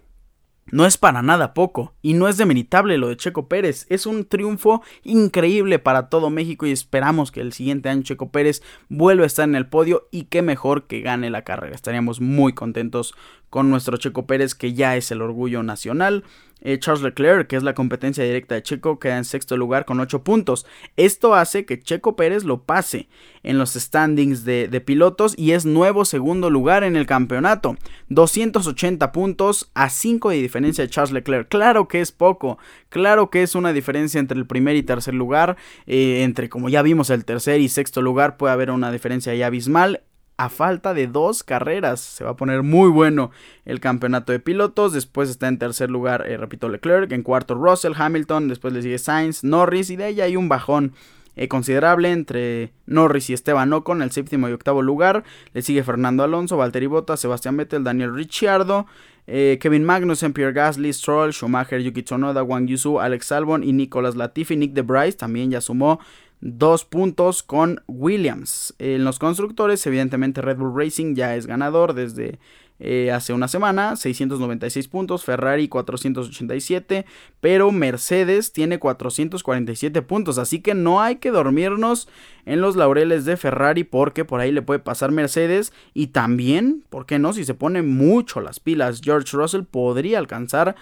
no 0.73 0.87
es 0.87 0.97
para 0.97 1.21
nada 1.21 1.53
poco 1.53 1.93
y 2.01 2.15
no 2.15 2.27
es 2.27 2.37
demeritable 2.37 2.97
lo 2.97 3.09
de 3.09 3.15
Checo 3.15 3.47
Pérez. 3.47 3.85
Es 3.89 4.07
un 4.07 4.25
triunfo 4.25 4.81
increíble 5.03 5.77
para 5.77 6.09
todo 6.09 6.31
México 6.31 6.65
y 6.65 6.71
esperamos 6.71 7.31
que 7.31 7.41
el 7.41 7.53
siguiente 7.53 7.89
año 7.89 8.01
Checo 8.01 8.31
Pérez 8.31 8.63
vuelva 8.89 9.23
a 9.23 9.27
estar 9.27 9.47
en 9.47 9.53
el 9.53 9.67
podio 9.67 10.07
y 10.09 10.23
qué 10.23 10.41
mejor 10.41 10.87
que 10.87 11.01
gane 11.01 11.29
la 11.29 11.43
carrera. 11.43 11.75
Estaríamos 11.75 12.21
muy 12.21 12.53
contentos 12.53 13.13
con 13.53 13.69
nuestro 13.69 13.97
Checo 13.97 14.25
Pérez 14.25 14.55
que 14.55 14.73
ya 14.73 14.97
es 14.97 15.11
el 15.11 15.21
orgullo 15.21 15.61
nacional. 15.61 16.23
Eh, 16.61 16.79
Charles 16.79 17.03
Leclerc, 17.03 17.45
que 17.45 17.55
es 17.55 17.61
la 17.61 17.75
competencia 17.75 18.23
directa 18.23 18.55
de 18.55 18.63
Checo, 18.63 18.97
queda 18.97 19.17
en 19.17 19.25
sexto 19.25 19.57
lugar 19.57 19.85
con 19.85 19.99
8 19.99 20.23
puntos. 20.23 20.65
Esto 20.97 21.35
hace 21.35 21.63
que 21.63 21.79
Checo 21.79 22.15
Pérez 22.15 22.45
lo 22.45 22.63
pase 22.63 23.09
en 23.43 23.59
los 23.59 23.73
standings 23.73 24.43
de, 24.43 24.81
pilotos 24.83 25.35
y 25.37 25.51
es 25.51 25.67
nuevo 25.67 26.03
segundo 26.03 26.49
lugar 26.49 26.83
en 26.83 26.95
el 26.95 27.05
campeonato. 27.05 27.77
280 28.09 29.11
puntos 29.11 29.69
a 29.75 29.91
5 29.91 30.31
de 30.31 30.37
diferencia 30.37 30.83
de 30.83 30.89
Charles 30.89 31.11
Leclerc. 31.13 31.47
Claro 31.47 31.87
que 31.87 32.01
es 32.01 32.11
poco, 32.11 32.57
claro 32.89 33.29
que 33.29 33.43
es 33.43 33.53
una 33.53 33.71
diferencia 33.71 34.19
entre 34.19 34.39
el 34.39 34.47
primer 34.47 34.75
y 34.77 34.81
tercer 34.81 35.13
lugar. 35.13 35.57
Eh, 35.85 36.23
entre, 36.23 36.49
como 36.49 36.69
ya 36.69 36.81
vimos, 36.81 37.11
el 37.11 37.23
tercer 37.23 37.61
y 37.61 37.69
sexto 37.69 38.01
lugar 38.01 38.35
puede 38.37 38.53
haber 38.53 38.71
una 38.71 38.91
diferencia 38.91 39.35
ya 39.35 39.45
abismal 39.45 40.01
a 40.43 40.49
falta 40.49 40.93
de 40.93 41.07
dos 41.07 41.43
carreras. 41.43 41.99
Se 41.99 42.23
va 42.23 42.31
a 42.31 42.35
poner 42.35 42.63
muy 42.63 42.89
bueno 42.89 43.31
el 43.65 43.79
campeonato 43.79 44.31
de 44.31 44.39
pilotos. 44.39 44.93
Después 44.93 45.29
está 45.29 45.47
en 45.47 45.57
tercer 45.57 45.89
lugar, 45.89 46.25
eh, 46.27 46.37
repito, 46.37 46.69
Leclerc. 46.69 47.11
En 47.11 47.23
cuarto, 47.23 47.55
Russell, 47.55 47.93
Hamilton. 47.95 48.47
Después 48.47 48.73
le 48.73 48.81
sigue 48.81 48.97
Sainz, 48.97 49.43
Norris. 49.43 49.89
Y 49.89 49.95
de 49.95 50.05
ahí 50.05 50.21
hay 50.21 50.35
un 50.35 50.49
bajón 50.49 50.93
eh, 51.35 51.47
considerable 51.47 52.11
entre 52.11 52.73
Norris 52.85 53.29
y 53.29 53.33
Esteban 53.33 53.73
Ocon, 53.73 54.01
el 54.01 54.11
séptimo 54.11 54.49
y 54.49 54.51
octavo 54.51 54.81
lugar. 54.81 55.23
Le 55.53 55.61
sigue 55.61 55.83
Fernando 55.83 56.23
Alonso, 56.23 56.57
Valtteri 56.57 56.87
Bottas, 56.87 57.19
Sebastián 57.19 57.57
Vettel, 57.57 57.83
Daniel 57.83 58.13
Ricciardo. 58.13 58.85
Eh, 59.25 59.57
Kevin 59.61 59.85
Magnussen, 59.85 60.33
Pierre 60.33 60.51
Gasly, 60.51 60.91
Stroll, 60.91 61.31
Schumacher, 61.31 61.81
Yuki 61.81 62.03
Tsunoda, 62.03 62.43
Wang 62.43 62.67
Yusu, 62.67 62.99
Alex 62.99 63.31
Albon 63.31 63.63
y 63.63 63.71
Nicolas 63.71 64.15
Latifi. 64.15 64.57
Nick 64.57 64.73
de 64.73 64.81
Bryce 64.81 65.17
también 65.17 65.49
ya 65.49 65.61
sumó 65.61 65.99
dos 66.43 66.83
puntos 66.83 67.41
con 67.41 67.81
Williams. 67.87 68.75
En 68.77 69.05
los 69.05 69.17
constructores, 69.17 69.87
evidentemente 69.87 70.41
Red 70.41 70.57
Bull 70.57 70.77
Racing 70.77 71.15
ya 71.15 71.35
es 71.37 71.47
ganador 71.47 71.93
desde 71.93 72.37
eh, 72.79 73.11
hace 73.11 73.31
una 73.31 73.47
semana, 73.47 73.95
696 73.95 74.89
puntos, 74.89 75.23
Ferrari 75.23 75.69
487, 75.69 77.05
pero 77.39 77.71
Mercedes 77.71 78.51
tiene 78.51 78.77
447 78.77 80.01
puntos, 80.01 80.37
así 80.37 80.59
que 80.59 80.73
no 80.73 81.01
hay 81.01 81.15
que 81.15 81.31
dormirnos 81.31 82.09
en 82.45 82.59
los 82.59 82.75
laureles 82.75 83.23
de 83.23 83.37
Ferrari 83.37 83.85
porque 83.85 84.25
por 84.25 84.41
ahí 84.41 84.51
le 84.51 84.61
puede 84.61 84.79
pasar 84.79 85.13
Mercedes 85.13 85.71
y 85.93 86.07
también, 86.07 86.83
¿por 86.89 87.05
qué 87.05 87.19
no? 87.19 87.31
Si 87.31 87.45
se 87.45 87.53
pone 87.53 87.83
mucho 87.83 88.41
las 88.41 88.59
pilas, 88.59 88.99
George 89.01 89.37
Russell 89.37 89.63
podría 89.63 90.19
alcanzar 90.19 90.75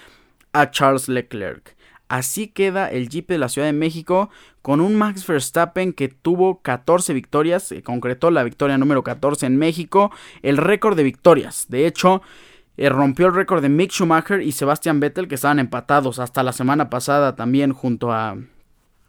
a 0.54 0.72
Charles 0.72 1.08
Leclerc. 1.08 1.76
Así 2.12 2.50
queda 2.50 2.90
el 2.90 3.08
Jeep 3.08 3.30
de 3.30 3.38
la 3.38 3.48
Ciudad 3.48 3.70
de 3.70 3.72
México 3.72 4.30
con 4.62 4.82
un 4.82 4.96
Max 4.96 5.26
Verstappen 5.26 5.94
que 5.94 6.10
tuvo 6.10 6.62
14 6.62 7.14
victorias, 7.14 7.64
se 7.64 7.84
concretó 7.84 8.32
la 8.32 8.44
victoria 8.44 8.78
número 8.78 9.02
14 9.02 9.46
en 9.46 9.56
México, 9.56 10.12
el 10.42 10.58
récord 10.58 10.98
de 10.98 11.04
victorias. 11.04 11.68
De 11.70 11.88
hecho, 11.88 12.22
eh, 12.76 12.90
rompió 12.90 13.28
el 13.28 13.34
récord 13.34 13.62
de 13.62 13.70
Mick 13.70 13.92
Schumacher 13.92 14.42
y 14.42 14.52
Sebastian 14.52 15.00
Vettel 15.00 15.30
que 15.30 15.36
estaban 15.36 15.60
empatados 15.60 16.20
hasta 16.20 16.44
la 16.44 16.52
semana 16.52 16.90
pasada 16.90 17.38
también 17.38 17.72
junto 17.72 18.12
a 18.12 18.36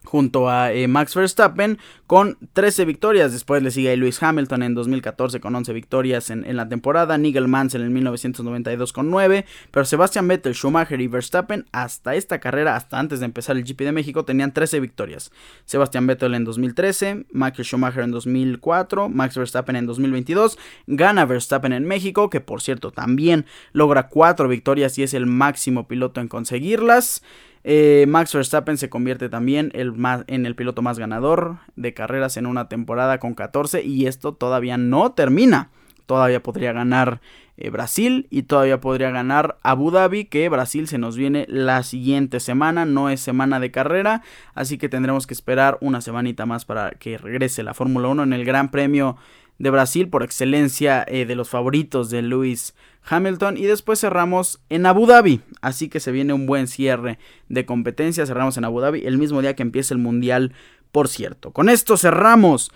junto 0.05 0.49
a 0.49 0.73
eh, 0.73 0.89
Max 0.89 1.15
Verstappen 1.15 1.79
con 2.07 2.39
13 2.53 2.85
victorias. 2.85 3.33
Después 3.33 3.63
le 3.63 3.71
sigue 3.71 3.97
Lewis 3.97 4.23
Hamilton 4.23 4.63
en 4.63 4.75
2014 4.75 5.41
con 5.41 5.55
11 5.55 5.73
victorias 5.73 6.31
en, 6.31 6.57
la 6.57 6.69
temporada. 6.69 7.19
Nigel 7.19 7.49
Mansell 7.49 7.83
en 7.83 7.93
1992 7.93 8.93
con 8.93 9.11
9. 9.11 9.47
Pero 9.71 9.85
Sebastian 9.85 10.29
Vettel, 10.29 10.55
Schumacher 10.55 11.01
y 11.01 11.07
Verstappen 11.07 11.67
hasta 11.73 12.15
esta 12.15 12.41
carrera, 12.41 12.77
hasta 12.77 12.99
antes 12.99 13.21
de 13.21 13.27
empezar 13.27 13.57
el 13.57 13.65
GP 13.65 13.81
de 13.85 13.93
México, 13.93 14.25
tenían 14.25 14.53
13 14.53 14.81
victorias. 14.81 15.31
Sebastian 15.65 16.07
Vettel 16.07 16.35
en 16.35 16.45
2013, 16.45 17.27
Michael 17.33 17.65
Schumacher 17.65 18.05
en 18.05 18.11
2004, 18.11 19.09
Max 19.09 19.37
Verstappen 19.37 19.77
en 19.77 19.87
2022. 19.87 20.59
Gana 20.87 21.25
Verstappen 21.25 21.73
en 21.73 21.87
México, 21.87 22.29
que 22.31 22.41
por 22.41 22.61
cierto 22.61 22.91
también 22.91 23.47
logra 23.73 24.09
4 24.09 24.49
victorias 24.49 24.99
y 24.99 25.03
es 25.03 25.15
el 25.15 25.27
máximo 25.27 25.87
piloto 25.89 26.21
en 26.21 26.29
conseguirlas. 26.29 27.23
Eh, 27.65 28.07
Max 28.09 28.35
Verstappen 28.35 28.77
se 28.77 28.91
convierte 28.91 29.29
también 29.29 29.73
en 29.75 30.47
el 30.47 30.55
piloto 30.57 30.83
más 30.83 30.99
ganador 30.99 31.59
de 31.77 31.95
carreras 31.95 32.37
en 32.37 32.47
una 32.47 32.69
temporada 32.69 33.19
con 33.19 33.35
14 33.35 33.83
y 33.85 34.07
esto 34.07 34.35
todavía 34.35 34.77
no 34.77 35.13
termina. 35.13 35.71
Todavía 36.07 36.43
podría 36.43 36.73
ganar 36.73 37.21
eh, 37.57 37.71
Brasil 37.71 38.27
y 38.31 38.43
todavía 38.43 38.81
podría 38.81 39.11
ganar 39.11 39.59
Abu 39.63 39.91
Dhabi, 39.91 40.25
que 40.25 40.49
Brasil 40.49 40.89
se 40.89 40.99
nos 40.99 41.17
viene 41.17 41.47
la 41.49 41.83
siguiente 41.85 42.41
semana, 42.41 42.85
no 42.85 43.09
es 43.09 43.21
semana 43.21 43.61
de 43.61 43.71
carrera, 43.71 44.23
así 44.55 44.79
que 44.79 44.89
tendremos 44.89 45.27
que 45.27 45.35
esperar 45.35 45.79
una 45.81 46.01
semanita 46.01 46.45
más 46.45 46.65
para 46.65 46.91
que 46.91 47.19
regrese 47.19 47.63
la 47.63 47.75
Fórmula 47.75 48.09
1 48.09 48.25
en 48.25 48.33
el 48.33 48.45
Gran 48.45 48.71
Premio 48.71 49.17
de 49.63 49.71
Brasil 49.71 50.09
por 50.09 50.25
excelencia 50.25 51.05
eh, 51.07 51.25
de 51.25 51.37
los 51.37 51.49
favoritos 51.49 52.11
de 52.11 52.21
Lewis 52.21 52.75
Hamilton 53.09 53.57
y 53.57 53.63
después 53.63 54.01
cerramos 54.01 54.61
en 54.71 54.87
Abu 54.87 55.07
Dhabi, 55.07 55.41
así 55.61 55.89
que 55.89 56.01
se 56.01 56.11
viene 56.11 56.33
un 56.33 56.47
buen 56.47 56.67
cierre 56.67 57.21
de 57.49 57.65
competencia, 57.65 58.27
cerramos 58.27 58.57
en 58.57 58.65
Abu 58.65 58.81
Dhabi 58.81 59.07
el 59.07 59.19
mismo 59.19 59.41
día 59.41 59.55
que 59.55 59.63
empieza 59.63 59.95
el 59.95 60.01
Mundial, 60.01 60.53
por 60.91 61.07
cierto. 61.07 61.53
Con 61.53 61.69
esto 61.69 61.97
cerramos 61.97 62.73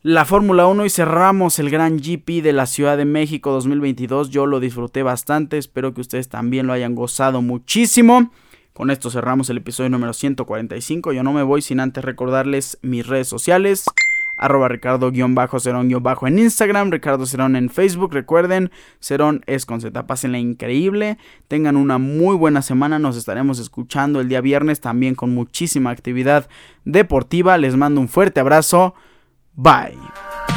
la 0.00 0.24
Fórmula 0.24 0.66
1 0.66 0.86
y 0.86 0.88
cerramos 0.88 1.58
el 1.58 1.68
Gran 1.68 1.98
GP 1.98 2.42
de 2.42 2.54
la 2.54 2.64
Ciudad 2.64 2.96
de 2.96 3.04
México 3.04 3.52
2022. 3.52 4.30
Yo 4.30 4.46
lo 4.46 4.60
disfruté 4.60 5.02
bastante, 5.02 5.58
espero 5.58 5.92
que 5.92 6.00
ustedes 6.00 6.30
también 6.30 6.66
lo 6.66 6.72
hayan 6.72 6.94
gozado 6.94 7.42
muchísimo. 7.42 8.32
Con 8.72 8.90
esto 8.90 9.10
cerramos 9.10 9.50
el 9.50 9.58
episodio 9.58 9.90
número 9.90 10.14
145. 10.14 11.12
Yo 11.12 11.22
no 11.22 11.34
me 11.34 11.42
voy 11.42 11.60
sin 11.60 11.80
antes 11.80 12.02
recordarles 12.02 12.78
mis 12.80 13.06
redes 13.06 13.28
sociales. 13.28 13.84
Arroba 14.40 14.68
Ricardo-Cerón-Bajo 14.68 16.26
en 16.26 16.38
Instagram, 16.38 16.90
Ricardo 16.90 17.26
Cerón 17.26 17.56
en 17.56 17.68
Facebook. 17.68 18.14
Recuerden, 18.14 18.70
Cerón 18.98 19.42
es 19.46 19.66
con 19.66 19.82
Z. 19.82 20.06
Pásenla 20.06 20.38
increíble. 20.38 21.18
Tengan 21.46 21.76
una 21.76 21.98
muy 21.98 22.34
buena 22.36 22.62
semana. 22.62 22.98
Nos 22.98 23.16
estaremos 23.16 23.58
escuchando 23.58 24.18
el 24.20 24.28
día 24.28 24.40
viernes 24.40 24.80
también 24.80 25.14
con 25.14 25.34
muchísima 25.34 25.90
actividad 25.90 26.48
deportiva. 26.86 27.58
Les 27.58 27.76
mando 27.76 28.00
un 28.00 28.08
fuerte 28.08 28.40
abrazo. 28.40 28.94
Bye. 29.54 30.49